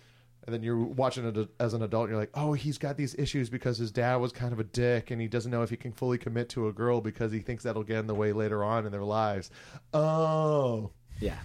And 0.47 0.53
then 0.53 0.61
you're 0.61 0.77
watching 0.77 1.25
it 1.25 1.49
as 1.59 1.73
an 1.73 1.81
adult, 1.81 2.03
and 2.03 2.11
you're 2.11 2.19
like, 2.19 2.29
"Oh, 2.35 2.53
he's 2.53 2.77
got 2.77 2.97
these 2.97 3.15
issues 3.15 3.49
because 3.49 3.79
his 3.79 3.91
dad 3.91 4.17
was 4.17 4.31
kind 4.31 4.53
of 4.53 4.59
a 4.59 4.63
dick, 4.63 5.09
and 5.09 5.19
he 5.19 5.27
doesn't 5.27 5.49
know 5.49 5.63
if 5.63 5.71
he 5.71 5.75
can 5.75 5.91
fully 5.91 6.19
commit 6.19 6.49
to 6.49 6.67
a 6.67 6.71
girl 6.71 7.01
because 7.01 7.31
he 7.31 7.39
thinks 7.39 7.63
that'll 7.63 7.81
get 7.81 7.97
in 7.97 8.05
the 8.05 8.13
way 8.13 8.31
later 8.31 8.63
on 8.63 8.85
in 8.85 8.91
their 8.91 9.03
lives." 9.03 9.49
Oh, 9.91 10.91
yeah. 11.19 11.39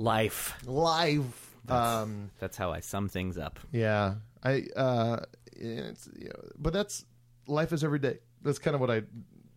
Life. 0.00 0.56
life. 0.66 1.54
Um, 1.68 2.30
That's 2.40 2.56
how 2.56 2.72
I 2.72 2.80
sum 2.80 3.08
things 3.08 3.36
up. 3.38 3.60
yeah, 3.70 4.14
I. 4.42 4.64
Uh, 4.74 5.24
it's 5.52 6.08
you 6.18 6.28
know, 6.28 6.40
but 6.58 6.72
that's 6.72 7.04
life 7.46 7.72
is 7.74 7.84
every 7.84 7.98
day. 7.98 8.18
That's 8.42 8.58
kind 8.58 8.74
of 8.74 8.80
what 8.80 8.90
I. 8.90 9.02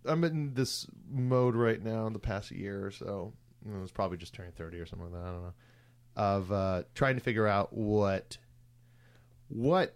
I'm 0.05 0.25
in 0.25 0.53
this 0.53 0.85
mode 1.09 1.55
right 1.55 1.81
now 1.81 2.07
in 2.07 2.13
the 2.13 2.19
past 2.19 2.51
year 2.51 2.85
or 2.85 2.91
so. 2.91 3.31
You 3.65 3.71
know, 3.71 3.77
It 3.77 3.81
was 3.83 3.91
probably 3.93 4.17
just 4.17 4.33
turning 4.33 4.51
thirty 4.51 4.79
or 4.79 4.85
something 4.85 5.11
like 5.11 5.21
that. 5.23 5.27
I 5.29 5.31
don't 5.31 5.43
know. 5.43 5.53
Of 6.17 6.51
uh, 6.51 6.83
trying 6.93 7.15
to 7.15 7.21
figure 7.21 7.47
out 7.47 7.71
what, 7.73 8.37
what, 9.47 9.95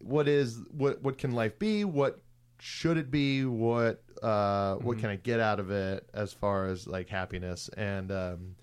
what 0.00 0.26
is 0.28 0.60
what 0.72 1.02
what 1.02 1.18
can 1.18 1.30
life 1.32 1.56
be? 1.58 1.84
What 1.84 2.20
should 2.58 2.96
it 2.96 3.12
be? 3.12 3.44
What 3.44 4.02
uh, 4.22 4.74
what 4.76 4.98
can 4.98 5.08
I 5.08 5.16
get 5.16 5.38
out 5.38 5.60
of 5.60 5.70
it 5.70 6.08
as 6.12 6.32
far 6.32 6.66
as 6.66 6.88
like 6.88 7.08
happiness 7.08 7.70
and 7.76 8.10
um, 8.10 8.56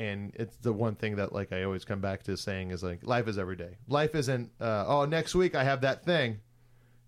and 0.00 0.32
it's 0.34 0.56
the 0.56 0.72
one 0.72 0.94
thing 0.94 1.16
that 1.16 1.32
like 1.32 1.52
I 1.52 1.62
always 1.64 1.84
come 1.84 2.00
back 2.00 2.22
to 2.24 2.36
saying 2.36 2.70
is 2.70 2.82
like 2.82 3.00
life 3.04 3.28
is 3.28 3.38
every 3.38 3.56
day. 3.56 3.76
Life 3.86 4.14
isn't 4.14 4.50
uh, 4.60 4.84
oh 4.86 5.04
next 5.04 5.34
week 5.34 5.54
I 5.54 5.62
have 5.64 5.82
that 5.82 6.04
thing, 6.04 6.38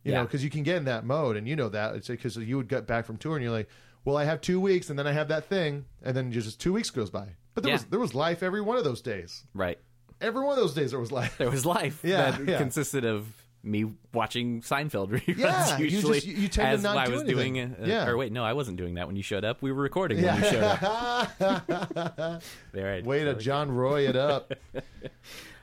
you 0.05 0.13
know, 0.13 0.25
because 0.25 0.45
you 0.45 0.51
can 0.51 0.63
get 0.63 0.77
in 0.77 0.85
that 0.85 1.05
mode 1.05 1.37
and 1.37 1.49
you 1.49 1.57
know 1.57 1.69
that 1.71 1.95
it's 1.97 2.09
because 2.09 2.37
you 2.37 2.57
would 2.57 2.69
get 2.69 2.87
back 2.87 3.05
from 3.07 3.17
tour 3.17 3.37
and 3.37 3.43
you're 3.43 3.53
like, 3.53 3.69
well 4.05 4.17
I 4.17 4.25
have 4.25 4.41
two 4.41 4.61
weeks 4.61 4.91
and 4.91 4.99
then 4.99 5.07
I 5.07 5.13
have 5.13 5.29
that 5.29 5.47
thing 5.47 5.85
and 6.03 6.17
then 6.17 6.31
just 6.33 6.61
two 6.61 6.73
weeks 6.73 6.91
goes 6.91 7.11
by. 7.11 7.29
But 7.55 7.65
there 7.65 7.71
Yeah. 7.71 7.77
was 7.77 7.85
there 7.87 8.01
was 8.01 8.15
life 8.15 8.43
every 8.43 8.61
one 8.61 8.77
of 8.77 8.85
those 8.85 9.01
days. 9.01 9.45
Right. 9.55 9.79
Every 10.21 10.43
one 10.45 10.53
of 10.53 10.59
those 10.59 10.75
days 10.75 10.91
there 10.93 11.01
was 11.01 11.11
life. 11.11 11.37
There 11.39 11.51
was 11.51 11.67
life 11.67 12.01
Yeah, 12.05 12.31
that 12.33 12.49
yeah. 12.49 12.59
consisted 12.59 13.05
of 13.05 13.27
me 13.65 13.87
watching 14.13 14.61
Seinfeld 14.63 15.11
reruns. 15.21 15.39
Yeah, 15.39 15.79
you 15.79 15.85
usually, 15.87 16.21
just- 16.21 16.27
you 16.27 16.49
tend 16.49 16.53
to 16.53 16.63
as 16.63 16.83
not 16.83 16.97
I 16.97 17.07
do 17.07 17.13
was 17.13 17.23
anything. 17.23 17.55
doing. 17.55 17.77
Uh, 17.81 17.85
Yeah. 17.87 18.09
Or 18.09 18.17
wait, 18.17 18.33
no, 18.33 18.45
I 18.45 18.53
wasn't 18.55 18.77
doing 18.77 18.95
that 18.95 19.07
when 19.07 19.15
you 19.17 19.23
showed 19.23 19.45
up. 19.45 19.63
We 19.63 19.71
were 19.73 19.83
recording 19.83 20.21
when 20.23 20.37
you 20.37 20.45
showed 20.51 20.63
up. 20.65 21.31
There, 22.73 22.95
I- 22.95 23.01
Way 23.07 23.25
to 23.25 23.35
John 23.35 23.71
Roy 23.71 24.09
it 24.09 24.17
up. 24.17 24.53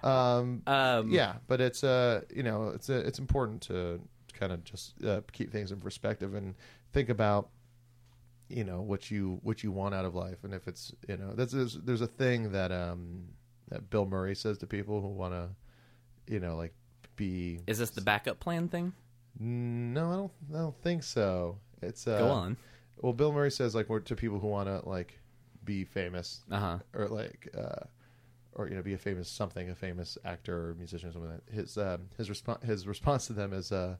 um, 0.03 0.61
Um, 0.67 1.09
yeah, 1.11 1.35
but 1.47 1.59
it's 1.61 1.83
uh, 1.83 2.21
you 2.33 2.43
know, 2.43 2.69
it's 2.69 2.89
uh, 2.89 3.03
it's 3.05 3.19
important 3.19 3.61
to 3.63 3.99
kind 4.33 4.51
of 4.51 4.63
just 4.63 4.93
uh, 5.03 5.21
keep 5.33 5.51
things 5.51 5.71
in 5.71 5.79
perspective 5.79 6.33
and 6.35 6.55
think 6.93 7.09
about 7.09 7.49
you 8.47 8.63
know 8.63 8.81
what 8.81 9.11
you 9.11 9.39
what 9.43 9.61
you 9.63 9.71
want 9.71 9.93
out 9.93 10.05
of 10.05 10.15
life, 10.15 10.43
and 10.43 10.53
if 10.53 10.67
it's 10.67 10.93
you 11.07 11.17
know, 11.17 11.33
that's 11.35 11.51
there's, 11.53 11.73
there's 11.83 12.01
a 12.01 12.07
thing 12.07 12.51
that 12.53 12.71
um 12.71 13.25
that 13.69 13.89
Bill 13.89 14.05
Murray 14.05 14.35
says 14.35 14.57
to 14.59 14.67
people 14.67 15.01
who 15.01 15.09
want 15.09 15.33
to, 15.33 15.49
you 16.33 16.39
know, 16.39 16.55
like 16.55 16.73
be. 17.19 17.59
Is 17.67 17.77
this 17.77 17.89
the 17.91 18.01
backup 18.01 18.39
plan 18.39 18.67
thing? 18.69 18.93
No, 19.39 20.09
I 20.11 20.15
don't. 20.15 20.31
I 20.55 20.57
don't 20.63 20.81
think 20.81 21.03
so. 21.03 21.57
It's 21.81 22.07
uh, 22.07 22.17
Go 22.17 22.29
on. 22.29 22.57
Well, 23.01 23.13
Bill 23.13 23.31
Murray 23.31 23.51
says 23.51 23.75
like 23.75 23.87
we're 23.89 23.99
to 23.99 24.15
people 24.15 24.39
who 24.39 24.47
want 24.47 24.67
to 24.67 24.87
like 24.89 25.19
be 25.63 25.83
famous 25.83 26.41
Uh 26.49 26.59
huh. 26.59 26.77
or 26.95 27.07
like 27.07 27.47
uh, 27.57 27.85
or 28.53 28.67
you 28.69 28.75
know 28.75 28.81
be 28.81 28.93
a 28.93 28.97
famous 28.97 29.29
something, 29.29 29.69
a 29.69 29.75
famous 29.75 30.17
actor 30.25 30.69
or 30.69 30.73
musician 30.75 31.09
or 31.09 31.11
something. 31.13 31.31
Like 31.31 31.45
that. 31.45 31.53
His 31.53 31.77
um, 31.77 32.09
his 32.17 32.29
response 32.29 32.63
his 32.63 32.87
response 32.87 33.27
to 33.27 33.33
them 33.33 33.53
is 33.53 33.71
uh, 33.71 33.95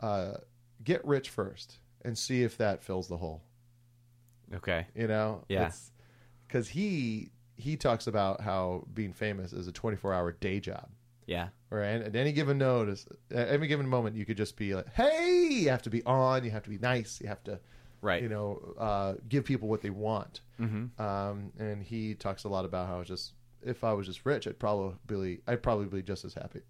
uh, 0.00 0.34
get 0.82 1.04
rich 1.04 1.28
first 1.30 1.78
and 2.04 2.16
see 2.16 2.42
if 2.42 2.56
that 2.58 2.82
fills 2.82 3.08
the 3.08 3.16
hole. 3.18 3.42
Okay. 4.54 4.86
You 4.94 5.06
know, 5.08 5.44
Yeah. 5.48 5.70
because 6.48 6.68
he 6.68 7.30
he 7.56 7.76
talks 7.76 8.06
about 8.06 8.40
how 8.40 8.86
being 8.92 9.12
famous 9.12 9.52
is 9.52 9.68
a 9.68 9.72
twenty 9.72 9.96
four 9.96 10.12
hour 10.12 10.32
day 10.32 10.58
job. 10.60 10.88
Yeah. 11.26 11.48
Or 11.72 11.80
at 11.80 12.14
any 12.14 12.32
given 12.32 12.58
notice, 12.58 13.06
at 13.30 13.48
any 13.48 13.66
given 13.66 13.88
moment, 13.88 14.14
you 14.14 14.26
could 14.26 14.36
just 14.36 14.56
be 14.58 14.74
like, 14.74 14.92
"Hey!" 14.92 15.48
You 15.50 15.70
have 15.70 15.80
to 15.82 15.90
be 15.90 16.02
on. 16.04 16.44
You 16.44 16.50
have 16.50 16.64
to 16.64 16.70
be 16.70 16.76
nice. 16.76 17.18
You 17.18 17.28
have 17.28 17.42
to, 17.44 17.58
Right. 18.02 18.22
you 18.22 18.28
know, 18.28 18.74
uh, 18.78 19.14
give 19.26 19.46
people 19.46 19.68
what 19.68 19.80
they 19.80 19.88
want. 19.88 20.42
Mm-hmm. 20.60 21.00
Um, 21.02 21.50
and 21.58 21.82
he 21.82 22.14
talks 22.14 22.44
a 22.44 22.48
lot 22.50 22.66
about 22.66 22.88
how 22.88 23.02
just 23.04 23.32
if 23.62 23.84
I 23.84 23.94
was 23.94 24.06
just 24.06 24.26
rich, 24.26 24.46
I'd 24.46 24.58
probably 24.58 25.40
I'd 25.46 25.62
probably 25.62 25.86
be 25.86 26.02
just 26.02 26.26
as 26.26 26.34
happy. 26.34 26.60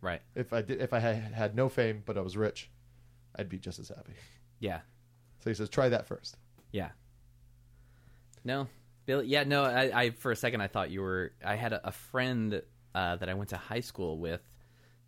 Right. 0.00 0.20
If 0.34 0.52
I 0.52 0.62
did, 0.62 0.80
if 0.82 0.92
I 0.92 0.98
had, 0.98 1.32
had 1.32 1.54
no 1.54 1.68
fame 1.68 2.02
but 2.04 2.18
I 2.18 2.20
was 2.20 2.36
rich, 2.36 2.70
I'd 3.36 3.48
be 3.48 3.58
just 3.58 3.78
as 3.78 3.88
happy. 3.88 4.14
Yeah. 4.58 4.80
So 5.44 5.50
he 5.50 5.54
says, 5.54 5.68
try 5.68 5.88
that 5.90 6.06
first. 6.08 6.36
Yeah. 6.72 6.90
No, 8.44 8.66
Bill. 9.06 9.22
Yeah, 9.22 9.44
no. 9.44 9.64
I, 9.64 10.00
I 10.02 10.10
for 10.10 10.32
a 10.32 10.36
second 10.36 10.60
I 10.60 10.66
thought 10.66 10.90
you 10.90 11.02
were. 11.02 11.32
I 11.44 11.54
had 11.56 11.72
a, 11.72 11.86
a 11.88 11.92
friend 11.92 12.62
uh, 12.94 13.16
that 13.16 13.28
I 13.28 13.34
went 13.34 13.50
to 13.50 13.56
high 13.56 13.80
school 13.80 14.18
with. 14.18 14.40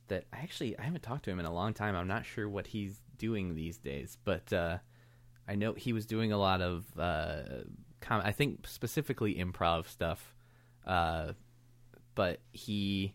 That 0.09 0.25
I 0.33 0.39
actually 0.39 0.79
I 0.79 0.83
haven't 0.83 1.03
talked 1.03 1.25
to 1.25 1.31
him 1.31 1.39
in 1.41 1.47
a 1.47 1.53
long 1.53 1.75
time. 1.75 1.95
I'm 1.97 2.09
not 2.09 2.27
sure 2.27 2.49
what 2.49 2.67
he's 2.67 3.01
doing 3.19 3.55
these 3.55 3.79
days, 3.79 4.19
but 4.25 4.53
uh, 4.53 4.79
I 5.49 5.55
know 5.55 5.73
he 5.75 5.93
was 5.93 6.07
doing 6.07 6.33
a 6.33 6.39
lot 6.39 6.61
of. 6.61 6.85
Uh, 6.99 7.43
com- 8.01 8.23
I 8.25 8.33
think 8.33 8.67
specifically 8.67 9.35
improv 9.37 9.87
stuff. 9.89 10.35
Uh, 10.87 11.33
but 12.15 12.41
he, 12.53 13.15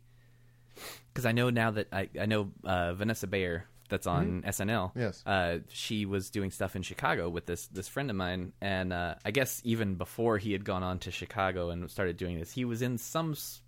because 1.14 1.26
I 1.26 1.32
know 1.34 1.50
now 1.50 1.72
that 1.72 1.88
I 1.92 2.10
I 2.20 2.26
know 2.26 2.52
uh, 2.64 2.94
Vanessa 2.94 3.28
Bayer 3.28 3.66
that's 3.90 4.08
on 4.08 4.42
SNL. 4.48 4.92
Yes. 4.96 5.24
Uh, 5.26 5.60
she 5.70 6.06
was 6.06 6.30
doing 6.30 6.52
stuff 6.52 6.76
in 6.76 6.82
Chicago 6.82 7.30
with 7.30 7.46
this 7.46 7.68
this 7.68 7.88
friend 7.88 8.10
of 8.10 8.16
mine, 8.16 8.54
and 8.62 8.92
uh, 8.92 9.16
I 9.24 9.32
guess 9.32 9.62
even 9.66 9.96
before 9.96 10.38
he 10.38 10.52
had 10.54 10.66
gone 10.66 10.84
on 10.84 11.00
to 11.00 11.12
Chicago 11.12 11.70
and 11.70 11.90
started 11.92 12.18
doing 12.18 12.40
this, 12.40 12.52
he 12.54 12.66
was 12.66 12.82
in 12.82 12.98
some. 12.98 13.32
s- 13.34 13.62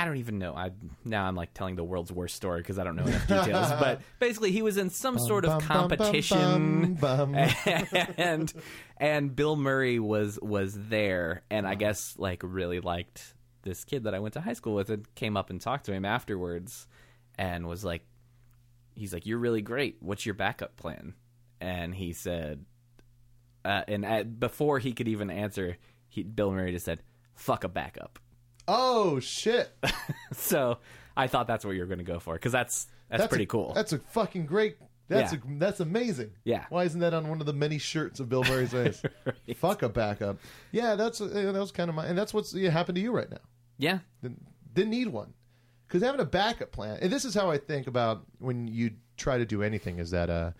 I 0.00 0.06
don't 0.06 0.16
even 0.16 0.38
know. 0.38 0.54
I 0.54 0.70
now 1.04 1.26
I'm 1.26 1.36
like 1.36 1.52
telling 1.52 1.76
the 1.76 1.84
world's 1.84 2.10
worst 2.10 2.34
story 2.34 2.60
because 2.60 2.78
I 2.78 2.84
don't 2.84 2.96
know 2.96 3.04
enough 3.04 3.28
details. 3.28 3.68
but 3.68 4.00
basically, 4.18 4.50
he 4.50 4.62
was 4.62 4.78
in 4.78 4.88
some 4.88 5.18
sort 5.18 5.44
of 5.44 5.58
bum, 5.58 5.68
bum, 5.68 5.68
bum, 5.68 5.98
competition, 5.98 6.94
bum, 6.94 7.32
bum. 7.32 7.34
and 8.16 8.50
and 8.96 9.36
Bill 9.36 9.56
Murray 9.56 9.98
was 9.98 10.38
was 10.40 10.72
there, 10.74 11.42
and 11.50 11.68
I 11.68 11.74
guess 11.74 12.14
like 12.16 12.40
really 12.42 12.80
liked 12.80 13.34
this 13.60 13.84
kid 13.84 14.04
that 14.04 14.14
I 14.14 14.20
went 14.20 14.32
to 14.34 14.40
high 14.40 14.54
school 14.54 14.74
with, 14.74 14.88
and 14.88 15.14
came 15.16 15.36
up 15.36 15.50
and 15.50 15.60
talked 15.60 15.84
to 15.84 15.92
him 15.92 16.06
afterwards, 16.06 16.88
and 17.36 17.66
was 17.66 17.84
like, 17.84 18.06
he's 18.94 19.12
like, 19.12 19.26
"You're 19.26 19.36
really 19.36 19.60
great. 19.60 19.98
What's 20.00 20.24
your 20.24 20.34
backup 20.34 20.78
plan?" 20.78 21.12
And 21.60 21.94
he 21.94 22.14
said, 22.14 22.64
uh, 23.66 23.82
and 23.86 24.06
at, 24.06 24.40
before 24.40 24.78
he 24.78 24.94
could 24.94 25.08
even 25.08 25.30
answer, 25.30 25.76
he, 26.08 26.22
Bill 26.22 26.52
Murray 26.52 26.72
just 26.72 26.86
said, 26.86 27.02
"Fuck 27.34 27.64
a 27.64 27.68
backup." 27.68 28.18
Oh 28.72 29.18
shit! 29.20 29.68
So 30.32 30.78
I 31.16 31.26
thought 31.26 31.48
that's 31.48 31.64
what 31.64 31.72
you 31.72 31.80
were 31.80 31.86
going 31.86 31.98
to 31.98 32.04
go 32.04 32.20
for 32.20 32.34
because 32.34 32.52
that's, 32.52 32.86
that's 33.08 33.26
pretty 33.26 33.44
a, 33.44 33.48
cool. 33.48 33.72
That's 33.74 33.92
a 33.92 33.98
fucking 33.98 34.46
great. 34.46 34.76
That's 35.08 35.32
Yeah. 35.32 35.38
a, 35.44 35.58
that's 35.58 35.80
amazing. 35.80 36.30
Yeah. 36.44 36.66
Why 36.68 36.84
isn't 36.84 37.00
that 37.00 37.12
on 37.12 37.28
one 37.28 37.40
of 37.40 37.46
the 37.46 37.52
many 37.52 37.78
shirts 37.78 38.20
of 38.20 38.28
Bill 38.28 38.44
Murray's 38.44 38.70
face? 38.70 39.02
Fuck 39.56 39.82
a 39.82 39.88
backup. 39.88 40.38
Yeah, 40.70 40.94
that's 40.94 41.20
uh, 41.20 41.26
that 41.26 41.52
was 41.54 41.72
kind 41.72 41.88
of 41.90 41.96
my 41.96 42.06
and 42.06 42.16
that's 42.16 42.32
what's 42.32 42.54
yeah, 42.54 42.70
happened 42.70 42.94
to 42.94 43.02
you 43.02 43.10
right 43.10 43.28
now. 43.28 43.40
yeah, 43.76 43.98
Didn't, 44.22 44.40
didn't 44.72 44.90
need 44.90 45.08
one 45.08 45.34
because 45.88 46.02
having 46.02 46.20
a 46.20 46.24
backup 46.24 46.70
plan. 46.70 46.98
And 47.02 47.12
this 47.12 47.24
is 47.24 47.34
how 47.34 47.50
I 47.50 47.58
think 47.58 47.88
about 47.88 48.24
when 48.38 48.68
you 48.68 48.92
try 49.16 49.36
to 49.38 49.44
do 49.44 49.64
anything. 49.64 49.98
Is 49.98 50.12
that 50.12 50.30
uh, 50.30 50.52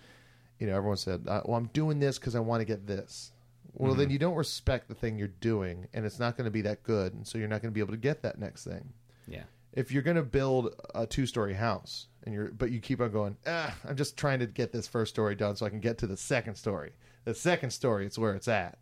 you 0.59 0.67
know, 0.67 0.77
everyone 0.77 0.97
said, 0.97 1.27
uh, 1.29 1.43
"Well, 1.45 1.57
I'm 1.57 1.71
doing 1.73 2.01
this 2.01 2.19
because 2.19 2.35
I 2.35 2.41
want 2.41 2.61
to 2.61 2.65
get 2.65 2.89
this." 2.89 3.31
Well, 3.75 3.95
then 3.95 4.11
you 4.11 4.19
don't 4.19 4.35
respect 4.35 4.89
the 4.89 4.95
thing 4.95 5.19
you're 5.19 5.29
doing, 5.29 5.89
and 5.93 6.05
it's 6.05 6.19
not 6.19 6.37
going 6.37 6.47
to 6.47 6.51
be 6.51 6.63
that 6.63 6.83
good, 6.83 7.15
and 7.15 7.27
so 7.27 7.39
you're 7.39 7.49
not 7.49 7.63
going 7.63 7.73
to 7.73 7.75
be 7.75 7.81
able 7.81 7.93
to 7.93 7.99
get 7.99 8.23
that 8.23 8.39
next 8.39 8.65
thing. 8.65 8.93
Yeah. 9.29 9.45
If 9.73 9.93
you're 9.93 10.03
going 10.03 10.17
to 10.17 10.23
build 10.23 10.75
a 10.95 11.07
two-story 11.07 11.55
house, 11.55 12.09
and 12.25 12.35
you're, 12.35 12.49
but 12.49 12.71
you 12.71 12.81
keep 12.81 13.01
on 13.01 13.13
going, 13.13 13.37
ah, 13.47 13.75
I'm 13.89 13.97
just 13.97 14.17
trying 14.17 14.41
to 14.41 14.47
get 14.47 14.73
this 14.73 14.89
first 14.89 15.15
story 15.15 15.35
done 15.35 15.57
so 15.57 15.67
I 15.67 15.71
can 15.71 15.81
get 15.81 15.99
to 15.99 16.07
the 16.07 16.17
second 16.17 16.57
story. 16.57 16.93
The 17.25 17.35
second 17.35 17.71
story, 17.71 18.07
it's 18.07 18.19
where 18.19 18.35
it's 18.35 18.49
at, 18.49 18.79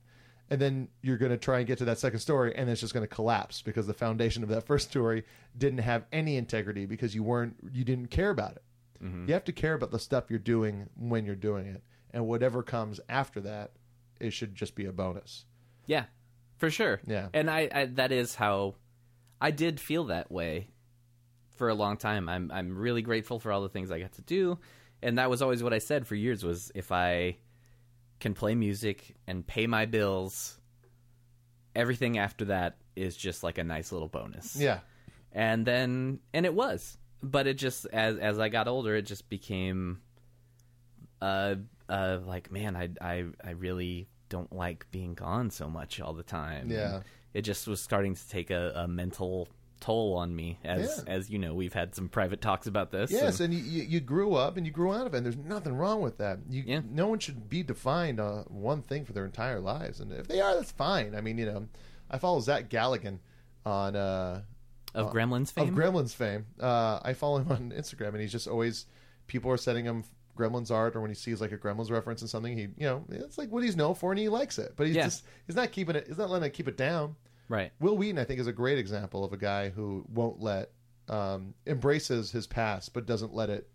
and 0.51 0.61
then 0.61 0.89
you're 1.03 1.19
going 1.19 1.33
to 1.33 1.37
try 1.37 1.59
and 1.59 1.67
get 1.67 1.79
to 1.79 1.85
that 1.87 1.99
second 1.99 2.21
story, 2.21 2.55
and 2.57 2.71
it's 2.71 2.81
just 2.81 2.95
going 2.95 3.07
to 3.07 3.15
collapse 3.15 3.61
because 3.61 3.87
the 3.87 3.95
foundation 3.95 4.43
of 4.43 4.49
that 4.49 4.63
first 4.67 4.89
story 4.89 5.25
didn't 5.57 5.81
have 5.81 6.05
any 6.13 6.37
integrity 6.37 6.87
because 6.87 7.15
you 7.15 7.23
weren't, 7.23 7.57
you 7.73 7.85
didn't 7.85 8.11
care 8.11 8.31
about 8.31 8.53
it. 8.53 8.63
You 9.29 9.35
have 9.35 9.45
to 9.45 9.53
care 9.53 9.75
about 9.75 9.93
the 9.93 9.99
stuff 9.99 10.25
you're 10.29 10.39
doing 10.41 10.89
when 10.97 11.25
you're 11.25 11.37
doing 11.37 11.67
it, 11.67 11.83
and 12.13 12.27
whatever 12.27 12.63
comes 12.63 12.99
after 13.09 13.41
that, 13.43 13.73
it 14.21 14.33
should 14.33 14.55
just 14.55 14.75
be 14.75 14.87
a 14.87 14.93
bonus. 14.93 15.45
Yeah, 15.87 16.05
for 16.57 16.71
sure. 16.71 17.01
Yeah. 17.07 17.29
and 17.33 17.51
I, 17.51 17.69
I 17.73 17.85
that 17.87 18.13
is 18.13 18.35
how 18.35 18.75
I 19.41 19.51
did 19.51 19.81
feel 19.81 20.05
that 20.05 20.31
way 20.31 20.69
for 21.57 21.69
a 21.69 21.75
long 21.75 21.97
time. 21.97 22.29
I'm 22.29 22.51
I'm 22.51 22.77
really 22.77 23.03
grateful 23.03 23.39
for 23.39 23.53
all 23.53 23.63
the 23.63 23.69
things 23.69 23.91
I 23.91 23.99
got 23.99 24.13
to 24.13 24.23
do, 24.23 24.59
and 25.03 25.19
that 25.19 25.31
was 25.31 25.43
always 25.43 25.63
what 25.63 25.73
I 25.73 25.79
said 25.79 26.07
for 26.07 26.15
years 26.15 26.45
was 26.45 26.71
if 26.75 26.93
I 26.93 27.37
can 28.21 28.35
play 28.35 28.55
music 28.55 29.15
and 29.27 29.47
pay 29.47 29.67
my 29.67 29.87
bills, 29.87 30.59
everything 31.75 32.19
after 32.19 32.47
that 32.47 32.79
is 32.97 33.17
just 33.17 33.43
like 33.43 33.59
a 33.59 33.65
nice 33.65 33.93
little 33.93 34.09
bonus. 34.09 34.57
Yeah, 34.57 34.81
and 35.33 35.65
then 35.67 36.21
and 36.33 36.47
it 36.47 36.55
was 36.55 36.97
but 37.23 37.47
it 37.47 37.55
just 37.55 37.87
as 37.87 38.17
as 38.17 38.39
i 38.39 38.49
got 38.49 38.69
older 38.69 38.95
it 38.95 39.03
just 39.03 39.29
became 39.29 40.01
uh 41.21 41.55
uh 41.89 42.19
like 42.27 42.51
man 42.53 42.77
i 42.77 42.89
i 43.01 43.25
i 43.45 43.51
really 43.51 44.09
don't 44.29 44.53
like 44.53 44.87
being 44.91 45.15
gone 45.15 45.51
so 45.51 45.69
much 45.69 46.01
all 46.01 46.13
the 46.13 46.23
time 46.23 46.71
Yeah. 46.71 46.97
And 46.97 47.05
it 47.35 47.43
just 47.43 47.67
was 47.67 47.81
starting 47.81 48.15
to 48.15 48.29
take 48.29 48.51
a, 48.51 48.73
a 48.75 48.89
mental 48.89 49.49
toll 49.81 50.15
on 50.17 50.35
me 50.35 50.59
as 50.65 51.03
Yeah. 51.07 51.13
as 51.15 51.31
you 51.31 51.39
know 51.39 51.55
we've 51.55 51.73
had 51.73 51.95
some 51.95 52.09
private 52.09 52.41
talks 52.41 52.67
about 52.67 52.91
this 52.91 53.11
Yes, 53.11 53.41
and- 53.41 53.55
and 53.55 53.63
you, 53.65 53.83
you, 53.85 54.01
grew 54.01 54.35
up 54.35 54.57
and 54.57 54.67
you 54.67 54.73
grew 54.73 54.93
out 54.93 55.07
of 55.07 55.15
it. 55.15 55.19
And 55.19 55.25
there's 55.27 55.37
nothing 55.37 55.75
wrong 55.75 56.01
with 56.03 56.19
that. 56.19 56.41
You, 56.51 56.65
Yeah. 56.67 56.81
No 56.91 57.07
one 57.07 57.21
should 57.21 57.49
be 57.49 57.63
defined 57.63 58.19
on 58.19 58.45
one 58.49 58.83
thing 58.83 59.05
for 59.05 59.13
their 59.13 59.25
entire 59.25 59.61
lives. 59.61 60.01
And 60.01 60.13
if 60.13 60.27
they 60.27 60.41
are, 60.41 60.55
that's 60.57 60.73
fine. 60.73 61.15
I 61.15 61.21
mean, 61.21 61.39
you 61.39 61.47
know, 61.47 61.69
I 62.11 62.19
follow 62.19 62.41
Zach 62.41 62.69
Galligan 62.69 63.21
on 63.65 63.95
uh, 63.95 64.43
of 64.95 65.13
gremlins 65.13 65.53
fame 65.53 65.69
of 65.69 65.75
Gremlins 65.75 66.15
fame. 66.15 66.47
Uh, 66.59 66.99
I 67.03 67.13
follow 67.13 67.39
him 67.39 67.53
on 67.59 67.71
Instagram, 67.71 68.09
and 68.09 68.21
he's 68.21 68.33
just 68.33 68.49
always 68.49 68.87
people 69.29 69.51
are 69.51 69.57
sending 69.59 69.85
him 69.85 70.03
Gremlins 70.39 70.71
art, 70.71 70.95
or 70.97 71.01
when 71.01 71.11
he 71.11 71.15
sees 71.15 71.41
like 71.41 71.53
a 71.53 71.59
Gremlins 71.59 71.91
reference 71.91 72.23
in 72.23 72.29
something, 72.29 72.57
he 72.57 72.63
you 72.63 72.87
know 72.87 73.05
it's 73.11 73.37
like 73.39 73.51
what 73.51 73.63
he's 73.65 73.77
known 73.77 73.95
for, 73.95 74.13
and 74.13 74.19
he 74.19 74.29
likes 74.29 74.59
it. 74.59 74.75
But 74.77 74.87
he's 74.87 74.97
Yeah. 74.97 75.05
just 75.05 75.25
he's 75.47 75.57
not 75.57 75.73
keeping 75.73 75.97
it. 75.97 76.07
He's 76.07 76.19
not 76.19 76.31
letting 76.31 76.47
it 76.47 76.53
keep 76.55 76.69
it 76.69 76.77
down. 76.77 77.17
right 77.49 77.73
Wil 77.81 77.97
Wheaton, 77.97 78.19
I 78.19 78.25
think, 78.25 78.41
is 78.41 78.47
a 78.47 78.53
great 78.53 78.79
example 78.79 79.25
of 79.25 79.33
a 79.33 79.37
guy 79.37 79.71
who 79.71 80.05
won't 80.09 80.41
let 80.41 80.71
um, 81.09 81.55
embraces 81.67 82.31
his 82.31 82.47
past, 82.47 82.93
but 82.93 83.07
doesn't 83.07 83.35
let 83.35 83.49
it, 83.51 83.69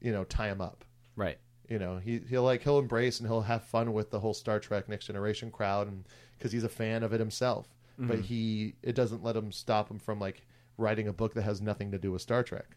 you 0.00 0.12
know, 0.12 0.22
tie 0.24 0.48
him 0.48 0.60
up. 0.60 0.84
right 1.16 1.38
You 1.68 1.78
know, 1.78 1.98
he 1.98 2.20
he'll 2.28 2.44
like 2.44 2.62
he'll 2.62 2.78
embrace 2.78 3.18
and 3.20 3.28
he'll 3.28 3.40
have 3.42 3.64
fun 3.64 3.92
with 3.92 4.10
the 4.10 4.20
whole 4.20 4.34
Star 4.34 4.58
Trek 4.60 4.88
Next 4.88 5.06
Generation 5.06 5.50
crowd, 5.50 5.88
and 5.88 6.04
because 6.38 6.52
he's 6.52 6.64
a 6.64 6.68
fan 6.68 7.02
of 7.02 7.12
it 7.12 7.20
himself. 7.20 7.68
But 7.98 8.18
Mm-hmm. 8.18 8.22
he 8.22 8.74
it 8.82 8.94
doesn't 8.94 9.22
let 9.22 9.36
him 9.36 9.52
stop 9.52 9.90
him 9.90 9.98
from 9.98 10.18
like 10.18 10.42
writing 10.78 11.06
a 11.08 11.12
book 11.12 11.34
that 11.34 11.42
has 11.42 11.60
nothing 11.60 11.90
to 11.92 11.98
do 11.98 12.10
with 12.12 12.22
Star 12.22 12.42
Trek. 12.42 12.76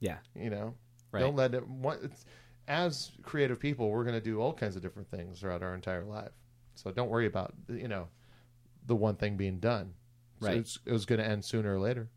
yeah 0.00 0.18
You 0.34 0.50
know, 0.50 0.74
Right. 1.12 1.20
don't 1.20 1.36
let 1.36 1.54
it. 1.54 1.62
As 2.66 3.12
creative 3.22 3.60
people, 3.60 3.90
we're 3.90 4.04
going 4.04 4.14
to 4.16 4.20
do 4.24 4.40
all 4.40 4.52
kinds 4.54 4.76
of 4.76 4.82
different 4.82 5.10
things 5.10 5.40
throughout 5.40 5.62
our 5.62 5.74
entire 5.74 6.04
life. 6.04 6.32
So 6.74 6.90
don't 6.90 7.10
worry 7.10 7.26
about 7.26 7.52
you 7.68 7.88
know 7.88 8.08
the 8.86 8.96
one 8.96 9.16
thing 9.16 9.36
being 9.36 9.58
done. 9.58 9.94
So 10.40 10.48
Right. 10.48 10.56
it's, 10.58 10.78
it 10.84 10.92
was 10.92 11.06
going 11.06 11.20
to 11.20 11.26
end 11.26 11.44
sooner 11.44 11.74
or 11.74 11.78
later. 11.80 12.08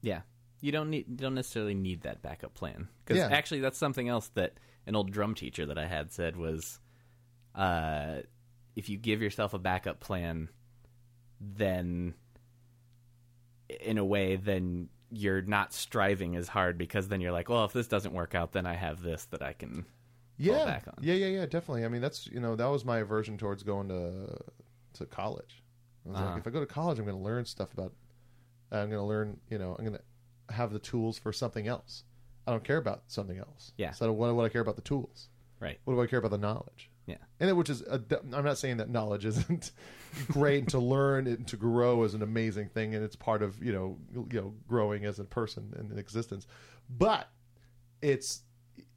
Yeah, 0.00 0.22
you 0.60 0.72
don't 0.72 0.90
need 0.90 1.06
you 1.08 1.16
don't 1.16 1.34
necessarily 1.34 1.74
need 1.74 2.02
that 2.02 2.22
backup 2.22 2.54
plan 2.54 2.88
because 3.04 3.18
Yeah. 3.18 3.28
actually 3.30 3.60
that's 3.60 3.78
something 3.78 4.08
else 4.08 4.28
that 4.34 4.58
an 4.86 4.94
old 4.96 5.10
drum 5.10 5.34
teacher 5.34 5.66
that 5.66 5.78
I 5.78 5.86
had 5.86 6.12
said 6.12 6.36
was, 6.36 6.78
uh, 7.54 8.20
if 8.76 8.88
you 8.88 8.96
give 8.96 9.20
yourself 9.20 9.52
a 9.54 9.58
backup 9.58 9.98
plan, 10.00 10.48
then 11.40 12.14
in 13.80 13.98
a 13.98 14.04
way, 14.04 14.36
then 14.36 14.88
you're 15.10 15.42
not 15.42 15.72
striving 15.72 16.36
as 16.36 16.48
hard 16.48 16.78
because 16.78 17.08
then 17.08 17.20
you're 17.20 17.32
like, 17.32 17.48
well, 17.48 17.64
if 17.64 17.72
this 17.72 17.86
doesn't 17.88 18.12
work 18.14 18.34
out, 18.34 18.52
then 18.52 18.66
I 18.66 18.74
have 18.74 19.02
this 19.02 19.24
that 19.26 19.42
I 19.42 19.52
can. 19.52 19.84
Yeah, 20.38 20.64
back 20.64 20.84
on. 20.88 20.94
yeah, 21.00 21.14
yeah, 21.14 21.26
yeah, 21.26 21.46
definitely. 21.46 21.84
I 21.84 21.88
mean, 21.88 22.00
that's 22.02 22.26
you 22.26 22.40
know 22.40 22.56
that 22.56 22.66
was 22.66 22.84
my 22.84 22.98
aversion 22.98 23.38
towards 23.38 23.62
going 23.62 23.88
to 23.88 24.36
to 24.94 25.06
college. 25.06 25.62
I 26.04 26.08
was 26.08 26.18
Uh-huh. 26.18 26.30
like, 26.30 26.38
if 26.40 26.46
I 26.46 26.50
go 26.50 26.60
to 26.60 26.66
college, 26.66 26.98
I'm 26.98 27.04
going 27.04 27.16
to 27.16 27.22
learn 27.22 27.44
stuff 27.44 27.72
about. 27.72 27.92
I'm 28.72 28.88
going 28.90 29.00
to 29.00 29.06
learn, 29.06 29.38
you 29.48 29.58
know, 29.58 29.76
I'm 29.78 29.84
going 29.84 29.96
to 29.98 30.54
have 30.54 30.72
the 30.72 30.78
tools 30.80 31.18
for 31.18 31.32
something 31.32 31.68
else. 31.68 32.02
I 32.46 32.50
don't 32.50 32.64
care 32.64 32.78
about 32.78 33.02
something 33.06 33.38
else. 33.38 33.72
Yeah. 33.76 33.92
So 33.92 34.12
what 34.12 34.28
do 34.28 34.40
I 34.40 34.48
care 34.48 34.60
about 34.60 34.74
the 34.76 34.82
tools? 34.82 35.28
Right. 35.60 35.78
What 35.84 35.94
do 35.94 36.02
I 36.02 36.06
care 36.06 36.18
about 36.18 36.30
the 36.32 36.38
knowledge? 36.38 36.90
Yeah. 37.06 37.16
And 37.38 37.48
it, 37.48 37.52
which 37.54 37.70
is, 37.70 37.82
a, 37.82 38.00
I'm 38.32 38.44
not 38.44 38.58
saying 38.58 38.78
that 38.78 38.88
knowledge 38.90 39.24
isn't 39.32 39.70
great 40.28 40.60
and 40.60 40.68
to 40.70 40.78
learn 40.80 41.26
and 41.28 41.46
to 41.48 41.56
grow 41.56 42.02
is 42.02 42.14
an 42.14 42.22
amazing 42.22 42.68
thing, 42.70 42.94
and 42.94 43.04
it's 43.04 43.14
part 43.16 43.42
of 43.42 43.62
you 43.62 43.72
know 43.72 43.98
you 44.30 44.40
know 44.40 44.54
growing 44.68 45.04
as 45.04 45.18
a 45.20 45.24
person 45.24 45.72
and 45.76 45.96
existence, 45.98 46.46
but 46.90 47.28
it's 48.02 48.42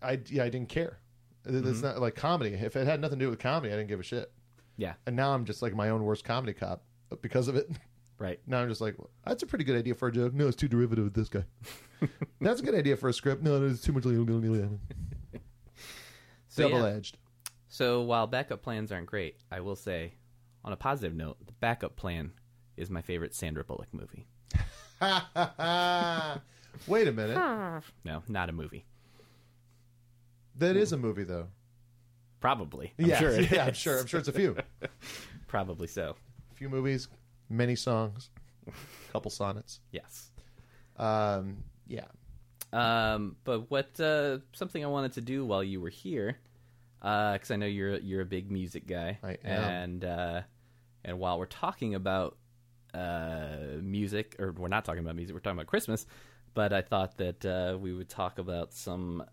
I 0.01 0.19
yeah, 0.27 0.43
I 0.43 0.49
didn't 0.49 0.69
care. 0.69 0.99
It- 1.45 1.51
Mm-hmm. 1.51 1.69
It's 1.69 1.81
not 1.81 1.99
like 1.99 2.15
comedy. 2.15 2.51
If 2.53 2.75
it 2.75 2.85
had 2.85 2.99
nothing 3.01 3.19
to 3.19 3.25
do 3.25 3.29
with 3.29 3.39
comedy, 3.39 3.73
I 3.73 3.77
didn't 3.77 3.89
give 3.89 3.99
a 3.99 4.03
shit. 4.03 4.31
Yeah. 4.77 4.93
And 5.05 5.15
now 5.15 5.33
I'm 5.33 5.45
just 5.45 5.61
like 5.61 5.73
my 5.75 5.89
own 5.89 6.03
worst 6.03 6.23
comedy 6.23 6.53
cop 6.53 6.83
because 7.21 7.47
of 7.47 7.55
it. 7.55 7.69
Right. 8.19 8.41
Now 8.45 8.59
I'm 8.59 8.67
just 8.67 8.81
like, 8.81 8.97
well, 8.99 9.09
that's 9.25 9.43
a 9.43 9.45
pretty 9.45 9.63
good 9.63 9.77
idea 9.77 9.95
for 9.95 10.09
a 10.09 10.11
joke. 10.11 10.33
No, 10.33 10.47
it's 10.47 10.57
too 10.57 10.67
derivative 10.67 11.05
of 11.05 11.13
this 11.13 11.29
guy. 11.29 11.45
that's 12.41 12.59
a 12.59 12.63
good 12.65 12.75
idea 12.75 12.97
for 12.97 13.07
a 13.07 13.13
script. 13.13 13.41
No, 13.41 13.65
it's 13.65 13.79
too 13.79 13.93
much. 13.93 14.03
So, 16.49 16.63
yeah. 16.67 16.67
Double 16.67 16.85
edged. 16.85 17.17
So 17.69 18.01
while 18.01 18.27
backup 18.27 18.61
plans 18.61 18.91
aren't 18.91 19.05
great, 19.07 19.37
I 19.49 19.61
will 19.61 19.77
say, 19.77 20.15
on 20.65 20.73
a 20.73 20.75
positive 20.75 21.15
note, 21.15 21.37
the 21.45 21.53
backup 21.61 21.95
plan 21.95 22.31
is 22.75 22.89
my 22.89 23.01
favorite 23.01 23.33
Sandra 23.33 23.63
Bullock 23.63 23.87
movie. 23.93 24.27
Wait 26.87 27.07
a 27.07 27.11
minute. 27.13 27.83
No, 28.03 28.23
not 28.27 28.49
a 28.49 28.51
movie. 28.51 28.85
That 30.59 30.75
is 30.75 30.91
a 30.91 30.97
movie, 30.97 31.23
though. 31.23 31.47
Probably. 32.39 32.93
I'm 32.99 33.05
yeah, 33.05 33.19
sure 33.19 33.29
it 33.31 33.51
yeah, 33.51 33.63
I'm 33.63 33.71
is. 33.71 33.77
sure. 33.77 33.99
I'm 33.99 34.05
sure 34.05 34.19
it's 34.19 34.29
a 34.29 34.33
few. 34.33 34.55
Probably 35.47 35.87
so. 35.87 36.15
A 36.51 36.55
few 36.55 36.69
movies, 36.69 37.07
many 37.49 37.75
songs, 37.75 38.29
couple 39.11 39.31
sonnets. 39.31 39.79
Yes. 39.91 40.31
Um, 40.97 41.63
yeah. 41.87 42.05
Um, 42.71 43.35
but 43.43 43.69
what 43.71 43.99
uh, 43.99 44.39
something 44.53 44.83
I 44.83 44.87
wanted 44.87 45.13
to 45.13 45.21
do 45.21 45.45
while 45.45 45.63
you 45.63 45.81
were 45.81 45.89
here, 45.89 46.37
because 47.01 47.51
I 47.51 47.55
know 47.55 47.65
you're 47.65 47.97
you're 47.97 48.21
a 48.21 48.25
big 48.25 48.51
music 48.51 48.87
guy, 48.87 49.17
I 49.23 49.37
am. 49.43 49.63
and 49.63 50.05
uh, 50.05 50.41
and 51.03 51.19
while 51.19 51.39
we're 51.39 51.45
talking 51.45 51.95
about 51.95 52.37
uh, 52.93 53.55
music, 53.81 54.35
or 54.39 54.51
we're 54.51 54.67
not 54.67 54.85
talking 54.85 55.03
about 55.03 55.15
music, 55.15 55.33
we're 55.33 55.39
talking 55.39 55.57
about 55.57 55.67
Christmas. 55.67 56.05
But 56.53 56.73
I 56.73 56.81
thought 56.81 57.17
that 57.17 57.45
uh, 57.45 57.77
we 57.77 57.93
would 57.93 58.09
talk 58.09 58.39
about 58.39 58.73
some 58.73 59.23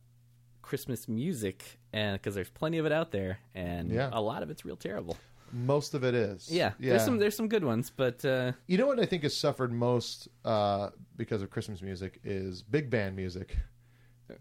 Christmas 0.66 1.06
music, 1.08 1.78
and 1.92 2.14
because 2.20 2.34
there's 2.34 2.50
plenty 2.50 2.78
of 2.78 2.86
it 2.86 2.92
out 2.92 3.12
there, 3.12 3.38
and 3.54 3.90
Yeah. 3.90 4.10
a 4.12 4.20
lot 4.20 4.42
of 4.42 4.50
it's 4.50 4.64
real 4.64 4.76
terrible. 4.76 5.16
Most 5.52 5.94
of 5.94 6.02
it 6.02 6.12
is. 6.14 6.50
Yeah, 6.50 6.72
there's 6.80 7.04
some 7.04 7.18
there's 7.18 7.36
some 7.36 7.48
good 7.48 7.62
ones, 7.64 7.90
but 7.96 8.24
uh, 8.24 8.50
You 8.66 8.76
know 8.78 8.86
what 8.88 8.98
I 8.98 9.06
think 9.06 9.22
has 9.22 9.36
suffered 9.36 9.72
most 9.72 10.28
uh, 10.44 10.90
because 11.16 11.40
of 11.40 11.50
Christmas 11.50 11.80
music 11.82 12.18
is 12.24 12.62
big 12.62 12.90
band 12.90 13.14
music. 13.14 13.56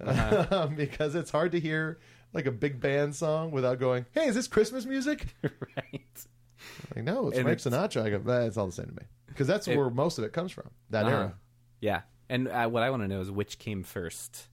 Uh-huh. 0.01 0.67
because 0.75 1.13
it's 1.13 1.29
hard 1.29 1.51
to 1.51 1.59
hear 1.59 1.99
like 2.33 2.47
a 2.47 2.51
big 2.51 2.81
band 2.81 3.15
song 3.15 3.51
without 3.51 3.79
going, 3.79 4.07
"Hey, 4.13 4.25
is 4.27 4.33
this 4.35 4.47
Christmas 4.47 4.85
music?" 4.85 5.27
right. 5.43 6.25
Like, 6.95 7.03
no, 7.05 7.27
it's 7.27 7.37
And 7.37 7.45
Frank 7.45 7.59
it's- 7.59 7.65
Sinatra. 7.95 8.01
I 8.03 8.09
go, 8.09 8.17
"Nah, 8.17 8.39
it's 8.47 8.57
all 8.57 8.65
the 8.65 8.71
same 8.71 8.87
to 8.87 8.93
me 8.93 9.03
because 9.27 9.45
that's 9.45 9.67
It- 9.67 9.77
where 9.77 9.91
most 9.91 10.17
of 10.17 10.23
it 10.23 10.33
comes 10.33 10.51
from. 10.51 10.71
That 10.89 11.05
Uh-huh. 11.05 11.15
era. 11.15 11.33
Yeah, 11.81 12.01
and 12.29 12.47
uh, 12.47 12.67
what 12.67 12.81
I 12.81 12.89
want 12.89 13.03
to 13.03 13.07
know 13.07 13.21
is 13.21 13.29
which 13.29 13.59
came 13.59 13.83
first, 13.83 14.47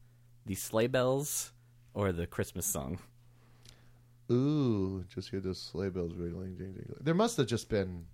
the 0.45 0.55
sleigh 0.55 0.89
bells 0.89 1.53
or 1.95 2.13
the 2.13 2.27
Christmas 2.27 2.67
song? 2.67 2.99
Ooh, 4.31 5.05
just 5.15 5.31
hear 5.31 5.41
those 5.41 5.61
sleigh 5.61 5.91
bells 5.91 6.15
ringing. 6.15 6.57
Ding, 6.57 6.73
ding. 6.73 6.95
There 7.01 7.15
must 7.15 7.37
have 7.37 7.47
just 7.47 7.69
been. 7.69 8.07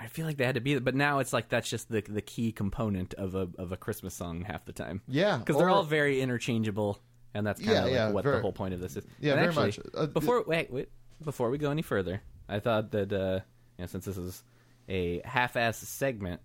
I 0.00 0.06
feel 0.06 0.26
like 0.26 0.36
they 0.36 0.44
had 0.44 0.54
to 0.54 0.60
be, 0.60 0.78
but 0.78 0.94
now 0.94 1.18
it's 1.18 1.32
like 1.32 1.48
that's 1.48 1.68
just 1.68 1.88
the 1.90 2.00
the 2.02 2.22
key 2.22 2.52
component 2.52 3.14
of 3.14 3.34
a 3.34 3.48
of 3.58 3.72
a 3.72 3.76
Christmas 3.76 4.14
song 4.14 4.42
half 4.42 4.64
the 4.64 4.72
time. 4.72 5.02
Yeah, 5.08 5.38
because 5.38 5.56
they're 5.56 5.70
all 5.70 5.82
very 5.82 6.20
interchangeable, 6.20 7.00
and 7.34 7.44
that's 7.44 7.60
kind 7.60 7.70
of 7.70 7.76
Yeah, 7.76 7.82
like 7.84 7.92
yeah, 7.92 8.10
what 8.12 8.22
very- 8.24 8.36
the 8.36 8.42
whole 8.42 8.52
point 8.52 8.74
of 8.74 8.80
this 8.80 8.96
is. 8.96 9.04
Yeah, 9.20 9.32
And 9.32 9.52
very 9.52 9.68
actually, 9.68 9.90
much. 9.94 10.02
Uh, 10.04 10.06
before 10.06 10.44
wait, 10.46 10.70
wait, 10.70 10.88
before 11.24 11.50
we 11.50 11.58
go 11.58 11.70
any 11.72 11.82
further, 11.82 12.22
I 12.48 12.60
thought 12.60 12.92
that 12.92 13.12
uh, 13.12 13.40
you 13.78 13.82
know, 13.82 13.86
since 13.86 14.04
this 14.04 14.18
is 14.18 14.44
a 14.88 15.20
half-ass 15.24 15.78
segment, 15.78 16.40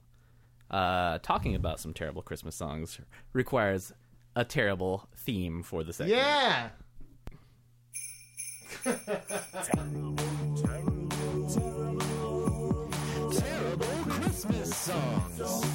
uh, 0.72 1.20
talking 1.20 1.54
about 1.54 1.80
some 1.80 1.94
terrible 1.94 2.24
Christmas 2.24 2.56
songs 2.56 3.00
requires 3.34 3.94
a 4.36 4.44
terrible 4.46 5.08
theme 5.16 5.64
for 5.64 5.84
the 5.84 5.94
segment. 5.94 6.18
Yeah. 6.18 6.70
Terrible 13.32 13.86
Christmas 14.10 14.76
songs. 14.76 15.66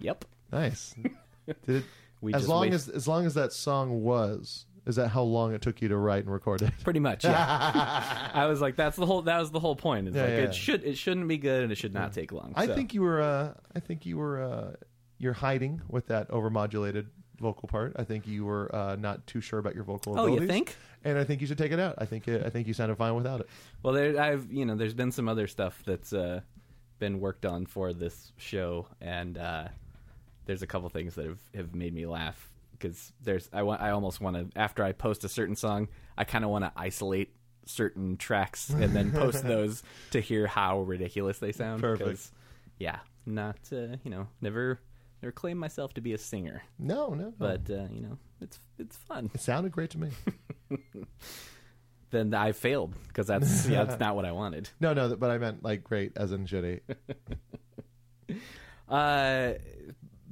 Yep. 0.00 0.24
Nice. 0.52 0.94
Did 1.46 1.76
it, 1.76 1.84
We 2.20 2.34
as 2.34 2.42
just 2.42 2.48
long 2.48 2.60
wait- 2.62 2.72
as 2.72 2.88
as 2.88 3.06
long 3.08 3.26
as 3.26 3.34
that 3.34 3.52
song 3.52 4.02
was, 4.02 4.66
is 4.86 4.96
that 4.96 5.08
how 5.08 5.22
long 5.22 5.54
it 5.54 5.62
took 5.62 5.80
you 5.82 5.88
to 5.88 5.96
write 5.96 6.24
and 6.24 6.32
record 6.32 6.62
it? 6.62 6.72
Pretty 6.82 7.00
much, 7.00 7.24
yeah. 7.24 8.30
I 8.34 8.46
was 8.46 8.60
like, 8.60 8.76
that's 8.76 8.96
the 8.96 9.06
whole. 9.06 9.22
That 9.22 9.38
was 9.38 9.50
the 9.50 9.60
whole 9.60 9.76
point. 9.76 10.08
It's 10.08 10.16
Yeah, 10.16 10.22
like 10.24 10.30
yeah. 10.32 10.38
it 10.38 10.54
should. 10.54 10.84
It 10.84 10.96
shouldn't 10.98 11.28
be 11.28 11.38
good, 11.38 11.62
and 11.62 11.72
it 11.72 11.76
should 11.76 11.94
not 11.94 12.12
take 12.12 12.32
long. 12.32 12.52
I 12.56 12.66
so. 12.66 12.74
think 12.74 12.94
you 12.94 13.02
were. 13.02 13.20
Uh, 13.20 13.54
I 13.74 13.80
think 13.80 14.04
you 14.06 14.16
were. 14.18 14.42
Uh, 14.42 14.72
you're 15.18 15.32
hiding 15.32 15.80
with 15.88 16.06
that 16.08 16.28
overmodulated 16.30 17.06
vocal 17.40 17.68
part. 17.68 17.92
I 17.96 18.04
think 18.04 18.26
you 18.26 18.44
were 18.44 18.74
uh, 18.74 18.96
not 18.96 19.26
too 19.26 19.40
sure 19.40 19.58
about 19.58 19.74
your 19.74 19.84
vocal. 19.84 20.18
Oh, 20.18 20.26
you 20.26 20.46
think? 20.46 20.76
And 21.04 21.18
I 21.18 21.24
think 21.24 21.40
you 21.40 21.46
should 21.46 21.58
take 21.58 21.72
it 21.72 21.80
out. 21.80 21.96
I 21.98 22.06
think. 22.06 22.28
It, 22.28 22.44
I 22.44 22.50
think 22.50 22.66
you 22.66 22.74
sounded 22.74 22.96
fine 22.96 23.14
without 23.14 23.40
it. 23.40 23.48
Well, 23.82 23.94
there, 23.94 24.20
I've 24.20 24.50
you 24.52 24.64
know, 24.64 24.74
there's 24.76 24.94
been 24.94 25.12
some 25.12 25.28
other 25.28 25.46
stuff 25.46 25.82
that's 25.84 26.12
uh, 26.12 26.40
been 26.98 27.20
worked 27.20 27.44
on 27.44 27.66
for 27.66 27.92
this 27.92 28.32
show, 28.36 28.86
and 29.00 29.36
uh, 29.36 29.68
there's 30.46 30.62
a 30.62 30.66
couple 30.66 30.88
things 30.88 31.14
that 31.16 31.26
have, 31.26 31.40
have 31.54 31.74
made 31.74 31.92
me 31.94 32.06
laugh 32.06 32.50
because 32.72 33.12
there's 33.22 33.48
I 33.52 33.62
want 33.62 33.80
I 33.82 33.90
almost 33.90 34.20
want 34.20 34.36
to 34.36 34.58
after 34.58 34.82
I 34.84 34.92
post 34.92 35.24
a 35.24 35.28
certain 35.28 35.56
song, 35.56 35.88
I 36.16 36.24
kind 36.24 36.44
of 36.44 36.50
want 36.50 36.64
to 36.64 36.72
isolate 36.76 37.34
certain 37.66 38.16
tracks 38.16 38.68
and 38.70 38.94
then 38.94 39.10
post 39.10 39.42
those 39.46 39.82
to 40.10 40.20
hear 40.20 40.46
how 40.46 40.80
ridiculous 40.82 41.38
they 41.38 41.52
sound. 41.52 41.80
Perfect. 41.80 42.08
'cause, 42.08 42.32
Yeah, 42.78 42.98
not 43.26 43.56
uh, 43.72 43.96
you 44.04 44.10
know 44.10 44.26
never 44.40 44.80
never 45.24 45.32
claim 45.32 45.56
myself 45.58 45.94
to 45.94 46.00
be 46.02 46.12
a 46.12 46.18
singer, 46.18 46.62
No, 46.78 47.08
no. 47.14 47.24
no. 47.24 47.34
but 47.38 47.62
uh, 47.70 47.86
you 47.90 48.00
know 48.02 48.18
it's 48.40 48.58
it's 48.78 48.96
fun. 48.96 49.30
it 49.34 49.40
sounded 49.40 49.72
great 49.72 49.90
to 49.90 49.98
me. 49.98 50.10
Then 52.10 52.32
I 52.32 52.52
failed 52.52 52.94
because 53.08 53.26
that's 53.26 53.66
yeah 53.68 53.82
that's 53.82 53.98
not 53.98 54.14
what 54.14 54.24
I 54.24 54.30
wanted. 54.30 54.68
No, 54.78 54.92
no. 54.94 55.16
But 55.16 55.32
I 55.32 55.38
meant 55.38 55.64
like 55.64 55.82
great 55.82 56.12
as 56.16 56.30
in 56.32 56.46
shitty. 56.46 56.80
Uh, 58.86 59.54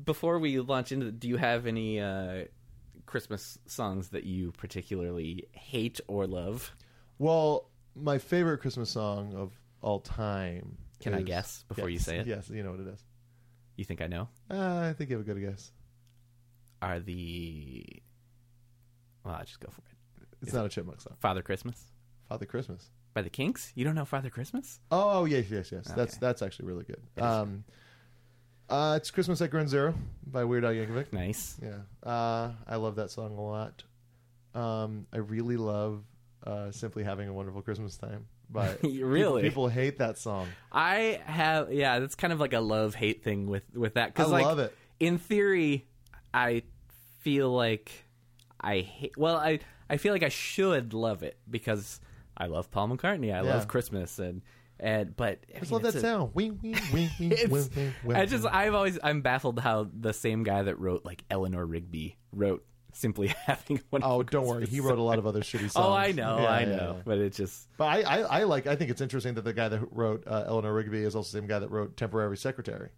before 0.05 0.39
we 0.39 0.61
launch 0.61 0.93
into, 0.93 1.11
do 1.11 1.27
you 1.27 1.39
have 1.39 1.67
any 1.67 1.99
uh, 2.01 2.45
Christmas 3.07 3.59
songs 3.67 4.09
that 4.11 4.25
you 4.25 4.53
particularly 4.53 5.49
hate 5.53 6.01
or 6.07 6.27
love? 6.27 6.71
Well, 7.19 7.71
my 7.97 8.19
favorite 8.19 8.59
Christmas 8.59 8.91
song 8.91 9.35
of 9.35 9.53
all 9.81 10.01
time. 10.01 10.77
Can 11.01 11.15
I 11.15 11.23
guess 11.23 11.65
before 11.67 11.89
you 11.89 11.99
say 11.99 12.19
it? 12.19 12.27
Yes, 12.27 12.51
you 12.51 12.63
know 12.63 12.73
what 12.73 12.81
it 12.81 12.89
is. 12.89 13.03
You 13.77 13.85
think 13.85 14.01
I 14.03 14.07
know? 14.07 14.29
Uh, 14.51 14.89
I 14.91 14.93
think 14.93 15.11
you 15.11 15.17
have 15.19 15.27
a 15.27 15.33
good 15.35 15.41
guess. 15.41 15.73
Are 16.81 17.01
the 17.01 17.85
well, 19.25 19.35
I'll 19.37 19.45
just 19.45 19.61
go 19.61 19.69
for 19.71 19.83
it. 19.83 20.27
It's 20.43 20.53
not 20.53 20.67
a 20.67 20.69
chipmunk 20.69 21.01
song. 21.01 21.15
Father 21.21 21.43
Christmas 21.43 21.85
Father 22.29 22.45
Christmas. 22.47 22.91
by 23.15 23.23
the 23.23 23.31
Kinks. 23.31 23.73
You 23.77 23.85
don't 23.85 23.95
know 23.95 24.05
Father 24.05 24.31
Christmas? 24.31 24.81
Oh 24.91 25.25
yes, 25.25 25.47
yes, 25.51 25.71
yes. 25.73 25.87
That's 25.95 26.15
Okay. 26.15 26.19
that's 26.21 26.43
actually 26.43 26.67
really 26.67 26.85
good. 26.85 27.01
It 27.17 27.21
is. 27.21 27.25
Um, 27.25 27.65
uh, 28.69 28.95
it's 28.97 29.11
Christmas 29.11 29.41
at 29.43 29.51
Ground 29.51 29.69
Zero 29.69 29.95
by 30.27 30.45
Weird 30.45 30.65
Al 30.65 30.73
Yankovic. 30.73 31.13
Nice. 31.13 31.57
Yeah, 31.63 31.81
uh, 32.09 32.53
I 32.67 32.77
love 32.77 32.97
that 32.97 33.11
song 33.11 33.37
a 33.37 33.41
lot. 33.41 33.83
Um, 34.55 35.07
I 35.13 35.19
really 35.19 35.57
love 35.57 36.05
uh, 36.47 36.71
"Simply 36.73 37.05
Having 37.05 37.29
a 37.29 37.33
Wonderful 37.33 37.63
Christmas 37.63 37.97
Time." 37.97 38.27
By 38.53 38.77
Really? 38.83 39.43
people, 39.43 39.43
people 39.43 39.69
hate 39.69 39.99
that 39.99 40.19
song. 40.19 40.49
I 40.71 41.21
have 41.25 41.73
yeah, 41.73 41.99
that's 41.99 42.15
kind 42.15 42.33
of 42.33 42.41
like 42.41 42.53
a 42.53 42.61
love 42.61 42.95
hate 42.95 43.23
thing 43.25 43.47
with 43.47 43.65
with 43.75 43.95
that. 43.95 44.09
I 44.09 44.11
Cause 44.11 44.31
like, 44.31 44.45
love 44.45 44.59
it. 44.59 44.75
In 45.01 45.19
theory, 45.19 45.87
I 46.35 46.63
feel 47.21 47.51
like 47.51 47.91
I 48.61 48.81
hate. 48.81 49.17
Well, 49.17 49.37
I 49.37 49.61
I 49.89 49.97
feel 49.97 50.13
like 50.13 50.23
I 50.23 50.29
should 50.29 50.95
love 50.95 51.23
it 51.23 51.39
because 51.51 52.01
I 52.37 52.47
love 52.47 52.71
Paul 52.71 52.89
McCartney. 52.89 53.27
I 53.35 53.43
Yeah. 53.43 53.55
love 53.55 53.69
Christmas 53.69 54.19
and 54.19 54.43
and 54.81 55.15
but 55.17 55.41
I 55.55 55.57
I 55.57 55.61
just 55.61 55.71
mean, 55.71 55.83
love 55.83 55.93
that 55.93 55.99
a- 55.99 56.01
sound. 56.01 56.35
Wing, 56.35 56.59
wing, 56.63 56.77
wing, 56.93 57.11
wing, 57.21 57.95
wing, 58.05 58.17
I 58.17 58.27
just. 58.27 58.45
I've 58.47 58.75
always 58.75 58.99
I'm 59.03 59.21
baffled 59.23 59.61
how 59.61 59.89
the 59.99 60.13
same 60.13 60.43
guy 60.43 60.63
that 60.65 60.79
wrote 60.79 61.05
like 61.05 61.25
Eleanor 61.31 61.65
Rigby 61.65 62.17
wrote 62.33 62.65
simply 62.93 63.29
having 63.47 63.81
one. 63.91 64.03
Oh, 64.05 64.23
don't 64.23 64.47
worry. 64.47 64.67
He 64.67 64.81
wrote 64.81 64.99
a 64.99 65.03
lot 65.03 65.19
of 65.19 65.27
other 65.27 65.41
shitty 65.41 65.71
songs. 65.71 65.77
Oh, 65.77 65.93
I 65.93 66.13
know, 66.13 66.39
Yeah, 66.41 66.47
I 66.49 66.61
yeah, 66.61 66.67
know, 66.77 66.95
yeah. 66.97 67.03
but 67.05 67.19
it 67.19 67.33
just 67.35 67.69
But 67.77 67.85
I, 67.87 68.01
I, 68.03 68.19
I 68.41 68.43
like. 68.45 68.67
I 68.67 68.77
think 68.77 68.91
it's 68.91 69.01
interesting 69.01 69.35
that 69.35 69.43
the 69.45 69.53
guy 69.53 69.69
that 69.69 69.81
wrote 69.93 70.25
uh, 70.27 70.45
Eleanor 70.47 70.73
Rigby 70.75 71.03
is 71.03 71.15
also 71.17 71.29
the 71.37 71.41
same 71.43 71.49
guy 71.49 71.59
that 71.59 71.71
wrote 71.71 71.97
"Temporary 71.97 72.37
Secretary" 72.37 72.91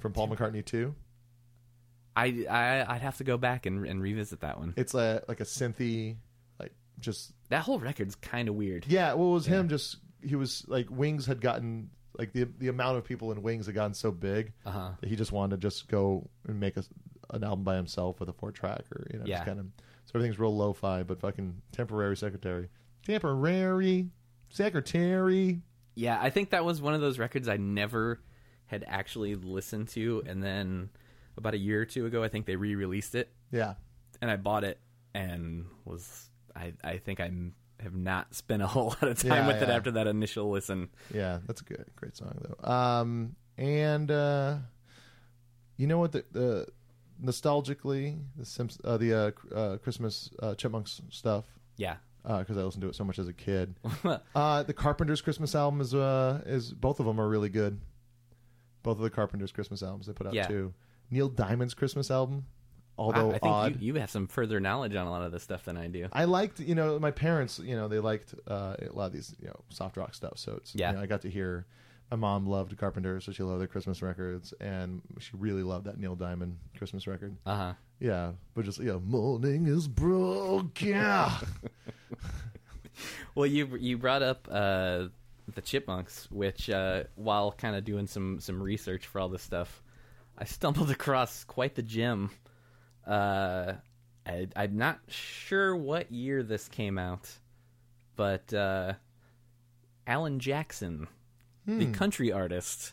from 0.00 0.12
Paul 0.12 0.28
McCartney 0.28 0.64
too. 0.64 0.94
I, 2.16 2.46
I 2.48 2.94
I'd 2.94 3.02
have 3.02 3.16
to 3.18 3.24
go 3.24 3.36
back 3.36 3.66
and, 3.66 3.84
and 3.86 4.00
revisit 4.00 4.40
that 4.40 4.58
one. 4.58 4.74
It's 4.76 4.94
a, 4.94 5.22
like 5.26 5.40
a 5.40 5.44
synthy, 5.44 6.16
like 6.60 6.72
just 7.00 7.32
That 7.48 7.62
whole 7.62 7.78
record's 7.80 8.14
kind 8.14 8.48
of 8.48 8.54
weird. 8.54 8.86
yeah. 8.88 9.14
Well, 9.14 9.30
it 9.30 9.32
was 9.32 9.46
him. 9.46 9.68
Just 9.68 9.96
he 10.22 10.36
was 10.36 10.64
like 10.68 10.86
Wings 10.90 11.26
had 11.26 11.40
gotten 11.40 11.90
like 12.16 12.32
the 12.32 12.44
the 12.58 12.68
amount 12.68 12.98
of 12.98 13.04
people 13.04 13.32
in 13.32 13.42
Wings 13.42 13.66
had 13.66 13.74
gotten 13.74 13.94
so 13.94 14.12
big 14.12 14.52
Uh-huh. 14.64 14.90
that 15.00 15.08
he 15.08 15.16
just 15.16 15.32
wanted 15.32 15.60
to 15.60 15.68
just 15.68 15.88
go 15.88 16.30
and 16.46 16.60
make 16.60 16.76
a, 16.76 16.84
an 17.30 17.44
album 17.44 17.64
by 17.64 17.76
himself 17.76 18.20
with 18.20 18.28
a 18.28 18.32
four 18.32 18.50
tracker. 18.52 19.06
You 19.12 19.18
know, 19.20 19.24
Yeah. 19.26 19.36
just 19.36 19.46
kind 19.46 19.60
of 19.60 19.66
so 20.06 20.12
everything's 20.16 20.38
real 20.38 20.54
lo-fi, 20.56 21.02
but 21.02 21.18
fucking 21.20 21.62
temporary 21.72 22.16
secretary, 22.16 22.68
temporary 23.06 24.08
secretary. 24.50 25.62
Yeah, 25.94 26.18
I 26.20 26.30
think 26.30 26.50
that 26.50 26.64
was 26.64 26.82
one 26.82 26.94
of 26.94 27.00
those 27.00 27.18
records 27.18 27.48
I 27.48 27.56
never 27.56 28.20
had 28.66 28.84
actually 28.86 29.34
listened 29.34 29.88
to, 29.90 30.22
and 30.26 30.42
then 30.42 30.90
about 31.36 31.54
a 31.54 31.58
year 31.58 31.82
or 31.82 31.84
two 31.84 32.06
ago, 32.06 32.22
I 32.22 32.28
think 32.28 32.46
they 32.46 32.56
re-released 32.56 33.14
it, 33.14 33.32
Yeah, 33.52 33.74
and 34.20 34.30
I 34.30 34.36
bought 34.36 34.64
it, 34.64 34.78
and 35.14 35.66
was 35.84 36.28
I 36.56 36.72
I 36.82 36.96
think 36.98 37.20
I 37.20 37.30
have 37.80 37.94
not 37.94 38.34
spent 38.34 38.62
a 38.62 38.66
whole 38.74 38.88
lot 38.88 39.02
of 39.04 39.18
time 39.18 39.30
Yeah, 39.32 39.46
with 39.48 39.62
it 39.62 39.68
after 39.68 39.92
that 39.92 40.06
initial 40.06 40.50
listen. 40.50 40.88
Yeah, 41.12 41.38
that's 41.46 41.60
a 41.60 41.64
good, 41.64 41.84
great 41.96 42.16
song 42.16 42.36
though. 42.40 42.68
Um, 42.70 43.36
and 43.56 44.10
uh, 44.10 44.56
you 45.76 45.86
know 45.86 45.98
what 45.98 46.12
the, 46.12 46.24
the 46.32 46.66
nostalgically 47.22 48.18
the 48.36 48.44
Simps, 48.44 48.78
uh, 48.84 48.96
the 48.96 49.14
uh, 49.14 49.30
uh, 49.54 49.76
Christmas 49.78 50.30
uh, 50.42 50.54
Chipmunks 50.54 51.02
stuff 51.10 51.44
Yeah, 51.76 51.96
because 52.22 52.56
I 52.56 52.62
listened 52.62 52.82
to 52.82 52.88
it 52.88 52.94
so 52.94 53.04
much 53.04 53.18
as 53.18 53.28
a 53.28 53.32
kid. 53.32 53.74
uh, 54.34 54.62
the 54.62 54.72
Carpenters 54.74 55.20
Christmas 55.20 55.54
album 55.54 55.80
is 55.80 55.94
uh, 55.94 56.42
is 56.46 56.72
both 56.72 57.00
of 57.00 57.06
them 57.06 57.20
are 57.20 57.28
really 57.28 57.48
good. 57.48 57.80
Both 58.82 58.98
of 58.98 59.02
the 59.02 59.10
Carpenters 59.10 59.52
Christmas 59.52 59.82
albums 59.82 60.06
they 60.06 60.12
put 60.12 60.26
out 60.26 60.34
Yeah. 60.34 60.46
too. 60.48 60.74
Neil 61.10 61.28
Diamond's 61.28 61.74
Christmas 61.74 62.10
album, 62.10 62.46
although 62.98 63.30
I, 63.30 63.34
I 63.34 63.38
think 63.38 63.44
odd. 63.54 63.80
You, 63.80 63.92
you 63.92 64.00
have 64.00 64.10
some 64.10 64.26
further 64.26 64.58
knowledge 64.60 64.94
on 64.94 65.06
a 65.06 65.10
lot 65.10 65.22
of 65.22 65.32
this 65.32 65.42
stuff 65.42 65.64
than 65.64 65.76
I 65.76 65.86
do. 65.86 66.08
I 66.12 66.24
liked, 66.24 66.60
you 66.60 66.74
know, 66.74 66.98
my 66.98 67.10
parents, 67.10 67.58
you 67.58 67.76
know, 67.76 67.88
they 67.88 67.98
liked 68.00 68.34
uh, 68.48 68.76
a 68.80 68.92
lot 68.92 69.06
of 69.06 69.12
these, 69.12 69.34
you 69.40 69.46
know, 69.48 69.60
soft 69.68 69.96
rock 69.96 70.14
stuff. 70.14 70.34
So 70.36 70.54
it's, 70.56 70.74
Yeah. 70.74 70.90
you 70.90 70.96
know, 70.96 71.02
I 71.02 71.06
got 71.06 71.20
to 71.22 71.30
hear. 71.30 71.66
My 72.10 72.16
mom 72.16 72.46
loved 72.46 72.76
Carpenter, 72.76 73.20
so 73.20 73.32
she 73.32 73.42
loved 73.42 73.60
their 73.60 73.66
Christmas 73.66 74.02
records, 74.02 74.52
and 74.60 75.02
she 75.18 75.30
really 75.36 75.62
loved 75.62 75.86
that 75.86 75.98
Neil 75.98 76.14
Diamond 76.14 76.58
Christmas 76.76 77.06
record. 77.06 77.36
Uh 77.44 77.56
huh. 77.56 77.72
Yeah, 77.98 78.32
but 78.54 78.64
just 78.64 78.80
yeah, 78.80 78.98
morning 79.04 79.66
is 79.66 79.88
broke. 79.88 80.80
Yeah, 80.82 81.36
Well, 83.34 83.46
you 83.46 83.76
you 83.76 83.98
brought 83.98 84.22
up 84.22 84.46
uh, 84.50 85.08
the 85.54 85.60
Chipmunks, 85.62 86.30
which 86.30 86.70
uh, 86.70 87.04
while 87.16 87.52
kind 87.52 87.74
of 87.76 87.84
doing 87.84 88.06
some 88.06 88.40
some 88.40 88.62
research 88.62 89.06
for 89.06 89.20
all 89.20 89.28
this 89.28 89.42
stuff, 89.42 89.82
I 90.38 90.44
stumbled 90.44 90.90
across 90.92 91.44
quite 91.44 91.74
the 91.74 91.82
gem. 91.82 92.30
Uh, 93.06 93.74
I, 94.26 94.48
I'm 94.56 94.76
not 94.76 95.00
sure 95.08 95.74
what 95.76 96.10
year 96.12 96.42
this 96.42 96.68
came 96.68 96.96
out, 96.96 97.28
but 98.16 98.54
uh, 98.54 98.94
Alan 100.06 100.38
Jackson, 100.38 101.08
the 101.66 101.86
country 101.86 102.32
artist, 102.32 102.92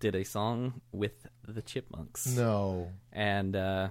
did 0.00 0.14
a 0.14 0.24
song 0.24 0.80
with 0.92 1.26
the 1.46 1.62
Chipmunks, 1.62 2.26
no, 2.26 2.90
and 3.12 3.56
uh, 3.56 3.88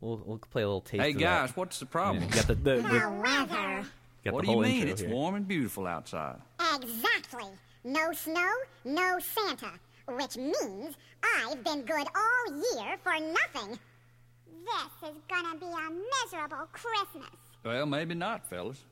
we'll 0.00 0.22
we'll 0.24 0.38
play 0.38 0.62
a 0.62 0.66
little 0.66 0.80
taste. 0.80 1.02
Hey 1.02 1.10
of 1.10 1.18
guys, 1.18 1.48
that. 1.50 1.56
what's 1.56 1.78
the 1.78 1.86
problem? 1.86 2.24
you 2.24 2.30
got 2.30 2.46
the, 2.46 2.54
the, 2.54 2.76
the, 2.76 3.20
weather. 3.22 3.84
got 4.24 4.34
What 4.34 4.44
the 4.46 4.52
do 4.52 4.52
you 4.52 4.62
mean? 4.62 4.88
It's 4.88 5.00
here. 5.00 5.10
warm 5.10 5.34
and 5.34 5.46
beautiful 5.46 5.86
outside. 5.86 6.36
Exactly. 6.74 7.48
No 7.84 8.12
snow, 8.12 8.50
no 8.84 9.18
Santa. 9.18 9.72
Which 10.08 10.36
means 10.36 10.96
I've 11.22 11.62
been 11.64 11.82
good 11.82 12.06
all 12.14 12.56
year 12.76 12.96
for 13.02 13.12
nothing. 13.12 13.78
This 14.64 15.10
is 15.10 15.16
gonna 15.28 15.58
be 15.58 15.66
a 15.66 15.90
miserable 16.24 16.66
Christmas. 16.72 17.30
Well, 17.64 17.86
maybe 17.86 18.14
not, 18.14 18.48
fellas. 18.48 18.84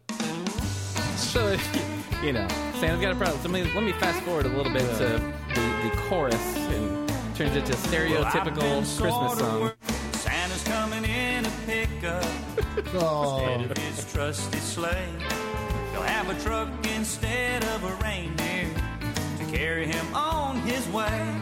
So, 1.31 1.57
you 2.25 2.33
know, 2.33 2.49
Santa's 2.81 3.01
got 3.01 3.13
a 3.13 3.15
problem. 3.15 3.41
So 3.41 3.49
let 3.49 3.65
me, 3.65 3.73
let 3.73 3.85
me 3.85 3.93
fast 3.93 4.21
forward 4.25 4.47
a 4.47 4.49
little 4.49 4.73
bit 4.73 4.81
to 4.81 5.05
the, 5.55 5.89
the 5.89 6.03
chorus 6.09 6.57
and 6.57 7.09
turns 7.37 7.55
into 7.55 7.73
a 7.73 7.77
stereotypical 7.77 8.81
Christmas 8.99 9.39
song. 9.39 9.71
Santa's 10.11 10.65
coming 10.65 11.05
in 11.05 11.47
a 11.47 11.51
pickup 11.67 12.25
oh, 12.95 13.47
instead 13.47 13.71
of 13.71 13.79
his 13.79 14.13
trusty 14.13 14.59
sleigh. 14.59 15.09
He'll 15.93 16.03
have 16.03 16.29
a 16.29 16.43
truck 16.43 16.69
instead 16.97 17.63
of 17.63 17.85
a 17.85 17.95
reindeer 18.03 18.69
to 19.39 19.57
carry 19.57 19.87
him 19.87 20.13
on 20.13 20.57
his 20.63 20.85
way. 20.89 21.41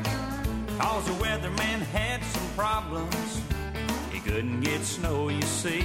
Cause 0.79 1.07
the 1.07 1.13
weatherman 1.13 1.81
had 1.93 2.23
some 2.25 2.49
problems. 2.55 3.41
He 4.13 4.21
couldn't 4.21 4.61
get 4.61 4.83
snow, 4.83 5.31
you 5.31 5.41
see. 5.41 5.83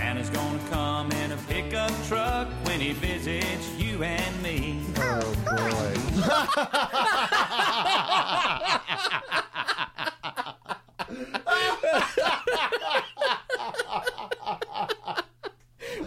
Santa's 0.00 0.30
gonna 0.30 0.58
come 0.70 1.12
in 1.12 1.32
a 1.32 1.36
pickup 1.46 1.92
truck 2.08 2.48
when 2.64 2.80
he 2.80 2.92
visits 2.92 3.68
you 3.76 4.02
and 4.02 4.42
me. 4.42 4.80
Oh 4.96 5.34
boy. 5.44 7.00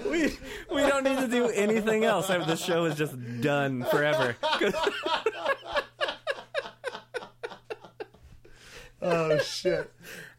we 0.10 0.38
we 0.74 0.82
don't 0.82 1.04
need 1.04 1.18
to 1.20 1.28
do 1.28 1.48
anything 1.50 2.04
else. 2.04 2.30
I- 2.30 2.38
The 2.44 2.56
show 2.56 2.86
is 2.86 2.96
just 2.96 3.16
done 3.42 3.84
forever. 3.86 4.36
Oh 9.06 9.38
shit. 9.40 9.92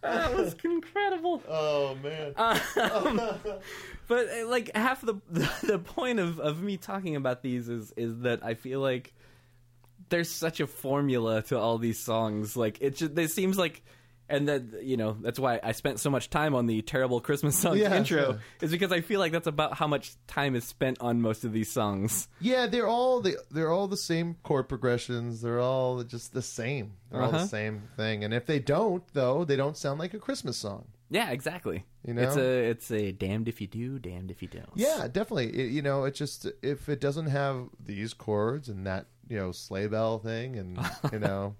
That 0.04 0.34
was 0.36 0.54
incredible. 0.64 1.42
Oh 1.48 1.96
man. 2.02 2.34
But 4.06 4.28
uh, 4.28 4.46
like 4.48 4.74
half 4.76 5.00
the 5.00 5.14
the 5.62 5.78
point 5.78 6.18
of 6.20 6.38
of 6.38 6.62
me 6.62 6.76
talking 6.76 7.16
about 7.16 7.42
these 7.42 7.68
is 7.70 7.92
is 7.96 8.20
that 8.20 8.44
I 8.44 8.52
feel 8.54 8.80
like 8.80 9.14
there's 10.10 10.28
such 10.28 10.60
a 10.60 10.66
formula 10.66 11.40
to 11.44 11.58
all 11.58 11.78
these 11.78 11.98
songs. 11.98 12.56
Like 12.56 12.78
it 12.82 12.96
just 12.96 13.18
it 13.18 13.30
seems 13.30 13.56
like 13.56 13.82
and 14.28 14.48
that 14.48 14.82
you 14.82 14.96
know 14.96 15.16
that's 15.20 15.38
why 15.38 15.60
I 15.62 15.72
spent 15.72 16.00
so 16.00 16.10
much 16.10 16.30
time 16.30 16.54
on 16.54 16.66
the 16.66 16.80
terrible 16.82 17.20
Christmas 17.20 17.56
song 17.56 17.76
Yeah, 17.76 17.94
intro 17.96 18.32
yeah. 18.32 18.36
is 18.62 18.70
because 18.70 18.90
I 18.92 19.00
feel 19.00 19.20
like 19.20 19.32
that's 19.32 19.46
about 19.46 19.74
how 19.74 19.86
much 19.86 20.14
time 20.26 20.54
is 20.56 20.64
spent 20.64 20.98
on 21.00 21.20
most 21.20 21.44
of 21.44 21.52
these 21.52 21.70
songs. 21.70 22.28
Yeah, 22.40 22.66
they're 22.66 22.86
all 22.88 23.20
the 23.20 23.36
they're 23.50 23.70
all 23.70 23.88
the 23.88 23.96
same 23.96 24.36
chord 24.42 24.68
progressions. 24.68 25.42
They're 25.42 25.60
all 25.60 26.02
just 26.04 26.32
the 26.32 26.42
same. 26.42 26.92
They're 27.10 27.20
all 27.22 27.28
Uh-huh. 27.28 27.38
the 27.42 27.48
same 27.48 27.82
thing. 27.96 28.24
And 28.24 28.32
if 28.34 28.46
they 28.46 28.58
don't, 28.58 29.02
though, 29.12 29.44
they 29.44 29.56
don't 29.56 29.76
sound 29.76 29.98
like 30.00 30.14
a 30.14 30.18
Christmas 30.18 30.56
song. 30.56 30.86
Yeah, 31.10 31.30
exactly. 31.30 31.84
You 32.06 32.14
know? 32.14 32.22
it's 32.22 32.36
a 32.36 32.70
it's 32.70 32.90
a 32.90 33.12
damned 33.12 33.46
if 33.48 33.60
you 33.60 33.66
do, 33.66 33.98
damned 33.98 34.30
if 34.30 34.42
you 34.42 34.48
don't. 34.48 34.70
Yeah, 34.74 35.06
definitely. 35.06 35.48
It, 35.50 35.70
you 35.70 35.82
know, 35.82 36.04
it 36.04 36.14
just 36.14 36.46
if 36.62 36.88
it 36.88 37.00
doesn't 37.00 37.26
have 37.26 37.68
these 37.78 38.14
chords 38.14 38.68
and 38.68 38.86
that 38.86 39.06
you 39.28 39.36
know 39.36 39.52
sleigh 39.52 39.86
bell 39.86 40.18
thing, 40.18 40.56
and 40.56 40.78
you 41.12 41.18
know, 41.26 41.54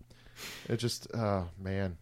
it 0.68 0.78
just 0.78 1.06
oh 1.14 1.48
man, 1.58 1.98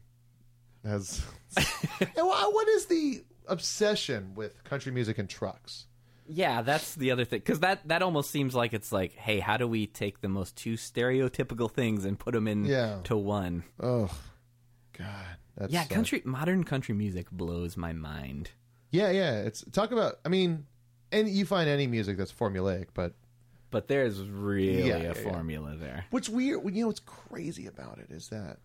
has. 0.84 1.22
and 1.56 2.10
what 2.16 2.68
is 2.68 2.86
the 2.86 3.24
obsession 3.46 4.34
with 4.34 4.62
country 4.64 4.92
music 4.92 5.18
and 5.18 5.28
trucks? 5.28 5.86
Yeah, 6.28 6.62
that's 6.62 6.94
the 6.94 7.10
other 7.10 7.24
thing 7.24 7.40
because 7.40 7.60
that 7.60 7.86
that 7.88 8.00
almost 8.00 8.30
seems 8.30 8.54
like 8.54 8.72
it's 8.72 8.92
like, 8.92 9.12
hey, 9.14 9.40
how 9.40 9.56
do 9.56 9.66
we 9.66 9.86
take 9.86 10.20
the 10.20 10.28
most 10.28 10.56
two 10.56 10.74
stereotypical 10.74 11.70
things 11.70 12.04
and 12.04 12.18
put 12.18 12.32
them 12.32 12.46
in 12.48 12.64
Yeah. 12.64 13.00
to 13.04 13.16
one? 13.16 13.64
Oh, 13.80 14.10
God, 14.96 15.36
that's 15.56 15.72
Yeah, 15.72 15.80
like- 15.80 15.90
country 15.90 16.22
modern 16.24 16.64
country 16.64 16.94
music 16.94 17.30
blows 17.30 17.76
my 17.76 17.92
mind. 17.92 18.50
Yeah, 18.92 19.10
yeah. 19.10 19.40
It's 19.42 19.64
talk 19.72 19.90
about. 19.90 20.20
I 20.24 20.28
mean, 20.28 20.66
and 21.10 21.28
you 21.28 21.44
find 21.44 21.68
any 21.68 21.86
music 21.86 22.16
that's 22.16 22.32
formulaic, 22.32 22.86
but 22.94 23.14
But 23.70 23.88
there's 23.88 24.20
really 24.20 24.86
Yeah, 24.88 24.96
a 24.96 24.98
yeah, 24.98 25.04
yeah. 25.08 25.12
formula 25.30 25.74
there. 25.76 26.04
what's 26.10 26.28
weird, 26.28 26.62
you 26.74 26.82
know, 26.82 26.86
what's 26.88 27.00
crazy 27.00 27.66
about 27.66 27.98
it 27.98 28.10
is 28.10 28.28
that 28.28 28.58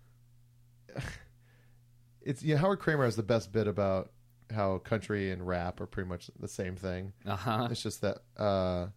it's 2.27 2.43
you 2.43 2.55
know, 2.55 2.61
Howard 2.61 2.79
Kramer 2.79 3.05
has 3.05 3.15
the 3.15 3.23
best 3.23 3.51
bit 3.51 3.67
about 3.67 4.11
how 4.53 4.77
country 4.79 5.31
and 5.31 5.45
rap 5.45 5.79
are 5.81 5.85
pretty 5.85 6.09
much 6.09 6.29
the 6.39 6.47
same 6.47 6.75
thing. 6.75 7.13
Uh 7.25 7.35
huh. 7.35 7.67
It's 7.71 7.81
just 7.81 8.01
that 8.01 8.17
uh, 8.37 8.87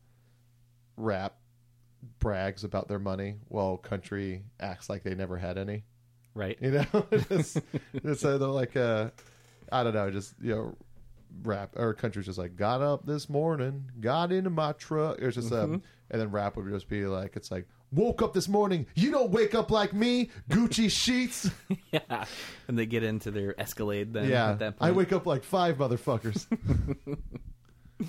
rap 0.96 1.36
brags 2.18 2.64
about 2.64 2.88
their 2.88 2.98
money 2.98 3.36
while 3.48 3.76
country 3.76 4.44
acts 4.58 4.88
like 4.88 5.04
they 5.04 5.14
never 5.14 5.36
had 5.36 5.58
any. 5.58 5.84
Right. 6.34 6.58
You 6.60 6.70
know, 6.72 7.06
it's, 7.10 7.56
it's 7.92 8.22
they're 8.22 8.38
like 8.38 8.76
uh, 8.76 9.10
I 9.70 9.84
don't 9.84 9.94
know, 9.94 10.10
just 10.10 10.34
you 10.42 10.54
know, 10.54 10.76
rap 11.42 11.74
or 11.76 11.94
country's 11.94 12.26
just 12.26 12.38
like 12.38 12.56
got 12.56 12.82
up 12.82 13.06
this 13.06 13.28
morning, 13.28 13.90
got 14.00 14.32
into 14.32 14.50
my 14.50 14.72
truck. 14.72 15.18
It's 15.20 15.36
just 15.36 15.52
um, 15.52 15.82
and 16.10 16.20
then 16.20 16.30
rap 16.30 16.56
would 16.56 16.68
just 16.68 16.88
be 16.88 17.06
like 17.06 17.36
it's 17.36 17.50
like 17.50 17.66
woke 17.92 18.22
up 18.22 18.32
this 18.32 18.48
morning. 18.48 18.86
You 18.94 19.10
don't 19.10 19.30
wake 19.30 19.54
up 19.54 19.70
like 19.70 19.92
me, 19.92 20.30
Gucci 20.48 20.90
sheets. 20.90 21.50
yeah. 21.92 22.24
And 22.68 22.78
they 22.78 22.86
get 22.86 23.02
into 23.02 23.30
their 23.30 23.58
Escalade 23.60 24.12
then 24.12 24.28
yeah, 24.28 24.50
at 24.50 24.58
that 24.60 24.78
point. 24.78 24.90
I 24.90 24.94
wake 24.94 25.12
up 25.12 25.26
like 25.26 25.42
five 25.44 25.76
motherfuckers. 25.78 26.46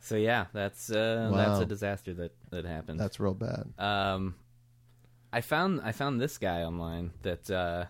so 0.00 0.16
yeah, 0.16 0.46
that's 0.52 0.90
uh, 0.90 1.30
Wow. 1.32 1.36
that's 1.36 1.60
a 1.60 1.66
disaster 1.66 2.14
that 2.14 2.32
that 2.50 2.64
happened. 2.64 3.00
That's 3.00 3.18
real 3.18 3.34
bad. 3.34 3.72
Um, 3.78 4.34
I 5.32 5.40
found 5.40 5.80
I 5.82 5.92
found 5.92 6.20
this 6.20 6.38
guy 6.38 6.62
online 6.62 7.12
that 7.22 7.50
uh, 7.50 7.86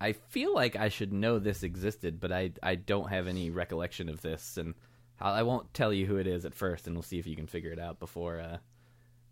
I 0.00 0.12
feel 0.12 0.54
like 0.54 0.76
I 0.76 0.88
should 0.88 1.12
know 1.12 1.38
this 1.38 1.62
existed, 1.62 2.20
but 2.20 2.32
I 2.32 2.52
I 2.62 2.74
don't 2.74 3.08
have 3.10 3.26
any 3.26 3.50
recollection 3.50 4.08
of 4.08 4.20
this, 4.20 4.56
and 4.56 4.74
I 5.20 5.44
won't 5.44 5.72
tell 5.72 5.92
you 5.92 6.06
who 6.06 6.16
it 6.16 6.26
is 6.26 6.44
at 6.44 6.54
first, 6.54 6.86
and 6.86 6.96
we'll 6.96 7.02
see 7.02 7.18
if 7.18 7.26
you 7.26 7.36
can 7.36 7.46
figure 7.46 7.70
it 7.70 7.78
out 7.78 7.98
before. 8.00 8.40
Uh, 8.40 8.58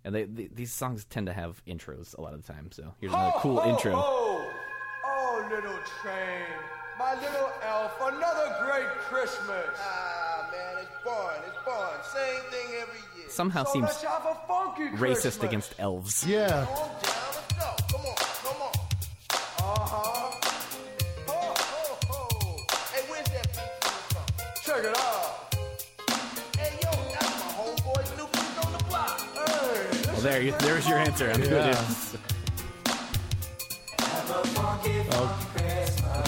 and 0.05 0.15
they, 0.15 0.25
th 0.27 0.51
these 0.55 0.73
songs 0.73 1.05
tend 1.05 1.27
to 1.27 1.33
have 1.33 1.63
intros 1.67 2.17
a 2.17 2.21
lot 2.21 2.35
of 2.35 2.45
the 2.45 2.53
time, 2.53 2.71
so 2.73 2.95
here's 3.01 3.13
another 3.13 3.39
cool 3.39 3.59
intro. 3.61 3.93
Oh, 3.95 4.51
oh, 5.05 5.49
little 5.51 5.79
train, 6.03 6.47
my 6.99 7.15
little 7.15 7.51
elf, 7.67 7.93
another 8.01 8.49
great 8.65 8.89
Christmas. 9.09 9.67
Ah, 9.79 10.49
man, 10.53 10.83
it's 10.83 10.97
fun. 11.05 11.37
It's 11.47 11.59
fun. 11.65 11.93
Same 12.15 12.43
thing 12.51 12.69
every 12.81 13.01
year. 13.19 13.29
Somehow 13.31 13.65
so 13.65 13.73
seems 13.73 14.03
have 14.03 14.27
a 14.27 14.37
funky 14.47 14.89
racist 14.97 14.99
Christmas. 14.99 15.43
against 15.45 15.75
elves. 15.79 16.27
Yeah, 16.27 16.67
Calm 16.67 16.89
down. 16.89 16.99
Let's 17.03 17.53
go. 17.55 17.69
Come 17.93 18.07
on. 18.07 18.17
Come 18.17 18.63
on. 18.63 18.73
Uh-huh. 19.65 19.97
Ho, 19.97 20.22
there, 30.23 30.43
you, 30.43 30.53
there's 30.61 30.89
your 30.89 30.99
answer. 30.99 31.31
on 31.31 31.37
who 31.41 31.47
it 31.47 31.51
Yeah. 31.51 31.89
is. 31.91 32.17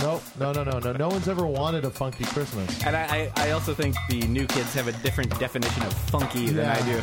nope, 0.03 0.23
no, 0.39 0.53
no, 0.53 0.65
no, 0.65 0.79
no. 0.79 0.93
No 0.93 1.09
one's 1.09 1.29
ever 1.29 1.47
wanted 1.47 1.85
a 1.85 1.91
funky 1.91 2.25
Christmas. 2.25 2.83
And 2.85 2.97
I, 2.97 3.31
I, 3.37 3.49
I 3.49 3.51
also 3.53 3.75
think 3.75 3.97
the 4.09 4.21
new 4.23 4.47
kids 4.47 4.75
have 4.75 4.89
a 4.89 4.93
different 4.93 5.39
definition 5.39 5.83
of 5.83 5.93
funky 5.95 6.49
than 6.51 6.67
I 6.69 6.79
do. 6.85 7.01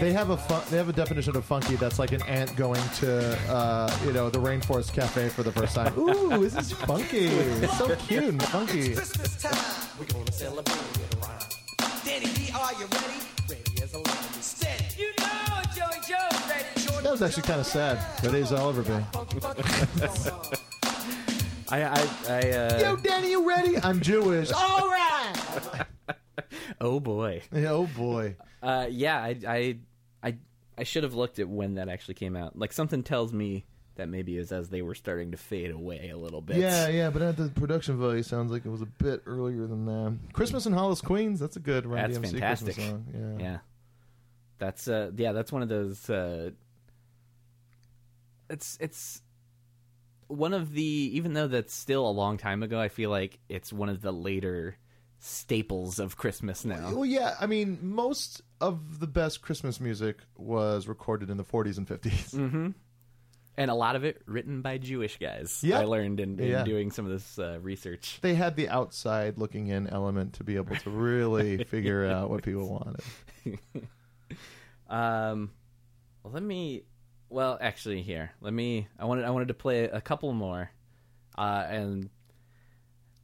They 0.00 0.12
have 0.12 0.30
a 0.30 0.36
fun, 0.36 0.62
they 0.70 0.76
have 0.78 0.88
a 0.88 0.92
definition 0.92 1.36
of 1.36 1.44
funky 1.44 1.76
that's 1.76 1.98
like 1.98 2.10
an 2.12 2.22
ant 2.22 2.56
going 2.56 2.82
to 2.96 3.38
uh, 3.48 3.96
you 4.04 4.12
know 4.12 4.30
the 4.30 4.38
Rainforest 4.40 4.92
Cafe 4.92 5.28
for 5.28 5.42
the 5.44 5.52
first 5.52 5.76
time. 5.76 5.96
Ooh, 5.96 6.38
this 6.38 6.56
is 6.56 6.72
funky. 6.88 7.26
It's 7.26 7.78
so 7.78 7.94
cute 7.96 8.24
and 8.24 8.42
funky. 8.42 8.94
Christmas 8.94 9.40
time. 9.40 9.88
We're 10.00 10.06
gonna 10.06 10.32
celebrate 10.32 10.74
it 10.74 11.16
around. 11.22 11.44
Danny 12.04 12.26
D, 12.26 12.50
are 12.52 12.72
you 12.72 12.86
ready? 12.86 13.20
Ready 13.48 13.82
as 13.82 13.92
a 13.94 13.98
lemon. 13.98 14.32
Steady. 14.40 15.21
That 16.08 17.10
was 17.10 17.22
actually 17.22 17.44
kind 17.44 17.60
of 17.60 17.66
sad. 17.66 17.98
Ready 18.24 18.40
as 18.40 18.52
I'll 18.52 18.72
be. 18.72 18.92
I, 21.68 21.84
I, 21.84 22.08
I 22.28 22.50
uh, 22.50 22.80
Yo, 22.80 22.96
Danny, 22.96 23.30
you 23.30 23.48
ready? 23.48 23.76
I'm 23.78 24.00
Jewish. 24.00 24.50
All 24.56 24.88
right. 24.88 25.32
oh 26.80 27.00
boy. 27.00 27.42
Oh 27.54 27.86
boy. 27.86 28.36
Uh, 28.62 28.86
yeah, 28.90 29.18
I, 29.18 29.36
I, 29.46 29.78
I, 30.22 30.36
I 30.76 30.82
should 30.82 31.04
have 31.04 31.14
looked 31.14 31.38
at 31.38 31.48
when 31.48 31.74
that 31.74 31.88
actually 31.88 32.14
came 32.14 32.36
out. 32.36 32.58
Like 32.58 32.72
something 32.72 33.02
tells 33.02 33.32
me 33.32 33.64
that 33.94 34.08
maybe 34.08 34.36
it 34.36 34.40
was 34.40 34.52
as 34.52 34.68
they 34.68 34.82
were 34.82 34.94
starting 34.94 35.30
to 35.30 35.36
fade 35.36 35.70
away 35.70 36.10
a 36.10 36.16
little 36.16 36.40
bit. 36.40 36.56
Yeah, 36.56 36.88
yeah, 36.88 37.10
but 37.10 37.22
at 37.22 37.36
the 37.36 37.48
production 37.48 37.98
value, 37.98 38.22
sounds 38.22 38.50
like 38.50 38.66
it 38.66 38.70
was 38.70 38.82
a 38.82 38.86
bit 38.86 39.22
earlier 39.26 39.66
than 39.66 39.86
that. 39.86 40.18
Christmas 40.32 40.66
in 40.66 40.72
Hollis, 40.72 41.00
Queens. 41.00 41.38
That's 41.38 41.56
a 41.56 41.60
good 41.60 41.86
Run 41.86 42.02
that's 42.10 42.18
DMC 42.18 42.30
fantastic. 42.32 42.74
Christmas 42.74 42.90
song. 42.90 43.38
Yeah. 43.38 43.44
yeah. 43.44 43.58
That's 44.58 44.86
uh, 44.88 45.10
yeah, 45.16 45.32
that's 45.32 45.50
one 45.52 45.62
of 45.62 45.68
those. 45.68 46.08
Uh, 46.08 46.50
it's 48.50 48.76
it's 48.80 49.22
one 50.28 50.54
of 50.54 50.72
the 50.72 50.82
even 50.82 51.32
though 51.32 51.48
that's 51.48 51.74
still 51.74 52.08
a 52.08 52.10
long 52.12 52.38
time 52.38 52.62
ago. 52.62 52.80
I 52.80 52.88
feel 52.88 53.10
like 53.10 53.38
it's 53.48 53.72
one 53.72 53.88
of 53.88 54.00
the 54.02 54.12
later 54.12 54.76
staples 55.18 55.98
of 55.98 56.16
Christmas 56.16 56.64
now. 56.64 56.92
Well, 56.94 57.04
yeah. 57.04 57.34
I 57.40 57.46
mean, 57.46 57.78
most 57.82 58.42
of 58.60 58.98
the 58.98 59.06
best 59.06 59.40
Christmas 59.42 59.80
music 59.80 60.18
was 60.36 60.88
recorded 60.88 61.30
in 61.30 61.36
the 61.36 61.44
40s 61.44 61.78
and 61.78 61.86
50s. 61.86 62.34
Mm. 62.34 62.74
and 63.56 63.70
a 63.70 63.74
lot 63.74 63.94
of 63.94 64.02
it 64.04 64.20
written 64.26 64.62
by 64.62 64.78
Jewish 64.78 65.18
guys. 65.18 65.60
Yeah. 65.62 65.78
I 65.78 65.84
learned 65.84 66.18
in, 66.18 66.40
in 66.40 66.48
Yeah. 66.50 66.64
doing 66.64 66.90
some 66.90 67.04
of 67.04 67.12
this 67.12 67.38
uh, 67.38 67.58
research. 67.62 68.18
They 68.20 68.34
had 68.34 68.56
the 68.56 68.68
outside 68.68 69.38
looking 69.38 69.68
in 69.68 69.86
element 69.88 70.32
to 70.34 70.44
be 70.44 70.56
able 70.56 70.74
to 70.76 70.90
really 70.90 71.62
figure 71.64 72.04
out 72.06 72.28
what 72.30 72.42
people 72.42 72.68
wanted. 72.68 73.00
Um, 74.92 75.50
let 76.22 76.42
me. 76.42 76.84
Well, 77.30 77.56
actually, 77.60 78.02
here, 78.02 78.32
let 78.40 78.52
me. 78.52 78.86
I 78.98 79.06
wanted. 79.06 79.24
I 79.24 79.30
wanted 79.30 79.48
to 79.48 79.54
play 79.54 79.84
a 79.84 80.00
couple 80.00 80.32
more, 80.32 80.70
uh, 81.36 81.64
and 81.66 82.10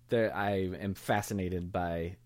there. 0.09 0.35
I 0.35 0.71
am 0.81 0.95
fascinated 0.95 1.71
by 1.71 2.17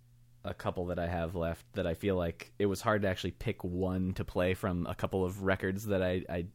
a 0.45 0.55
couple 0.55 0.87
that 0.87 0.99
I 1.01 1.09
have 1.09 1.35
left. 1.35 1.67
That 1.75 1.87
I 1.87 1.95
feel 1.95 2.15
like 2.15 2.53
it 2.59 2.67
was 2.67 2.81
hard 2.81 3.03
to 3.03 3.09
actually 3.09 3.33
pick 3.33 3.65
one 3.65 4.15
to 4.15 4.25
play 4.25 4.55
from 4.55 4.87
a 4.87 4.95
couple 4.95 5.25
of 5.25 5.43
records 5.43 5.87
that 5.87 6.03
I. 6.03 6.23
I 6.29 6.47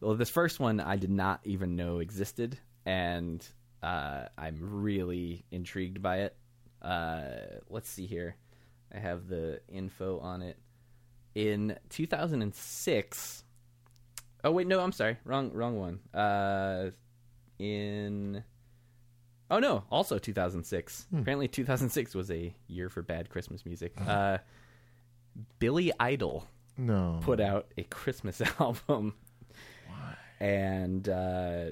well, 0.00 0.14
this 0.14 0.30
first 0.30 0.60
one 0.60 0.80
I 0.80 0.96
did 0.96 1.10
not 1.10 1.40
even 1.44 1.74
know 1.74 1.98
existed, 1.98 2.58
and 2.84 3.44
uh, 3.82 4.26
I'm 4.36 4.58
really 4.60 5.46
intrigued 5.50 6.02
by 6.02 6.18
it. 6.18 6.36
Uh, 6.82 7.22
let's 7.70 7.88
see 7.88 8.06
here. 8.06 8.36
I 8.94 8.98
have 8.98 9.28
the 9.28 9.60
info 9.68 10.18
on 10.20 10.42
it. 10.42 10.58
In 11.38 11.78
2006. 11.90 13.44
Oh 14.44 14.50
wait, 14.50 14.66
no, 14.66 14.80
I'm 14.80 14.92
sorry. 14.92 15.18
Wrong 15.24 15.52
wrong 15.52 15.78
one. 15.78 16.00
Uh 16.12 16.90
in 17.58 18.42
Oh 19.50 19.58
no, 19.60 19.84
also 19.90 20.18
2006. 20.18 21.06
Apparently 21.16 21.48
2006 21.48 22.14
was 22.14 22.30
a 22.30 22.54
year 22.66 22.88
for 22.88 23.02
bad 23.02 23.30
Christmas 23.30 23.64
music. 23.64 23.92
Uh 24.06 24.38
Billy 25.58 25.92
Idol 26.00 26.46
No. 26.76 27.20
put 27.22 27.40
out 27.40 27.66
a 27.76 27.84
Christmas 27.84 28.42
album. 28.60 29.14
Why? 29.86 30.16
And 30.44 31.08
uh 31.08 31.64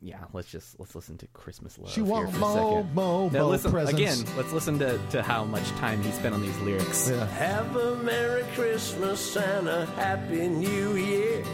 yeah, 0.00 0.24
let's 0.32 0.48
just 0.50 0.78
let's 0.80 0.94
listen 0.94 1.18
to 1.18 1.26
Christmas 1.28 1.78
Love. 1.78 1.90
She 1.90 2.00
here 2.00 2.10
want 2.10 2.30
for 2.32 2.44
a 2.44 2.52
second. 2.52 2.94
Now 2.94 3.28
more 3.28 3.30
listen 3.30 3.70
presents. 3.70 4.00
again. 4.00 4.36
Let's 4.36 4.52
listen 4.52 4.78
to, 4.78 4.98
to 5.10 5.22
how 5.22 5.44
much 5.44 5.68
time 5.72 6.02
he 6.02 6.10
spent 6.12 6.34
on 6.34 6.42
these 6.42 6.58
lyrics. 6.60 7.10
Yeah. 7.10 7.26
Have 7.26 7.76
a 7.76 7.96
Merry 7.96 8.44
Christmas 8.54 9.36
and 9.36 9.68
a 9.68 9.86
Happy 9.86 10.48
New 10.48 10.96
Year. 10.96 11.44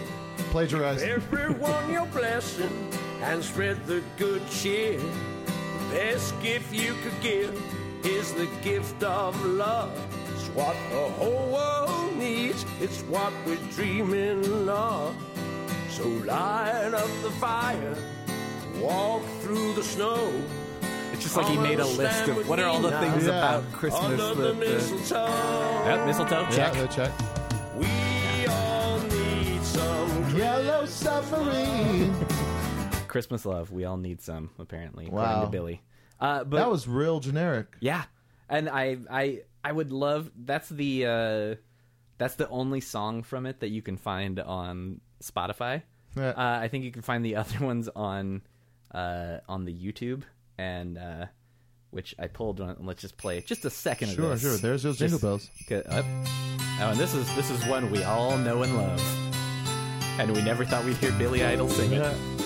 Plagiarized. 0.51 1.05
Everyone 1.05 1.91
your 1.91 2.07
blessing 2.07 2.91
and 3.23 3.43
spread 3.43 3.85
the 3.87 4.03
good 4.17 4.49
cheer. 4.51 4.99
The 4.99 5.89
best 5.91 6.41
gift 6.41 6.73
you 6.73 6.95
could 7.03 7.21
give 7.21 7.53
is 8.05 8.33
the 8.35 8.47
gift 8.63 9.03
of 9.03 9.45
love. 9.45 9.91
It's 10.35 10.47
what 10.49 10.77
the 10.91 11.09
whole 11.19 11.53
world 11.53 12.17
needs. 12.17 12.65
It's 12.81 13.01
what 13.03 13.33
we're 13.45 13.57
dreaming 13.73 14.69
of. 14.69 15.17
So 15.91 16.07
light 16.07 16.93
up 16.95 17.11
the 17.23 17.31
fire, 17.41 17.97
walk 18.81 19.23
through 19.41 19.75
the 19.75 19.83
snow. 19.83 20.33
It's 21.13 21.23
just 21.23 21.37
like 21.37 21.47
he 21.47 21.57
made 21.57 21.81
a 21.81 21.87
list 21.87 22.29
of 22.29 22.49
what 22.49 22.59
are 22.61 22.67
all 22.67 22.81
the 22.81 22.91
things 22.99 23.25
Yeah. 23.27 23.31
about 23.59 23.73
Christmas 23.73 24.03
Under 24.21 24.35
the 24.35 24.35
that. 24.35 24.51
Uh, 24.51 24.55
mistletoe. 24.55 25.85
yep, 25.87 26.07
mistletoe 26.07 26.47
check. 26.51 26.75
Yeah, 26.75 26.87
check. 26.89 27.13
We 27.77 28.47
all 28.49 28.99
need 29.01 29.63
some 29.63 30.37
Yellow 30.37 30.85
submarine. 30.87 32.15
Christmas 33.09 33.47
love. 33.47 33.71
We 33.73 33.85
all 33.85 33.97
need 33.97 34.21
some. 34.21 34.51
Apparently, 34.59 35.07
Wow. 35.09 35.23
according 35.23 35.43
to 35.45 35.51
Billy. 35.51 35.83
Uh, 36.21 36.45
but 36.45 36.57
that 36.59 36.71
was 36.71 36.87
real 36.87 37.21
generic. 37.21 37.67
Yeah, 37.81 38.05
and 38.49 38.69
I 38.69 38.99
I 39.11 39.41
I 39.65 39.73
would 39.73 39.93
love. 39.93 40.31
That's 40.37 40.69
the 40.69 41.07
uh, 41.07 41.55
that's 42.19 42.35
the 42.35 42.49
only 42.51 42.81
song 42.81 43.23
from 43.23 43.47
it 43.47 43.61
that 43.61 43.69
you 43.69 43.81
can 43.81 43.97
find 43.97 44.39
on 44.41 45.01
Spotify. 45.23 45.83
Yeah. 46.15 46.31
Uh, 46.31 46.59
I 46.63 46.69
think 46.69 46.85
you 46.85 46.91
can 46.93 47.03
find 47.03 47.25
the 47.25 47.37
other 47.43 47.65
ones 47.65 47.89
on 47.95 48.43
uh, 48.93 49.39
on 49.49 49.65
the 49.65 49.73
YouTube 49.75 50.23
and 50.59 50.99
uh, 50.99 51.27
which 51.91 52.15
I 52.19 52.27
pulled. 52.27 52.61
On, 52.61 52.77
let's 52.81 53.01
just 53.03 53.17
play 53.17 53.41
just 53.41 53.65
a 53.65 53.71
second 53.71 54.09
Sure, 54.11 54.33
of 54.33 54.41
this. 54.41 54.43
sure. 54.43 54.57
There's 54.59 54.83
those 54.83 54.99
jingle 54.99 55.19
bells. 55.19 55.51
Oh, 55.71 56.91
and 56.91 56.99
this 56.99 57.15
is 57.15 57.27
this 57.37 57.51
is 57.51 57.65
one 57.67 57.91
we 57.91 58.03
all 58.05 58.37
know 58.39 58.63
and 58.63 58.77
love, 58.77 59.01
and 60.21 60.31
we 60.33 60.43
never 60.43 60.65
thought 60.65 60.85
we'd 60.85 60.97
hear 60.99 61.13
Billy 61.13 61.45
Idol 61.45 61.69
sing 61.69 61.93
it. 61.93 62.46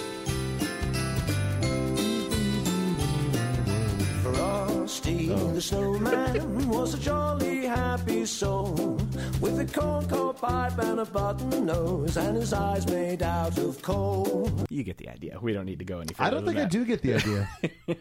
Yeah. 5.31 5.37
Frosty 5.37 5.55
the 5.55 5.61
snowman 5.61 6.68
was 6.68 6.95
a 6.95 6.99
jolly 6.99 7.66
happy 7.66 8.26
soul 8.26 8.97
with 9.41 9.59
a 9.61 9.64
corncob 9.66 10.39
pipe 10.39 10.78
and 10.78 11.01
a 11.01 11.05
button 11.05 11.66
nose 11.66 12.16
and 12.16 12.37
his 12.37 12.53
eyes 12.53 12.87
made 12.89 13.22
out 13.22 13.57
of 13.59 13.81
coal. 13.83 14.51
You 14.68 14.83
get 14.83 14.99
the 14.99 15.09
idea. 15.09 15.39
We 15.41 15.53
don't 15.53 15.66
need 15.66 15.78
to 15.78 15.85
go 15.85 16.01
any 16.01 16.12
further. 16.14 16.26
I 16.26 16.31
don't 16.31 16.45
than 16.45 16.55
think 16.55 16.66
I 16.66 16.68
do 16.68 16.85
get 16.85 17.03
the 17.03 17.14
idea. 17.14 17.49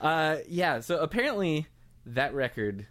Uh, 0.00 0.38
yeah. 0.48 0.80
So 0.80 0.98
apparently, 0.98 1.66
that 2.06 2.34
record, 2.34 2.86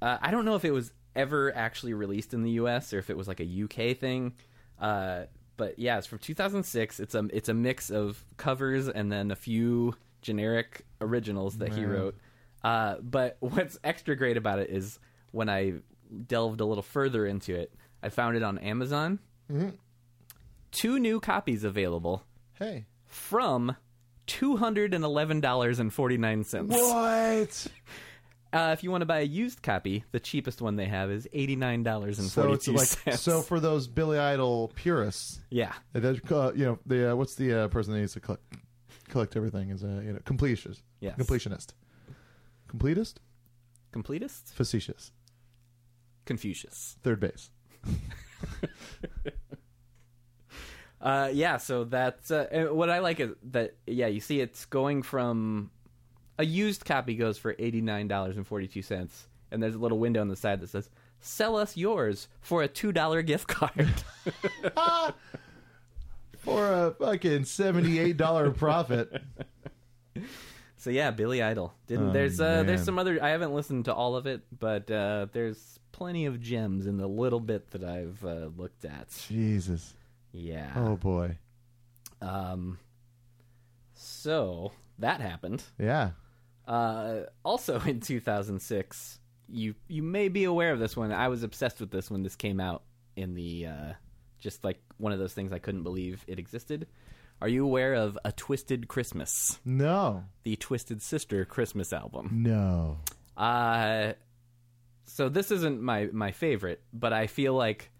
uh, 0.00 0.18
I 0.20 0.30
don't 0.30 0.44
know 0.44 0.54
if 0.54 0.64
it 0.64 0.70
was 0.70 0.92
ever 1.16 1.52
actually 1.56 1.94
released 1.94 2.32
in 2.32 2.42
the 2.44 2.52
U.S. 2.52 2.92
or 2.92 2.98
if 2.98 3.10
it 3.10 3.16
was 3.16 3.26
like 3.26 3.40
a 3.40 3.64
UK 3.64 3.96
thing. 3.96 4.34
Uh, 4.80 5.24
but 5.56 5.78
yeah, 5.80 5.98
it's 5.98 6.06
from 6.06 6.18
2006. 6.18 7.00
It's 7.00 7.14
a 7.16 7.28
it's 7.32 7.48
a 7.48 7.54
mix 7.54 7.90
of 7.90 8.24
covers 8.36 8.86
and 8.88 9.10
then 9.10 9.32
a 9.32 9.36
few 9.36 9.96
generic 10.22 10.84
originals 11.00 11.58
that 11.58 11.72
he 11.74 11.84
wrote. 11.84 12.16
Uh, 12.64 12.96
but 13.00 13.36
what's 13.40 13.78
extra 13.84 14.16
great 14.16 14.36
about 14.36 14.58
it 14.58 14.70
is 14.70 14.98
when 15.30 15.48
I 15.48 15.74
delved 16.26 16.60
a 16.60 16.64
little 16.64 16.82
further 16.82 17.26
into 17.26 17.54
it, 17.54 17.72
I 18.02 18.08
found 18.08 18.36
it 18.36 18.42
on 18.42 18.58
Amazon. 18.58 19.20
Two 20.72 20.98
new 20.98 21.20
copies 21.20 21.62
available 21.62 22.24
hey. 22.58 22.86
from 23.06 23.76
two 24.26 24.56
hundred 24.56 24.94
and 24.94 25.04
eleven 25.04 25.40
dollars 25.40 25.78
and 25.78 25.92
forty 25.92 26.16
nine 26.16 26.42
cents. 26.42 26.74
What? 26.74 27.66
Uh, 28.54 28.70
if 28.70 28.84
you 28.84 28.90
want 28.92 29.02
to 29.02 29.06
buy 29.06 29.18
a 29.18 29.24
used 29.24 29.64
copy, 29.64 30.04
the 30.12 30.20
cheapest 30.20 30.62
one 30.62 30.76
they 30.76 30.84
have 30.84 31.10
is 31.10 31.26
eighty 31.32 31.56
nine 31.56 31.82
dollars 31.82 32.20
and 32.20 32.28
So 32.28 32.44
forty 32.44 32.70
like 32.70 32.86
cents. 32.86 33.20
so 33.20 33.42
for 33.42 33.58
those 33.58 33.88
Billy 33.88 34.16
Idol 34.16 34.70
purists, 34.76 35.40
yeah, 35.50 35.72
that 35.92 36.30
uh, 36.30 36.52
you 36.54 36.64
know 36.64 36.78
the 36.86 37.10
uh, 37.10 37.16
what's 37.16 37.34
the 37.34 37.64
uh, 37.64 37.68
person 37.68 37.92
that 37.92 37.98
needs 37.98 38.12
to 38.12 38.20
collect, 38.20 38.44
collect 39.08 39.34
everything 39.34 39.70
is 39.70 39.82
a 39.82 39.88
you 40.04 40.12
know 40.12 40.20
completionist. 40.20 40.82
Yes. 41.00 41.18
Completionist. 41.18 41.70
Completist. 42.74 43.14
completist, 43.92 44.52
Facetious. 44.52 45.12
Confucius. 46.24 46.96
Third 47.02 47.20
base. 47.20 47.50
Uh, 51.00 51.28
yeah, 51.34 51.58
so 51.58 51.84
that's 51.84 52.30
uh, 52.30 52.68
what 52.70 52.88
I 52.88 53.00
like 53.00 53.20
is 53.20 53.32
that 53.50 53.74
yeah, 53.86 54.06
you 54.06 54.20
see, 54.20 54.40
it's 54.40 54.64
going 54.64 55.02
from 55.02 55.70
a 56.38 56.44
used 56.46 56.86
copy 56.86 57.14
goes 57.14 57.36
for 57.36 57.54
eighty 57.58 57.82
nine 57.82 58.08
dollars 58.08 58.38
and 58.38 58.46
forty 58.46 58.66
two 58.66 58.80
cents, 58.80 59.28
and 59.50 59.62
there's 59.62 59.74
a 59.74 59.78
little 59.78 59.98
window 59.98 60.22
on 60.22 60.28
the 60.28 60.36
side 60.36 60.60
that 60.60 60.70
says 60.70 60.88
"Sell 61.20 61.56
us 61.58 61.76
yours 61.76 62.28
for 62.40 62.62
a 62.62 62.68
two 62.68 62.90
dollar 62.90 63.20
gift 63.20 63.48
card." 63.48 63.92
For 66.38 66.72
a 66.72 66.90
fucking 66.92 67.44
seventy-eight 67.44 68.16
dollar 68.16 68.50
profit. 68.50 69.22
So 70.84 70.90
yeah, 70.90 71.12
Billy 71.12 71.40
Idol. 71.40 71.72
Didn't 71.86 72.10
Oh, 72.10 72.12
there's 72.12 72.38
uh, 72.38 72.62
there's 72.62 72.84
some 72.84 72.98
other 72.98 73.18
I 73.24 73.30
haven't 73.30 73.54
listened 73.54 73.86
to 73.86 73.94
all 73.94 74.16
of 74.16 74.26
it, 74.26 74.42
but 74.58 74.90
uh, 74.90 75.28
there's 75.32 75.78
plenty 75.92 76.26
of 76.26 76.42
gems 76.42 76.86
in 76.86 76.98
the 76.98 77.06
little 77.06 77.40
bit 77.40 77.70
that 77.70 77.82
I've 77.82 78.22
uh, 78.22 78.50
looked 78.54 78.84
at. 78.84 79.08
Jesus. 79.26 79.94
Yeah. 80.30 80.70
Oh 80.76 80.96
boy. 80.96 81.38
Um. 82.20 82.78
So 83.94 84.72
that 84.98 85.22
happened. 85.22 85.62
Yeah. 85.78 86.10
Uh, 86.68 87.20
also 87.46 87.80
in 87.86 88.00
2006, 88.00 89.20
you 89.48 89.74
you 89.88 90.02
may 90.02 90.28
be 90.28 90.44
aware 90.44 90.70
of 90.70 90.80
this 90.80 90.94
one. 90.98 91.12
I 91.12 91.28
was 91.28 91.42
obsessed 91.42 91.80
with 91.80 91.92
this 91.92 92.10
when 92.10 92.22
this 92.22 92.36
came 92.36 92.60
out 92.60 92.82
in 93.16 93.34
the 93.34 93.68
uh, 93.68 93.92
just 94.38 94.64
like 94.64 94.82
one 94.98 95.14
of 95.14 95.18
those 95.18 95.32
things 95.32 95.50
I 95.50 95.60
couldn't 95.60 95.82
believe 95.82 96.22
it 96.26 96.38
existed. 96.38 96.86
Are 97.42 97.48
you 97.48 97.64
aware 97.64 97.94
of 97.94 98.18
A 98.24 98.32
Twisted 98.32 98.88
Christmas, 98.88 99.58
No. 99.64 100.24
the 100.44 100.56
Twisted 100.56 101.02
Sister 101.02 101.44
Christmas 101.44 101.92
album? 101.92 102.30
No. 102.42 102.98
Uh 103.36 104.12
so 105.06 105.28
this 105.28 105.50
isn't 105.50 105.82
my 105.82 106.08
my 106.12 106.30
favorite, 106.32 106.80
but 106.92 107.12
I 107.12 107.26
feel 107.26 107.52
like 107.54 107.90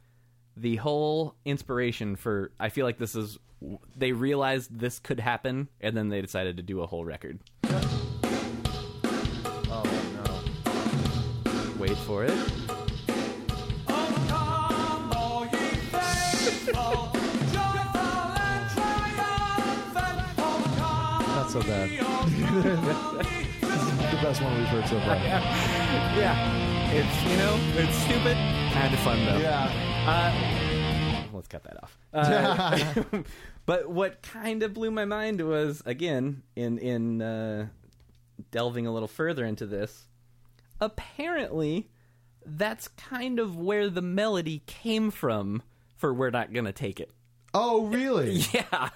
the 0.56 0.76
whole 0.76 1.34
inspiration 1.44 2.16
for 2.16 2.52
I 2.58 2.68
feel 2.70 2.86
like 2.86 2.98
this 2.98 3.14
is 3.14 3.38
they 3.96 4.12
realized 4.12 4.78
this 4.78 4.98
could 4.98 5.20
happen 5.20 5.68
and 5.80 5.96
then 5.96 6.08
they 6.08 6.20
decided 6.22 6.56
to 6.58 6.62
do 6.62 6.80
a 6.82 6.86
whole 6.86 7.04
record. 7.04 7.40
Oh 9.70 9.82
no. 10.64 11.80
Wait 11.80 11.96
for 11.98 12.24
it. 12.24 12.34
So 21.54 21.62
bad. 21.62 21.88
the 23.60 24.18
best 24.20 24.42
one 24.42 24.58
we've 24.58 24.66
heard 24.66 24.88
so 24.88 24.98
far. 25.00 25.14
Yeah. 25.14 26.90
It's 26.90 27.22
you 27.22 27.36
know, 27.36 27.56
it's 27.80 27.96
stupid, 27.98 28.36
kind 28.72 28.92
of 28.92 28.98
fun 28.98 29.24
though. 29.24 29.38
Yeah. 29.38 29.70
Uh, 30.04 31.24
let's 31.32 31.46
cut 31.46 31.62
that 31.62 31.80
off. 31.80 31.96
Uh, 32.12 33.22
but 33.66 33.88
what 33.88 34.20
kind 34.22 34.64
of 34.64 34.74
blew 34.74 34.90
my 34.90 35.04
mind 35.04 35.40
was 35.42 35.80
again 35.86 36.42
in 36.56 36.78
in 36.78 37.22
uh, 37.22 37.68
delving 38.50 38.88
a 38.88 38.92
little 38.92 39.06
further 39.06 39.44
into 39.44 39.64
this. 39.64 40.08
Apparently, 40.80 41.88
that's 42.44 42.88
kind 42.88 43.38
of 43.38 43.56
where 43.56 43.88
the 43.88 44.02
melody 44.02 44.64
came 44.66 45.12
from 45.12 45.62
for 45.94 46.12
"We're 46.12 46.30
Not 46.30 46.52
Gonna 46.52 46.72
Take 46.72 46.98
It." 46.98 47.12
Oh 47.52 47.86
really? 47.86 48.42
Yeah. 48.52 48.90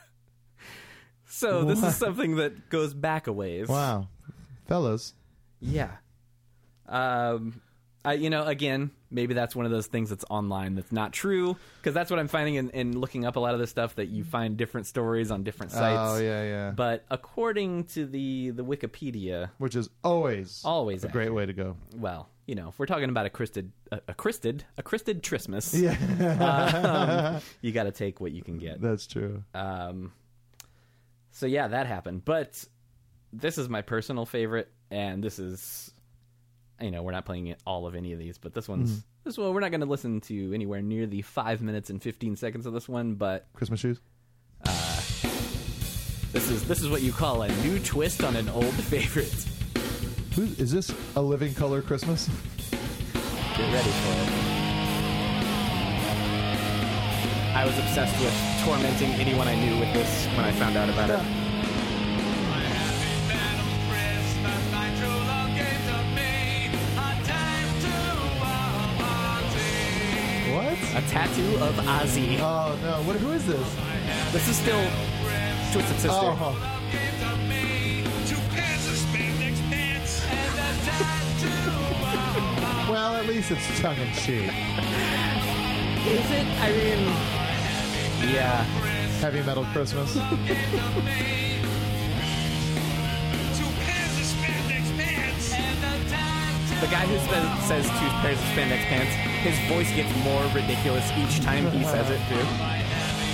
So 1.29 1.65
this 1.65 1.83
is 1.83 1.97
something 1.97 2.37
that 2.37 2.69
goes 2.71 2.95
back 2.95 3.27
a 3.27 3.33
ways. 3.33 3.69
Wow. 3.69 4.09
Fellas. 4.67 5.15
Yeah. 5.61 5.91
Um, 6.87 7.61
I, 8.05 8.15
you 8.15 8.31
know, 8.31 8.45
again, 8.45 8.91
maybe 9.11 9.35
that's 9.35 9.55
one 9.55 9.67
of 9.67 9.73
those 9.73 9.87
things 9.87 10.09
that's 10.11 10.25
online 10.31 10.75
that's 10.77 10.93
not 10.93 11.13
true 11.13 11.57
because 11.79 11.93
that's 11.95 12.11
what 12.11 12.19
I'm 12.19 12.29
finding 12.29 12.55
in, 12.55 12.71
in 12.71 12.99
looking 12.99 13.27
up 13.27 13.37
a 13.37 13.41
lot 13.41 13.55
of 13.55 13.61
this 13.61 13.71
stuff 13.71 13.97
that 13.97 14.07
you 14.07 14.25
find 14.25 14.57
different 14.57 14.87
stories 14.87 15.31
on 15.31 15.43
different 15.43 15.73
sites. 15.73 15.99
Oh 15.99 16.19
yeah, 16.19 16.45
yeah. 16.45 16.71
But 16.71 17.05
according 17.11 17.85
to 17.89 18.07
the 18.07 18.51
the 18.51 18.65
Wikipedia, 18.65 19.51
Which 19.59 19.75
is 19.77 19.91
always 20.03 20.63
always 20.65 21.05
a 21.05 21.09
great 21.09 21.35
way 21.35 21.45
to 21.45 21.53
go. 21.53 21.77
well, 21.97 22.29
you 22.47 22.55
know, 22.55 22.69
if 22.69 22.79
we're 22.79 22.87
talking 22.87 23.11
about 23.11 23.27
a 23.27 23.31
Christed, 23.31 23.73
a, 23.93 24.01
a 24.09 24.15
Christed, 24.15 24.65
a 24.79 24.83
Christed 24.83 25.23
Christmas, 25.27 25.75
Yeah, 25.75 27.35
um, 27.37 27.43
you 27.61 27.73
got 27.73 27.85
to 27.85 27.93
take 27.93 28.21
what 28.21 28.33
you 28.33 28.43
can 28.43 28.59
get. 28.59 28.81
that's 28.81 29.07
true. 29.07 29.43
Um, 29.55 30.13
so 31.39 31.47
yeah, 31.47 31.69
that 31.69 31.87
happened. 31.87 32.25
But 32.25 32.65
this 33.33 33.59
is 33.59 33.69
my 33.69 33.81
personal 33.81 34.27
favorite, 34.27 34.73
and 34.91 35.23
this 35.23 35.39
is, 35.39 35.93
you 36.81 36.91
know, 36.91 37.05
we're 37.05 37.13
not 37.13 37.27
playing 37.27 37.55
all 37.65 37.87
of 37.87 37.95
any 37.95 38.13
of 38.13 38.19
these, 38.19 38.39
but 38.39 38.55
this 38.55 38.69
one's 38.69 38.91
mm-hmm. 38.91 39.01
this 39.23 39.39
one 39.39 39.55
we're 39.55 39.61
not 39.61 39.71
going 39.71 39.81
to 39.81 39.87
listen 39.87 40.21
to 40.23 40.53
anywhere 40.53 40.83
near 40.83 41.07
the 41.07 41.23
five 41.23 41.63
minutes 41.63 41.91
and 41.91 42.03
fifteen 42.03 42.35
seconds 42.35 42.67
of 42.67 42.73
this 42.73 42.89
one, 42.89 43.15
but 43.15 43.47
Christmas 43.53 43.79
shoes. 43.79 44.01
Uh, 44.67 44.97
this 46.33 46.51
is 46.51 46.67
this 46.67 46.83
is 46.83 46.89
what 46.89 47.03
you 47.03 47.13
call 47.13 47.43
a 47.43 47.49
new 47.63 47.79
twist 47.79 48.25
on 48.25 48.35
an 48.35 48.49
old 48.49 48.65
favorite. 48.75 49.47
Who 50.35 50.43
is 50.43 50.73
this? 50.73 50.93
A 51.15 51.23
living 51.23 51.55
color 51.55 51.83
Christmas? 51.83 52.29
Get 53.57 53.73
ready 53.73 53.91
for 53.91 54.55
it. 54.55 54.58
I 57.59 57.65
was 57.65 57.77
obsessed 57.77 58.17
with 58.21 58.33
tormenting 58.65 59.11
anyone 59.15 59.49
I 59.49 59.57
knew 59.57 59.81
with 59.81 59.93
this 59.93 60.27
when 60.37 60.45
I 60.45 60.53
found 60.53 60.77
out 60.77 60.89
about 60.89 61.11
it. 61.11 61.19
What? 70.55 71.03
A 71.03 71.09
tattoo 71.09 71.57
of 71.59 71.75
Ozzy. 71.85 72.39
Oh 72.39 72.79
no! 72.81 73.03
What? 73.03 73.17
Who 73.17 73.33
is 73.33 73.45
this? 73.45 73.75
This 74.33 74.47
is 74.47 74.57
still 74.57 74.89
Twisted 75.73 75.97
Sister. 75.97 76.11
Oh, 76.13 76.55
well, 82.89 83.17
at 83.17 83.27
least 83.27 83.51
it's 83.51 83.81
tongue 83.81 83.97
in 83.97 84.15
cheek. 84.15 84.53
Is 86.09 86.31
it? 86.31 86.47
I 86.63 86.73
mean, 86.73 87.48
yeah. 88.23 88.63
Heavy 89.21 89.43
metal 89.43 89.65
Christmas. 89.73 90.17
The 96.81 96.87
guy 96.87 97.07
who 97.07 97.19
spe- 97.19 97.67
says 97.67 97.85
two 97.99 98.09
pairs 98.23 98.39
of 98.39 98.45
spandex 98.55 98.85
pants, 98.87 99.11
his 99.43 99.59
voice 99.69 99.91
gets 99.97 100.15
more 100.23 100.41
ridiculous 100.55 101.11
each 101.19 101.41
time 101.45 101.69
he 101.73 101.83
says 101.83 102.09
it 102.09 102.21
too. 102.29 102.39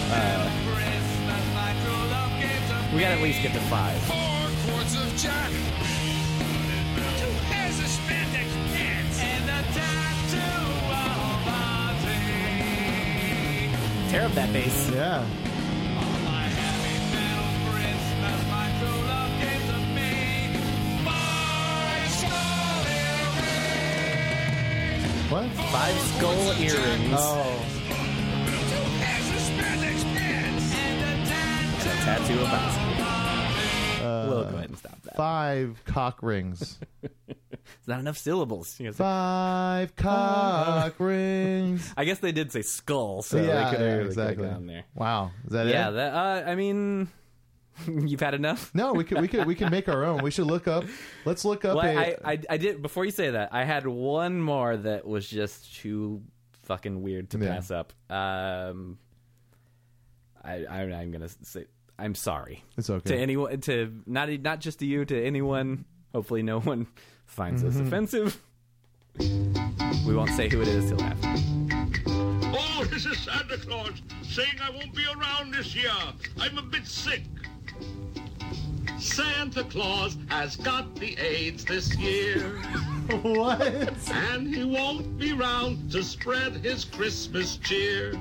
Uh, 0.08 0.48
we 2.94 3.00
gotta 3.00 3.16
at 3.16 3.22
least 3.22 3.42
get 3.42 3.52
to 3.52 3.60
five. 3.68 4.00
Tear 14.14 14.26
up 14.26 14.32
that 14.34 14.52
bass. 14.52 14.90
yeah. 14.92 15.24
What? 25.28 25.50
Five 25.50 25.98
skull 25.98 26.52
earrings. 26.62 27.18
Oh, 27.18 27.66
and 31.80 31.90
a 31.90 32.04
tattoo 32.04 32.38
of 32.38 32.46
Ozzy. 32.46 32.83
We'll 34.28 34.44
go 34.44 34.56
ahead 34.56 34.68
and 34.70 34.78
stop 34.78 35.00
that. 35.02 35.16
five 35.16 35.82
cock 35.86 36.22
rings. 36.22 36.78
It's 37.78 37.88
not 37.88 37.98
enough 38.00 38.18
syllables. 38.18 38.78
You 38.78 38.86
know, 38.86 38.92
so- 38.92 39.04
Five 39.04 39.96
cock 39.96 40.94
rings. 41.00 41.92
I 41.96 42.04
guess 42.04 42.18
they 42.18 42.32
did 42.32 42.52
say 42.52 42.60
skull, 42.62 43.22
so 43.22 43.38
yeah, 43.38 43.64
they 43.64 43.70
could 43.70 43.80
have 43.80 43.96
really 43.98 44.06
exactly. 44.08 44.46
down 44.48 44.66
there. 44.66 44.84
Wow, 44.94 45.30
is 45.46 45.52
that 45.52 45.66
it? 45.66 45.70
Yeah, 45.70 45.88
it? 45.88 45.92
that, 45.92 46.14
uh, 46.14 46.50
I 46.50 46.54
mean, 46.56 47.08
you've 47.86 48.20
had 48.20 48.34
enough. 48.34 48.70
No, 48.74 48.92
we 48.92 49.04
could 49.04 49.20
we 49.20 49.28
could 49.28 49.46
we 49.46 49.54
can 49.54 49.70
make 49.70 49.88
our 49.88 50.04
own. 50.04 50.22
We 50.22 50.30
should 50.30 50.46
look 50.46 50.68
up. 50.68 50.84
Let's 51.24 51.44
look 51.44 51.64
up 51.64 51.76
Well, 51.76 51.86
a. 51.86 51.96
I, 51.96 52.32
I, 52.32 52.38
I 52.50 52.56
did 52.58 52.82
before 52.82 53.04
you 53.06 53.10
say 53.10 53.30
that. 53.30 53.48
I 53.52 53.64
had 53.64 53.86
one 53.86 54.40
more 54.42 54.76
that 54.76 55.06
was 55.06 55.26
just 55.28 55.74
too 55.76 56.22
fucking 56.64 57.02
weird 57.02 57.30
to 57.30 57.38
Yeah. 57.38 57.54
pass 57.54 57.70
up. 57.70 57.92
Um, 58.10 58.98
I, 60.42 60.64
I 60.66 60.80
I'm 60.82 61.10
gonna 61.12 61.28
say 61.42 61.64
I'm 61.98 62.14
sorry 62.14 62.64
it's 62.76 62.90
okay. 62.90 63.10
to 63.10 63.16
anyone 63.16 63.60
to 63.62 63.92
not 64.06 64.28
not 64.40 64.60
just 64.60 64.80
to 64.80 64.86
you 64.86 65.04
to 65.04 65.24
anyone. 65.24 65.84
Hopefully, 66.14 66.42
no 66.42 66.60
one 66.60 66.86
finds 67.26 67.62
this 67.62 67.74
Mm-hmm. 67.76 67.86
offensive. 67.86 68.40
We 70.06 70.14
won't 70.14 70.30
say 70.30 70.48
who 70.48 70.60
it 70.62 70.68
is 70.68 70.90
till 70.90 71.02
after. 71.02 71.34
Oh, 72.56 72.84
this 72.90 73.06
is 73.06 73.18
Santa 73.18 73.56
Claus 73.58 74.02
saying 74.22 74.54
I 74.62 74.70
won't 74.70 74.94
be 74.94 75.04
around 75.16 75.54
this 75.54 75.74
year. 75.74 75.90
I'm 76.40 76.58
a 76.58 76.62
bit 76.62 76.86
sick. 76.86 77.22
Santa 78.98 79.64
Claus 79.64 80.16
has 80.28 80.56
got 80.56 80.94
the 80.96 81.16
AIDS 81.18 81.64
this 81.64 81.94
year, 81.96 82.40
what? 83.22 83.60
and 84.10 84.46
he 84.54 84.64
won't 84.64 85.18
be 85.18 85.32
round 85.32 85.90
to 85.92 86.02
spread 86.02 86.54
his 86.56 86.84
Christmas 86.84 87.56
cheer. 87.58 88.14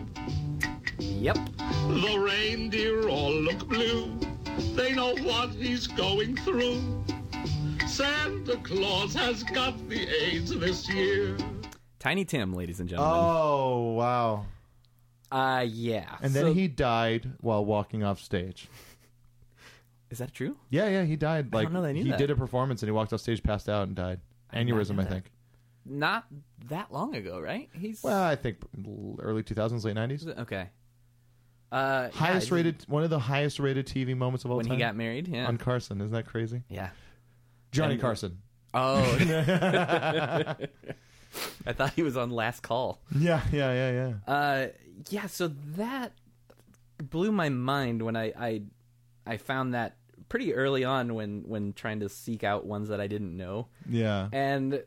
Yep. 1.24 1.38
The 1.58 2.18
reindeer 2.20 3.08
all 3.08 3.34
look 3.34 3.66
blue. 3.70 4.12
They 4.76 4.92
know 4.94 5.16
what 5.22 5.52
he's 5.52 5.88
going 5.88 6.36
through. 6.36 6.82
Santa 7.88 8.58
Claus 8.58 9.14
has 9.14 9.42
got 9.44 9.78
the 9.88 10.06
AIDS 10.06 10.54
this 10.60 10.90
year. 10.90 11.38
Tiny 12.00 12.26
Tim, 12.26 12.52
ladies 12.54 12.82
and 12.82 12.90
gentlemen. 12.90 13.16
Oh 13.18 13.94
wow! 13.94 14.46
Uh, 15.32 15.62
yeah. 15.66 16.18
And 16.22 16.34
then 16.34 16.44
So- 16.48 16.54
he 16.54 16.68
died 16.68 17.32
while 17.40 17.64
walking 17.64 18.04
off 18.04 18.20
stage. 18.20 18.68
is 20.10 20.18
that 20.18 20.34
true? 20.34 20.58
Yeah, 20.70 20.90
yeah, 20.90 21.04
he 21.06 21.16
died. 21.16 21.54
Like 21.54 21.72
know 21.72 21.82
that 21.84 21.88
I 21.88 21.92
knew 21.94 22.04
he 22.04 22.10
that. 22.10 22.20
did 22.20 22.32
a 22.32 22.36
performance 22.36 22.82
and 22.84 22.88
he 22.90 22.92
walked 22.92 23.14
off 23.14 23.22
stage, 23.22 23.42
passed 23.42 23.70
out, 23.70 23.88
and 23.88 23.96
died. 23.96 24.20
did 24.54 24.68
Aneurysm, 24.68 24.98
know 24.98 25.04
I 25.04 25.06
think. 25.06 25.32
Not 25.86 26.26
that 26.68 26.92
long 26.92 27.16
ago, 27.16 27.40
right? 27.40 27.70
He's 27.74 28.04
Well, 28.04 28.22
I 28.22 28.36
think 28.36 28.58
early 29.20 29.42
2000s, 29.44 29.86
late 29.86 29.96
90s. 29.96 30.28
okay. 30.40 30.68
Uh, 31.74 32.10
Highest 32.12 32.52
I- 32.52 32.56
rated, 32.56 32.84
one 32.88 33.04
of 33.04 33.10
the 33.10 33.18
highest 33.20 33.60
rated 33.60 33.88
TV 33.88 34.16
moments 34.16 34.46
of 34.46 34.52
all 34.52 34.58
time. 34.58 34.66
when 34.66 34.66
time. 34.68 34.78
he 34.78 34.84
got 34.84 34.96
married. 34.96 35.28
Yeah, 35.28 35.48
on 35.48 35.58
Carson. 35.58 36.00
Isn't 36.02 36.12
that 36.14 36.28
crazy? 36.28 36.62
yeah. 36.70 36.90
Johnny 37.72 37.94
And- 37.94 38.02
Carson. 38.02 38.38
Oh, 38.76 39.02
I 41.66 41.74
thought 41.74 41.94
he 41.94 42.04
was 42.04 42.16
on 42.18 42.30
Last 42.30 42.62
Call. 42.62 43.00
Yeah, 43.18 43.42
yeah, 43.52 43.74
yeah, 43.74 43.92
yeah. 44.28 44.34
Uh, 44.34 44.68
yeah. 45.10 45.26
So 45.28 45.48
that 45.78 46.12
blew 46.98 47.32
my 47.32 47.50
mind 47.50 48.02
when 48.04 48.16
I 48.16 48.34
I 48.38 48.62
I 49.26 49.38
found 49.38 49.74
that 49.74 49.98
pretty 50.30 50.54
early 50.54 50.84
on 50.84 51.14
when 51.16 51.44
when 51.48 51.74
trying 51.74 52.00
to 52.02 52.10
seek 52.10 52.44
out 52.44 52.66
ones 52.66 52.90
that 52.90 53.02
I 53.02 53.08
didn't 53.08 53.36
know. 53.36 53.68
Yeah. 53.90 54.30
and 54.32 54.84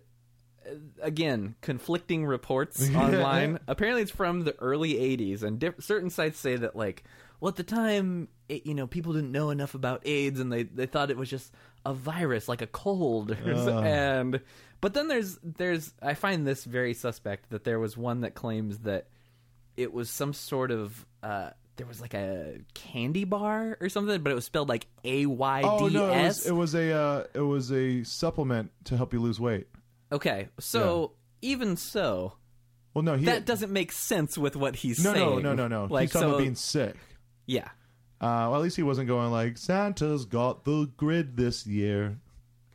again 1.00 1.54
conflicting 1.60 2.24
reports 2.26 2.88
online 2.94 3.58
apparently 3.68 4.02
it's 4.02 4.10
from 4.10 4.42
the 4.44 4.54
early 4.58 4.94
80s 4.94 5.42
and 5.42 5.58
diff- 5.58 5.82
certain 5.82 6.10
sites 6.10 6.38
say 6.38 6.56
that 6.56 6.74
like 6.76 7.04
well 7.40 7.48
at 7.50 7.56
the 7.56 7.62
time 7.62 8.28
it, 8.48 8.66
you 8.66 8.74
know 8.74 8.86
people 8.86 9.12
didn't 9.12 9.32
know 9.32 9.50
enough 9.50 9.74
about 9.74 10.02
aids 10.04 10.40
and 10.40 10.52
they, 10.52 10.64
they 10.64 10.86
thought 10.86 11.10
it 11.10 11.16
was 11.16 11.30
just 11.30 11.52
a 11.84 11.92
virus 11.94 12.48
like 12.48 12.62
a 12.62 12.66
cold 12.66 13.36
so- 13.44 13.78
and 13.84 14.40
but 14.80 14.94
then 14.94 15.08
there's 15.08 15.38
there's 15.42 15.92
i 16.02 16.14
find 16.14 16.46
this 16.46 16.64
very 16.64 16.94
suspect 16.94 17.50
that 17.50 17.64
there 17.64 17.78
was 17.78 17.96
one 17.96 18.20
that 18.22 18.34
claims 18.34 18.78
that 18.78 19.06
it 19.76 19.92
was 19.92 20.08
some 20.10 20.32
sort 20.32 20.70
of 20.70 21.06
uh 21.22 21.50
there 21.76 21.86
was 21.86 22.00
like 22.00 22.14
a 22.14 22.58
candy 22.72 23.24
bar 23.24 23.76
or 23.82 23.90
something, 23.90 24.22
but 24.22 24.32
it 24.32 24.34
was 24.34 24.46
spelled 24.46 24.66
like 24.66 24.86
A 25.04 25.26
Y 25.26 25.60
D 25.60 25.68
S. 25.68 25.72
Oh 25.82 25.88
no, 25.88 26.10
it 26.10 26.24
was, 26.24 26.46
it 26.46 26.52
was 26.52 26.74
a 26.74 26.90
uh, 26.90 27.24
it 27.34 27.40
was 27.40 27.70
a 27.70 28.02
supplement 28.02 28.70
to 28.84 28.96
help 28.96 29.12
you 29.12 29.20
lose 29.20 29.38
weight. 29.38 29.66
Okay, 30.12 30.48
so 30.60 31.12
even 31.42 31.76
so, 31.76 32.34
Well, 32.94 33.02
no, 33.02 33.16
he 33.16 33.24
that 33.26 33.44
doesn't 33.46 33.72
make 33.72 33.92
sense 33.92 34.38
with 34.38 34.56
what 34.56 34.76
he's 34.76 35.02
no, 35.02 35.12
saying. 35.12 35.42
no, 35.42 35.54
no, 35.54 35.66
no, 35.66 35.68
no. 35.68 35.92
Like 35.92 36.02
He's 36.04 36.12
talking 36.12 36.28
so, 36.28 36.30
about 36.34 36.38
being 36.40 36.54
sick. 36.54 36.96
yeah. 37.46 37.68
Uh, 38.18 38.48
well, 38.48 38.56
at 38.56 38.62
least 38.62 38.76
he 38.76 38.82
wasn't 38.82 39.08
going 39.08 39.30
like 39.30 39.58
Santa's 39.58 40.24
got 40.24 40.64
the 40.64 40.90
grid 40.96 41.36
this 41.36 41.66
year. 41.66 42.18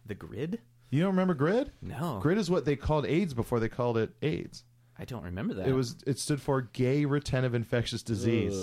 The 0.06 0.14
grid? 0.14 0.60
You 0.92 1.00
don't 1.02 1.12
remember 1.12 1.34
grid? 1.34 1.72
No, 1.82 2.20
Grid 2.22 2.38
is 2.38 2.50
what 2.52 2.66
they 2.66 2.76
called 2.76 3.06
AIDS 3.08 3.34
before 3.34 3.60
they 3.60 3.70
called 3.70 3.98
it 3.98 4.12
AIDS. 4.22 4.64
I 5.00 5.06
don't 5.06 5.24
remember 5.24 5.56
that. 5.56 5.68
It 5.68 5.74
was 5.74 5.96
it 6.06 6.20
stood 6.20 6.40
for 6.42 6.62
gay 6.62 7.06
retentive 7.06 7.56
infectious 7.56 8.04
disease 8.04 8.54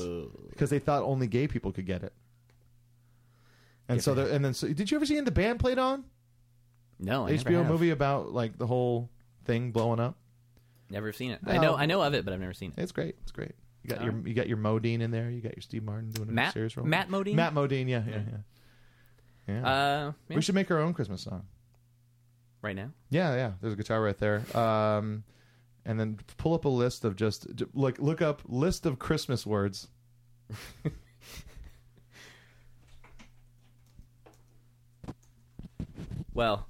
because 0.50 0.70
they 0.70 0.78
thought 0.78 1.02
only 1.02 1.26
gay 1.26 1.48
people 1.48 1.72
could 1.72 1.86
get 1.86 2.04
it. 2.04 2.12
And 3.88 4.00
so, 4.02 4.14
there, 4.14 4.28
and 4.28 4.44
then, 4.44 4.52
so, 4.54 4.68
did 4.68 4.90
you 4.90 4.98
ever 4.98 5.06
see 5.06 5.16
in 5.16 5.24
the 5.24 5.30
band 5.30 5.58
played 5.58 5.78
on 5.78 6.04
no 6.98 7.26
I 7.26 7.30
never 7.30 7.50
HBO 7.50 7.56
have. 7.58 7.68
movie 7.68 7.90
about 7.90 8.32
like 8.32 8.58
the 8.58 8.66
whole 8.66 9.10
thing 9.44 9.70
blowing 9.72 10.00
up? 10.00 10.16
Never 10.90 11.12
seen 11.12 11.32
it. 11.32 11.40
I 11.46 11.58
know. 11.58 11.74
I 11.76 11.86
know 11.86 12.02
of 12.02 12.14
it, 12.14 12.24
but 12.24 12.32
I've 12.32 12.40
never 12.40 12.54
seen 12.54 12.72
it. 12.76 12.80
It's 12.82 12.92
great. 12.92 13.16
It's 13.22 13.32
great. 13.32 13.52
You 13.82 13.90
got 13.90 14.04
your 14.04 14.14
you 14.26 14.34
got 14.34 14.48
your 14.48 14.56
Modine 14.56 15.00
in 15.00 15.10
there. 15.10 15.30
You 15.30 15.40
got 15.40 15.54
your 15.54 15.62
Steve 15.62 15.82
Martin 15.84 16.10
doing 16.10 16.36
a 16.38 16.52
serious 16.52 16.76
role. 16.76 16.86
Matt 16.86 17.08
Modine? 17.08 17.34
Matt 17.34 17.54
Modine. 17.54 17.88
Yeah, 17.88 18.02
yeah, 18.08 18.20
yeah. 19.46 19.54
yeah. 19.54 19.66
Uh, 19.66 20.12
yeah. 20.28 20.36
We 20.36 20.42
should 20.42 20.54
make 20.54 20.70
our 20.70 20.78
own 20.78 20.94
Christmas 20.94 21.22
song. 21.22 21.44
right 22.62 22.76
now. 22.76 22.90
Yeah, 23.10 23.34
yeah. 23.34 23.52
There's 23.60 23.74
a 23.74 23.76
guitar 23.76 24.02
right 24.02 24.18
there. 24.18 24.44
Um, 24.56 25.24
and 25.84 25.98
then 25.98 26.18
pull 26.36 26.54
up 26.54 26.64
a 26.64 26.68
list 26.68 27.04
of 27.04 27.16
just 27.16 27.46
look 27.74 27.98
look 27.98 28.20
up 28.20 28.42
list 28.46 28.84
of 28.86 28.98
Christmas 28.98 29.46
words. 29.46 29.88
Well, 36.34 36.68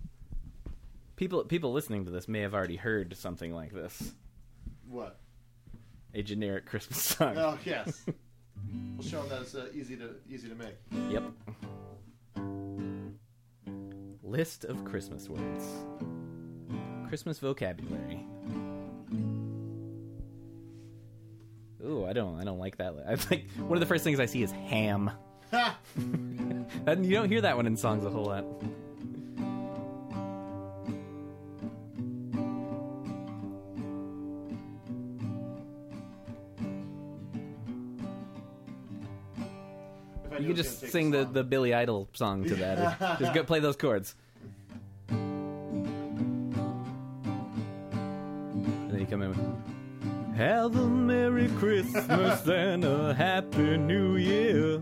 people 1.18 1.44
people 1.44 1.72
listening 1.72 2.06
to 2.06 2.10
this 2.10 2.28
may 2.28 2.40
have 2.40 2.54
already 2.54 2.76
heard 2.76 3.14
something 3.16 3.52
like 3.52 3.74
this. 3.74 4.12
What? 4.88 5.18
A 6.14 6.22
generic 6.22 6.64
Christmas 6.64 7.02
song. 7.02 7.36
Oh 7.36 7.58
yes. 7.64 8.06
we'll 8.96 9.06
show 9.06 9.20
them 9.22 9.28
that 9.30 9.42
it's 9.42 9.54
uh, 9.54 9.66
easy 9.74 9.96
to 9.96 10.14
easy 10.30 10.48
to 10.48 10.54
make. 10.54 10.76
Yep. 11.10 11.24
List 14.22 14.64
of 14.64 14.84
Christmas 14.84 15.28
words. 15.28 15.66
Christmas 17.08 17.38
vocabulary. 17.38 18.24
Ooh, 21.84 22.04
I 22.04 22.12
don't, 22.12 22.38
I 22.38 22.44
don't 22.44 22.58
like 22.58 22.76
that. 22.76 22.94
I 23.06 23.12
like 23.30 23.48
one 23.56 23.72
of 23.72 23.80
the 23.80 23.86
first 23.86 24.04
things 24.04 24.20
I 24.20 24.26
see 24.26 24.42
is 24.42 24.50
ham. 24.50 25.10
and 26.86 27.06
you 27.06 27.14
don't 27.14 27.30
hear 27.30 27.40
that 27.40 27.56
one 27.56 27.66
in 27.66 27.76
songs 27.76 28.04
a 28.04 28.10
whole 28.10 28.26
lot. 28.26 28.44
You 40.38 40.46
can 40.46 40.56
just 40.56 40.80
sing 40.90 41.10
the, 41.10 41.24
the 41.24 41.42
Billy 41.42 41.74
Idol 41.74 42.08
song 42.12 42.44
to 42.44 42.54
that. 42.56 42.98
just 43.18 43.34
go 43.34 43.42
play 43.42 43.60
those 43.60 43.76
chords. 43.76 44.14
And 45.08 45.18
then 48.90 49.00
you 49.00 49.06
come 49.06 49.22
in 49.22 49.30
with 49.30 50.36
Have 50.36 50.76
a 50.76 50.88
Merry 50.88 51.48
Christmas 51.58 52.46
and 52.46 52.84
a 52.84 53.14
Happy 53.14 53.76
New 53.76 54.16
Year. 54.16 54.80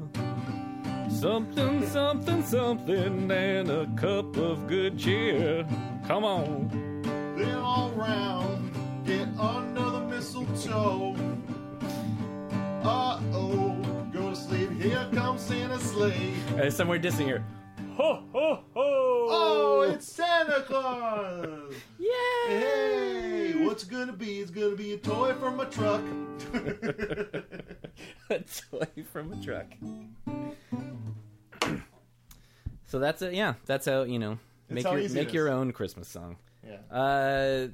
Something, 1.11 1.87
something, 1.87 2.43
something, 2.43 3.31
and 3.31 3.71
a 3.71 3.87
cup 3.97 4.37
of 4.37 4.67
good 4.67 4.99
cheer. 4.99 5.67
Come 6.07 6.25
on. 6.25 7.03
Then 7.37 7.57
all 7.57 7.91
round, 7.93 8.71
get 9.07 9.29
under 9.39 9.91
the 9.91 10.01
mistletoe. 10.01 11.06
Here 14.87 15.09
comes 15.13 15.41
Santa's 15.41 15.83
sleigh. 15.83 16.33
Uh, 16.57 16.71
somewhere 16.71 17.01
dissing 17.01 17.25
here. 17.25 17.45
Ho, 17.97 18.23
ho, 18.33 18.61
ho! 18.73 19.27
Oh, 19.29 19.91
it's 19.93 20.07
Santa 20.07 20.63
Claus! 20.63 21.75
Yay! 21.99 22.09
Hey, 22.47 23.65
what's 23.65 23.83
it 23.83 23.91
gonna 23.91 24.13
be? 24.13 24.39
It's 24.39 24.53
gonna 24.53 24.77
be 24.77 24.93
a 24.93 24.97
toy 24.97 25.35
from 25.35 25.59
a 25.59 25.67
truck. 25.67 26.03
a 28.31 28.39
toy 28.39 29.03
from 29.11 29.33
a 29.33 29.43
truck. 29.43 29.67
so 32.87 33.01
that's 33.01 33.23
it. 33.23 33.35
Yeah, 33.35 33.55
that's 33.65 33.87
how 33.87 34.05
you 34.05 34.21
know 34.21 34.39
make 34.69 34.85
your 34.85 35.09
make 35.09 35.33
your 35.33 35.49
own 35.49 35.73
Christmas 35.73 36.07
song. 36.07 36.37
Yeah. 36.65 36.97
Uh, 36.97 37.69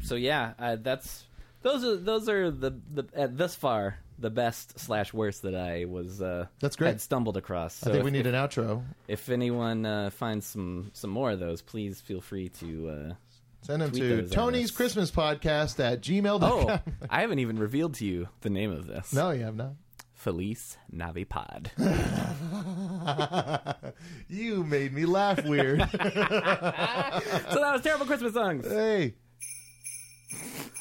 so 0.00 0.14
yeah, 0.14 0.54
uh, 0.58 0.76
that's 0.80 1.24
those 1.60 1.84
are 1.84 1.96
those 1.98 2.26
are 2.30 2.50
the 2.50 2.80
the 2.90 3.04
at 3.14 3.36
thus 3.36 3.54
far 3.54 3.98
the 4.18 4.30
best 4.30 4.78
slash 4.78 5.12
worst 5.12 5.42
that 5.42 5.54
I 5.54 5.84
was. 5.84 6.22
Uh, 6.22 6.46
That's 6.60 6.76
great. 6.76 6.88
Had 6.88 7.00
stumbled 7.00 7.36
across. 7.36 7.82
I 7.82 7.86
think 7.86 7.98
if, 7.98 8.04
we 8.04 8.10
need 8.10 8.26
if, 8.26 8.28
an 8.32 8.34
outro. 8.34 8.82
if 9.08 9.28
anyone 9.28 9.86
uh, 9.86 10.10
finds 10.10 10.46
some 10.46 10.90
some 10.94 11.10
more 11.10 11.30
of 11.30 11.40
those, 11.40 11.62
please 11.62 12.00
feel 12.00 12.20
free 12.20 12.48
to. 12.60 12.88
Uh, 12.88 13.14
Send 13.62 13.80
them 13.80 13.92
to 13.92 14.28
Tony's. 14.28 14.70
Christmas 14.70 15.10
Podcast 15.10 15.82
at 15.82 16.02
gmail.com. 16.02 16.42
Oh, 16.42 16.78
I 17.08 17.22
haven't 17.22 17.38
even 17.38 17.58
revealed 17.58 17.94
to 17.94 18.04
you 18.04 18.28
the 18.42 18.50
name 18.50 18.70
of 18.70 18.86
this. 18.86 19.14
No, 19.14 19.30
you 19.30 19.42
have 19.44 19.56
not. 19.56 19.72
Feliz 20.12 20.76
Navipod. 20.94 21.68
you 24.28 24.64
made 24.64 24.92
me 24.92 25.06
laugh 25.06 25.42
weird. 25.44 25.80
so 25.90 25.96
that 25.96 27.70
was 27.72 27.82
terrible 27.82 28.06
Christmas 28.06 28.34
songs. 28.34 28.66
hey. 28.66 29.14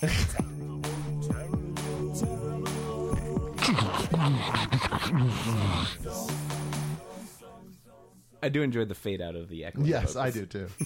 I 8.41 8.49
do 8.49 8.61
enjoy 8.61 8.85
the 8.85 8.95
fade 8.95 9.21
out 9.21 9.35
of 9.35 9.49
the 9.49 9.65
echo. 9.65 9.83
Yes, 9.83 10.15
I 10.15 10.29
do 10.31 10.45
too. 10.45 10.67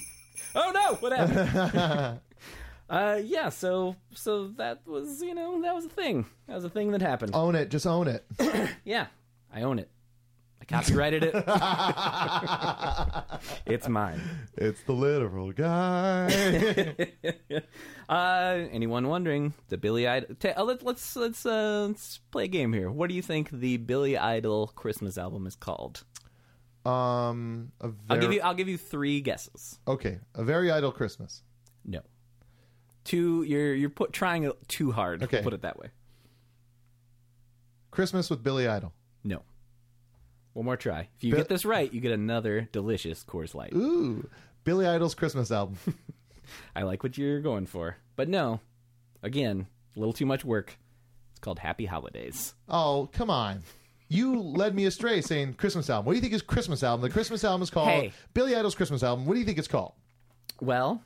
Oh 0.55 0.71
no! 0.73 0.95
What 0.95 1.11
happened? 1.11 2.19
uh, 2.89 3.19
yeah. 3.23 3.49
So, 3.49 3.95
so 4.15 4.47
that 4.57 4.79
was 4.88 5.21
you 5.21 5.35
know 5.35 5.61
that 5.61 5.75
was 5.75 5.85
a 5.85 5.89
thing. 5.89 6.25
That 6.47 6.55
was 6.55 6.63
a 6.63 6.69
thing 6.69 6.91
that 6.91 7.01
happened. 7.01 7.35
Own 7.35 7.53
it. 7.53 7.69
Just 7.69 7.85
own 7.85 8.07
it. 8.07 8.25
Yeah, 8.85 9.07
I 9.53 9.61
own 9.63 9.77
it. 9.77 9.91
Copyrighted 10.68 11.24
it. 11.24 11.34
it's 13.65 13.88
mine. 13.88 14.22
It's 14.57 14.82
the 14.84 14.91
literal 14.91 15.53
guy. 15.53 16.93
uh, 18.09 18.68
anyone 18.72 19.07
wondering 19.07 19.53
the 19.70 19.78
Billy 19.78 20.07
Idol? 20.07 20.36
Ta- 20.39 20.53
uh, 20.57 20.63
let, 20.63 20.84
let's 20.84 21.15
let's 21.15 21.45
uh, 21.45 21.86
let's 21.88 22.18
play 22.32 22.43
a 22.45 22.47
game 22.49 22.74
here. 22.74 22.91
What 22.91 23.07
do 23.07 23.15
you 23.15 23.22
think 23.22 23.49
the 23.49 23.78
Billy 23.78 24.18
Idol 24.18 24.68
Christmas 24.68 25.18
album 25.18 25.47
is 25.47 25.55
called? 25.55 26.03
um, 26.88 27.72
a 27.82 27.89
I'll 28.09 28.18
give 28.18 28.32
you 28.32 28.41
I'll 28.41 28.53
give 28.53 28.70
you 28.70 28.78
three 28.78 29.20
guesses. 29.20 29.80
Okay, 29.88 30.20
a 30.36 30.43
very 30.43 30.72
idle 30.72 30.91
Christmas. 30.91 31.43
No. 31.86 32.01
Too 33.03 33.43
you're 33.43 33.76
you're 33.76 33.89
put 33.89 34.13
trying 34.13 34.51
too 34.68 34.91
hard. 34.91 35.24
Okay. 35.24 35.41
Put 35.41 35.53
it 35.53 35.61
that 35.63 35.78
way. 35.78 35.89
Christmas 37.91 38.30
with 38.30 38.41
Billy 38.43 38.68
Idol. 38.68 38.93
No. 39.24 39.43
One 40.58 40.66
more 40.66 40.76
try. 40.76 41.01
If 41.18 41.24
you 41.24 41.34
Bi- 41.34 41.38
get 41.38 41.49
this 41.49 41.66
right, 41.66 41.93
you 41.93 42.01
get 42.01 42.14
another 42.14 42.68
delicious 42.72 43.24
Coors 43.24 43.53
Light. 43.53 43.74
Ooh, 43.76 44.28
Billy 44.64 44.88
Idol's 44.88 45.14
Christmas 45.14 45.51
album. 45.51 45.78
I 46.76 46.82
like 46.82 47.03
what 47.03 47.16
you're 47.16 47.41
going 47.41 47.68
for. 47.68 47.97
But 48.16 48.28
no, 48.28 48.60
again, 49.22 49.68
a 49.95 49.99
little 49.99 50.14
too 50.14 50.26
much 50.26 50.43
work. 50.43 50.76
It's 51.30 51.41
called 51.41 51.60
Happy 51.60 51.86
Holidays. 51.86 52.55
oh, 52.68 53.08
come 53.14 53.30
on. 53.30 53.62
You 54.10 54.41
led 54.41 54.74
me 54.74 54.86
astray 54.86 55.22
saying 55.22 55.53
Christmas 55.53 55.91
album. 55.91 56.08
What 56.08 56.14
do 56.14 56.16
you 56.18 56.22
think 56.22 56.34
is 56.34 56.41
Christmas 56.41 56.82
album? 56.82 57.01
The 57.03 57.14
Christmas 57.14 57.43
album 57.43 57.62
is 57.62 57.70
called 57.70 57.89
Hey. 57.89 58.12
Billy 58.34 58.55
Idol's 58.55 58.74
Christmas 58.74 59.03
album. 59.03 59.28
What 59.28 59.36
do 59.36 59.39
you 59.39 59.45
think 59.45 59.60
it's 59.60 59.68
called? 59.68 59.93
Well, 60.60 61.03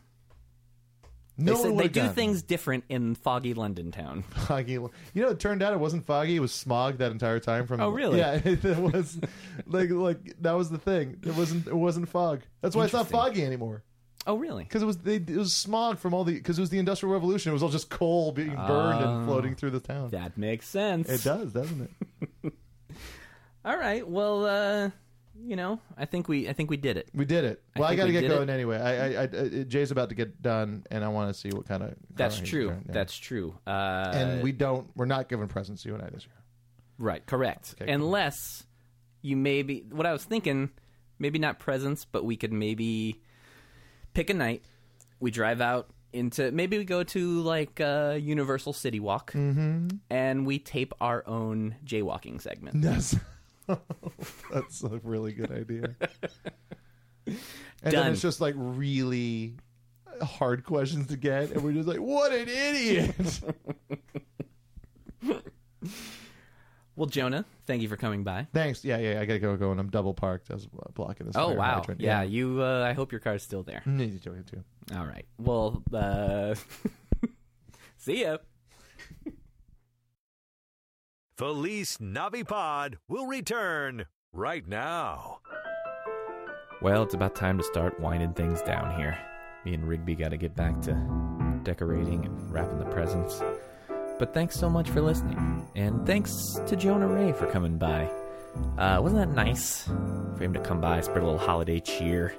No 1.37 1.55
they, 1.55 1.61
said 1.61 1.77
they 1.77 1.87
do 1.87 2.07
things 2.09 2.41
different 2.43 2.83
in 2.89 3.15
foggy 3.15 3.53
London 3.53 3.91
town. 3.91 4.21
foggy. 4.47 4.73
You 4.73 4.89
know, 5.15 5.29
it 5.29 5.39
turned 5.39 5.63
out 5.63 5.73
it 5.73 5.79
wasn't 5.79 6.05
foggy; 6.05 6.35
it 6.35 6.39
was 6.39 6.53
smog 6.53 6.97
that 6.97 7.11
entire 7.11 7.39
time. 7.39 7.65
From 7.67 7.79
Oh, 7.81 7.89
really? 7.89 8.19
Yeah, 8.19 8.33
it 8.43 8.63
was 8.77 9.19
like 9.65 9.89
like 9.89 10.35
that 10.41 10.51
was 10.53 10.69
the 10.69 10.77
thing. 10.77 11.17
It 11.25 11.35
wasn't 11.35 11.67
it 11.67 11.75
wasn't 11.75 12.09
fog. 12.09 12.41
That's 12.61 12.75
why 12.75 12.83
it's 12.83 12.93
not 12.93 13.07
foggy 13.09 13.43
anymore. 13.45 13.83
Oh, 14.27 14.35
really? 14.35 14.63
Because 14.65 14.83
it 14.83 14.85
was 14.85 14.97
they, 14.97 15.15
it 15.15 15.29
was 15.31 15.51
smog 15.55 15.97
from 15.97 16.13
all 16.13 16.23
the 16.23 16.33
because 16.33 16.59
it 16.59 16.61
was 16.61 16.69
the 16.69 16.77
Industrial 16.77 17.11
Revolution. 17.11 17.49
It 17.49 17.53
was 17.53 17.63
all 17.63 17.69
just 17.69 17.89
coal 17.89 18.31
being 18.31 18.53
burned 18.55 19.03
and 19.03 19.23
Oh. 19.23 19.25
floating 19.25 19.55
through 19.55 19.71
the 19.71 19.79
town. 19.79 20.09
That 20.11 20.37
makes 20.37 20.67
sense. 20.67 21.09
It 21.09 21.23
does, 21.23 21.53
doesn't 21.53 21.89
it? 22.43 22.53
All 23.65 23.77
right. 23.77 24.07
Well, 24.07 24.45
uh, 24.45 24.89
you 25.43 25.55
know, 25.55 25.79
I 25.97 26.05
think 26.05 26.27
we 26.27 26.47
I 26.49 26.53
think 26.53 26.69
we 26.69 26.77
did 26.77 26.97
it. 26.97 27.09
We 27.13 27.25
did 27.25 27.43
it. 27.45 27.61
I 27.75 27.79
Well, 27.79 27.87
I, 27.87 27.91
think 27.91 27.97
got 27.99 28.03
to 28.05 28.09
we 28.09 28.13
get 28.13 28.21
did 28.21 28.29
going 28.29 28.49
it. 28.49 28.53
anyway. 28.53 28.77
I, 28.77 29.21
I, 29.21 29.23
I, 29.23 29.63
Jay's 29.63 29.91
about 29.91 30.09
to 30.09 30.15
get 30.15 30.41
done, 30.41 30.83
and 30.91 31.03
I 31.03 31.07
want 31.09 31.33
to 31.33 31.39
see 31.39 31.49
what 31.49 31.67
kind 31.67 31.83
of. 31.83 31.93
That's 32.15 32.39
he 32.39 32.45
true. 32.45 32.69
turned. 32.69 32.85
That's 32.89 33.15
true. 33.15 33.55
Uh, 33.67 34.11
and 34.13 34.43
we 34.43 34.51
don't. 34.51 34.89
We're 34.95 35.05
not 35.05 35.29
giving 35.29 35.47
presents 35.47 35.85
you 35.85 35.93
and 35.95 36.03
I 36.03 36.09
this 36.09 36.25
year. 36.25 36.35
Right, 36.97 37.25
correct. 37.25 37.75
Okay, 37.75 37.85
cool. 37.85 37.95
Unless 37.95 38.65
you 39.21 39.35
maybe 39.37 39.85
what 39.91 40.05
I 40.05 40.11
was 40.13 40.23
thinking, 40.23 40.69
maybe 41.19 41.39
not 41.39 41.59
presents, 41.59 42.05
but 42.05 42.23
we 42.25 42.35
could 42.37 42.53
maybe 42.53 43.21
pick 44.13 44.29
a 44.29 44.33
night. 44.33 44.63
We 45.19 45.31
drive 45.31 45.61
out 45.61 45.89
into 46.13 46.51
maybe 46.51 46.77
we 46.77 46.83
go 46.83 47.03
to 47.03 47.39
like 47.41 47.79
uh, 47.79 48.17
Universal 48.21 48.73
City 48.73 48.99
Walk, 48.99 49.31
Mm-hmm. 49.33 49.87
and 50.09 50.45
we 50.45 50.59
tape 50.59 50.93
our 50.99 51.23
own 51.27 51.75
jaywalking 51.85 52.41
segment. 52.41 52.81
That's 52.81 53.15
that's 54.53 54.83
a 54.83 54.99
really 55.03 55.33
good 55.33 55.51
idea. 55.51 55.95
and 57.25 57.37
then 57.93 58.11
it's 58.11 58.21
just 58.21 58.41
like 58.41 58.55
really 58.57 59.55
hard 60.21 60.63
questions 60.63 61.07
to 61.07 61.17
get, 61.17 61.51
and 61.51 61.63
we're 61.63 61.73
just 61.73 61.87
like, 61.87 61.99
"What 61.99 62.31
an 62.31 62.47
idiot!" 62.47 63.41
Well, 66.95 67.07
Jonah, 67.07 67.45
thank 67.65 67.81
you 67.81 67.87
for 67.87 67.97
coming 67.97 68.23
by. 68.23 68.47
Thanks. 68.53 68.83
Yeah, 68.83 68.97
yeah. 68.97 69.19
I 69.21 69.25
gotta 69.25 69.39
go. 69.39 69.55
Go, 69.55 69.71
and 69.71 69.79
I'm 69.79 69.89
double 69.89 70.13
parked. 70.13 70.51
I 70.51 70.55
was 70.55 70.67
blocking 70.93 71.25
this. 71.25 71.35
Oh 71.35 71.53
wow! 71.53 71.77
hydrant. 71.77 72.01
Yeah, 72.01 72.21
you. 72.21 72.61
Uh, 72.61 72.83
I 72.87 72.93
hope 72.93 73.11
your 73.11 73.21
car's 73.21 73.41
still 73.41 73.63
there. 73.63 73.81
Do 73.85 74.03
it 74.03 74.21
too. 74.47 74.63
All 74.95 75.05
right. 75.05 75.25
Well, 75.39 75.81
uh, 75.93 76.53
see 77.97 78.21
ya. 78.21 78.37
Feliz 81.41 81.97
Navipod 81.97 82.97
will 83.07 83.25
return 83.25 84.05
right 84.31 84.67
now. 84.67 85.39
Well, 86.83 87.01
it's 87.01 87.15
about 87.15 87.33
time 87.33 87.57
to 87.57 87.63
start 87.63 87.99
winding 87.99 88.33
things 88.33 88.61
down 88.61 88.95
here. 88.95 89.17
Me 89.65 89.73
and 89.73 89.87
Rigby 89.87 90.13
got 90.13 90.29
to 90.29 90.37
get 90.37 90.55
back 90.55 90.79
to 90.83 90.93
decorating 91.63 92.25
and 92.25 92.53
wrapping 92.53 92.77
the 92.77 92.85
presents. 92.85 93.41
But 94.19 94.35
thanks 94.35 94.55
so 94.55 94.69
much 94.69 94.91
for 94.91 95.01
listening, 95.01 95.67
and 95.73 96.05
thanks 96.05 96.59
to 96.67 96.75
Jonah 96.75 97.07
Ray 97.07 97.33
for 97.33 97.47
coming 97.47 97.79
by. 97.79 98.07
Uh, 98.77 99.01
wasn't 99.01 99.21
that 99.21 99.33
nice 99.35 99.85
for 99.85 100.43
him 100.43 100.53
to 100.53 100.59
come 100.59 100.79
by, 100.79 101.01
spread 101.01 101.23
a 101.23 101.25
little 101.25 101.39
holiday 101.39 101.79
cheer? 101.79 102.35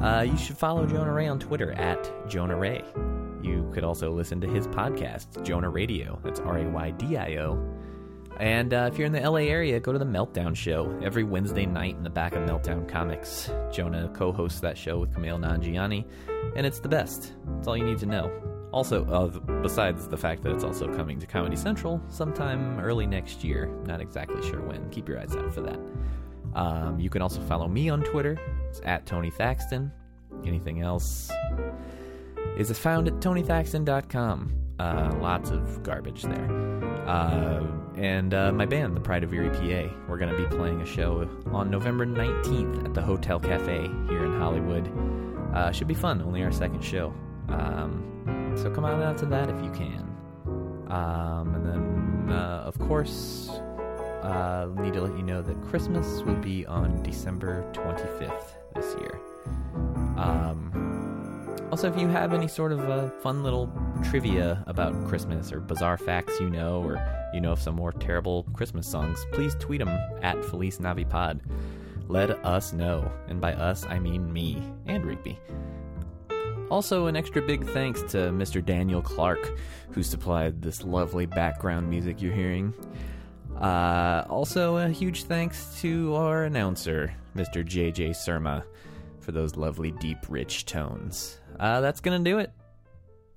Uh, 0.00 0.22
you 0.22 0.36
should 0.36 0.56
follow 0.56 0.86
Jonah 0.86 1.12
Ray 1.12 1.26
on 1.26 1.40
Twitter 1.40 1.72
at 1.72 2.08
Jonah 2.28 2.56
Ray. 2.56 2.84
You 3.42 3.68
could 3.74 3.82
also 3.82 4.12
listen 4.12 4.40
to 4.40 4.46
his 4.46 4.68
podcast, 4.68 5.44
Jonah 5.44 5.72
Raydio. 5.72 6.22
That's 6.22 6.38
R 6.38 6.58
A 6.58 6.70
Y 6.70 6.90
D 6.92 7.16
I 7.16 7.38
O. 7.38 7.58
And 8.40 8.72
uh, 8.72 8.88
if 8.90 8.96
you're 8.96 9.06
in 9.06 9.12
the 9.12 9.20
LA 9.20 9.40
area, 9.40 9.78
go 9.80 9.92
to 9.92 9.98
the 9.98 10.06
Meltdown 10.06 10.56
Show 10.56 10.98
every 11.02 11.24
Wednesday 11.24 11.66
night 11.66 11.96
in 11.96 12.02
the 12.02 12.08
back 12.08 12.34
of 12.34 12.48
Meltdown 12.48 12.88
Comics. 12.88 13.50
Jonah 13.70 14.10
co 14.14 14.32
hosts 14.32 14.60
that 14.60 14.78
show 14.78 14.98
with 14.98 15.12
Kumail 15.12 15.38
Nanjiani, 15.38 16.06
and 16.56 16.66
it's 16.66 16.80
the 16.80 16.88
best. 16.88 17.34
It's 17.58 17.68
all 17.68 17.76
you 17.76 17.84
need 17.84 17.98
to 17.98 18.06
know. 18.06 18.32
Also, 18.72 19.04
uh, 19.04 19.26
besides 19.60 20.08
the 20.08 20.16
fact 20.16 20.42
that 20.42 20.52
it's 20.54 20.64
also 20.64 20.88
coming 20.96 21.20
to 21.20 21.26
Comedy 21.26 21.54
Central 21.54 22.00
sometime 22.08 22.80
early 22.80 23.06
next 23.06 23.44
year, 23.44 23.66
not 23.84 24.00
exactly 24.00 24.40
sure 24.48 24.62
when. 24.62 24.88
Keep 24.88 25.06
your 25.06 25.20
eyes 25.20 25.36
out 25.36 25.52
for 25.52 25.60
that. 25.60 25.78
Um, 26.54 26.98
you 26.98 27.10
can 27.10 27.20
also 27.20 27.42
follow 27.42 27.68
me 27.68 27.90
on 27.90 28.02
Twitter. 28.04 28.38
It's 28.70 28.80
at 28.84 29.04
Tony 29.04 29.30
Thaxton. 29.30 29.92
Anything 30.46 30.80
else 30.80 31.30
is 32.56 32.76
found 32.78 33.06
at 33.06 33.14
tonythaxton.com. 33.14 34.52
Uh, 34.80 35.14
lots 35.20 35.50
of 35.50 35.82
garbage 35.82 36.22
there. 36.22 36.50
Uh, 37.06 37.66
and 37.96 38.32
uh, 38.32 38.50
my 38.50 38.64
band, 38.64 38.96
The 38.96 39.00
Pride 39.00 39.22
of 39.22 39.34
Erie 39.34 39.50
PA, 39.50 39.94
we're 40.08 40.16
going 40.16 40.34
to 40.34 40.36
be 40.38 40.46
playing 40.56 40.80
a 40.80 40.86
show 40.86 41.28
on 41.52 41.70
November 41.70 42.06
19th 42.06 42.86
at 42.86 42.94
the 42.94 43.02
Hotel 43.02 43.38
Cafe 43.38 43.82
here 44.08 44.24
in 44.24 44.38
Hollywood. 44.38 44.90
Uh, 45.54 45.70
should 45.70 45.86
be 45.86 45.92
fun, 45.92 46.22
only 46.22 46.42
our 46.42 46.50
second 46.50 46.82
show. 46.82 47.12
Um, 47.50 48.54
so 48.56 48.70
come 48.70 48.86
on 48.86 49.02
out 49.02 49.18
to 49.18 49.26
that 49.26 49.50
if 49.50 49.62
you 49.62 49.70
can. 49.72 50.16
Um, 50.88 51.54
and 51.56 51.66
then, 51.66 52.34
uh, 52.34 52.62
of 52.64 52.78
course, 52.78 53.50
uh, 54.22 54.66
need 54.76 54.94
to 54.94 55.02
let 55.02 55.14
you 55.14 55.22
know 55.22 55.42
that 55.42 55.60
Christmas 55.60 56.22
will 56.22 56.36
be 56.36 56.64
on 56.64 57.02
December 57.02 57.70
25th 57.74 58.54
this 58.74 58.94
year. 58.98 59.20
Um, 60.16 61.09
also, 61.70 61.88
if 61.88 61.96
you 61.98 62.08
have 62.08 62.32
any 62.32 62.48
sort 62.48 62.72
of 62.72 62.80
uh, 62.90 63.08
fun 63.22 63.42
little 63.42 63.72
trivia 64.02 64.62
about 64.66 65.06
Christmas 65.06 65.52
or 65.52 65.60
bizarre 65.60 65.96
facts 65.96 66.40
you 66.40 66.50
know, 66.50 66.82
or 66.82 67.00
you 67.32 67.40
know 67.40 67.52
of 67.52 67.62
some 67.62 67.76
more 67.76 67.92
terrible 67.92 68.44
Christmas 68.54 68.88
songs, 68.88 69.24
please 69.32 69.54
tweet 69.60 69.78
them 69.78 69.88
at 70.22 70.44
Feliz 70.44 70.78
Navipod. 70.78 71.40
Let 72.08 72.30
us 72.44 72.72
know. 72.72 73.10
And 73.28 73.40
by 73.40 73.54
us, 73.54 73.86
I 73.86 74.00
mean 74.00 74.32
me 74.32 74.60
and 74.86 75.06
Rigby. 75.06 75.38
Also, 76.70 77.06
an 77.06 77.16
extra 77.16 77.42
big 77.42 77.64
thanks 77.70 78.00
to 78.02 78.30
Mr. 78.30 78.64
Daniel 78.64 79.02
Clark, 79.02 79.58
who 79.90 80.02
supplied 80.02 80.62
this 80.62 80.84
lovely 80.84 81.26
background 81.26 81.90
music 81.90 82.22
you're 82.22 82.34
hearing. 82.34 82.72
Uh, 83.60 84.24
also, 84.28 84.76
a 84.76 84.88
huge 84.88 85.24
thanks 85.24 85.80
to 85.80 86.14
our 86.14 86.44
announcer, 86.44 87.14
Mr. 87.36 87.64
JJ 87.64 88.10
Surma, 88.10 88.62
for 89.20 89.32
those 89.32 89.56
lovely, 89.56 89.90
deep, 89.92 90.18
rich 90.28 90.64
tones. 90.64 91.39
Uh, 91.60 91.82
that's 91.82 92.00
gonna 92.00 92.20
do 92.20 92.38
it. 92.38 92.50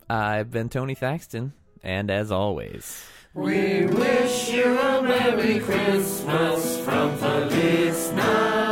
I've 0.09 0.49
been 0.49 0.69
Tony 0.69 0.95
Thaxton, 0.95 1.51
and 1.83 2.09
as 2.09 2.31
always, 2.31 3.05
We 3.33 3.85
wish 3.85 4.49
you 4.49 4.79
a 4.79 5.01
Merry 5.01 5.59
Christmas 5.59 6.79
from 6.85 7.17
Feliz 7.17 8.11
Navipod. 8.11 8.62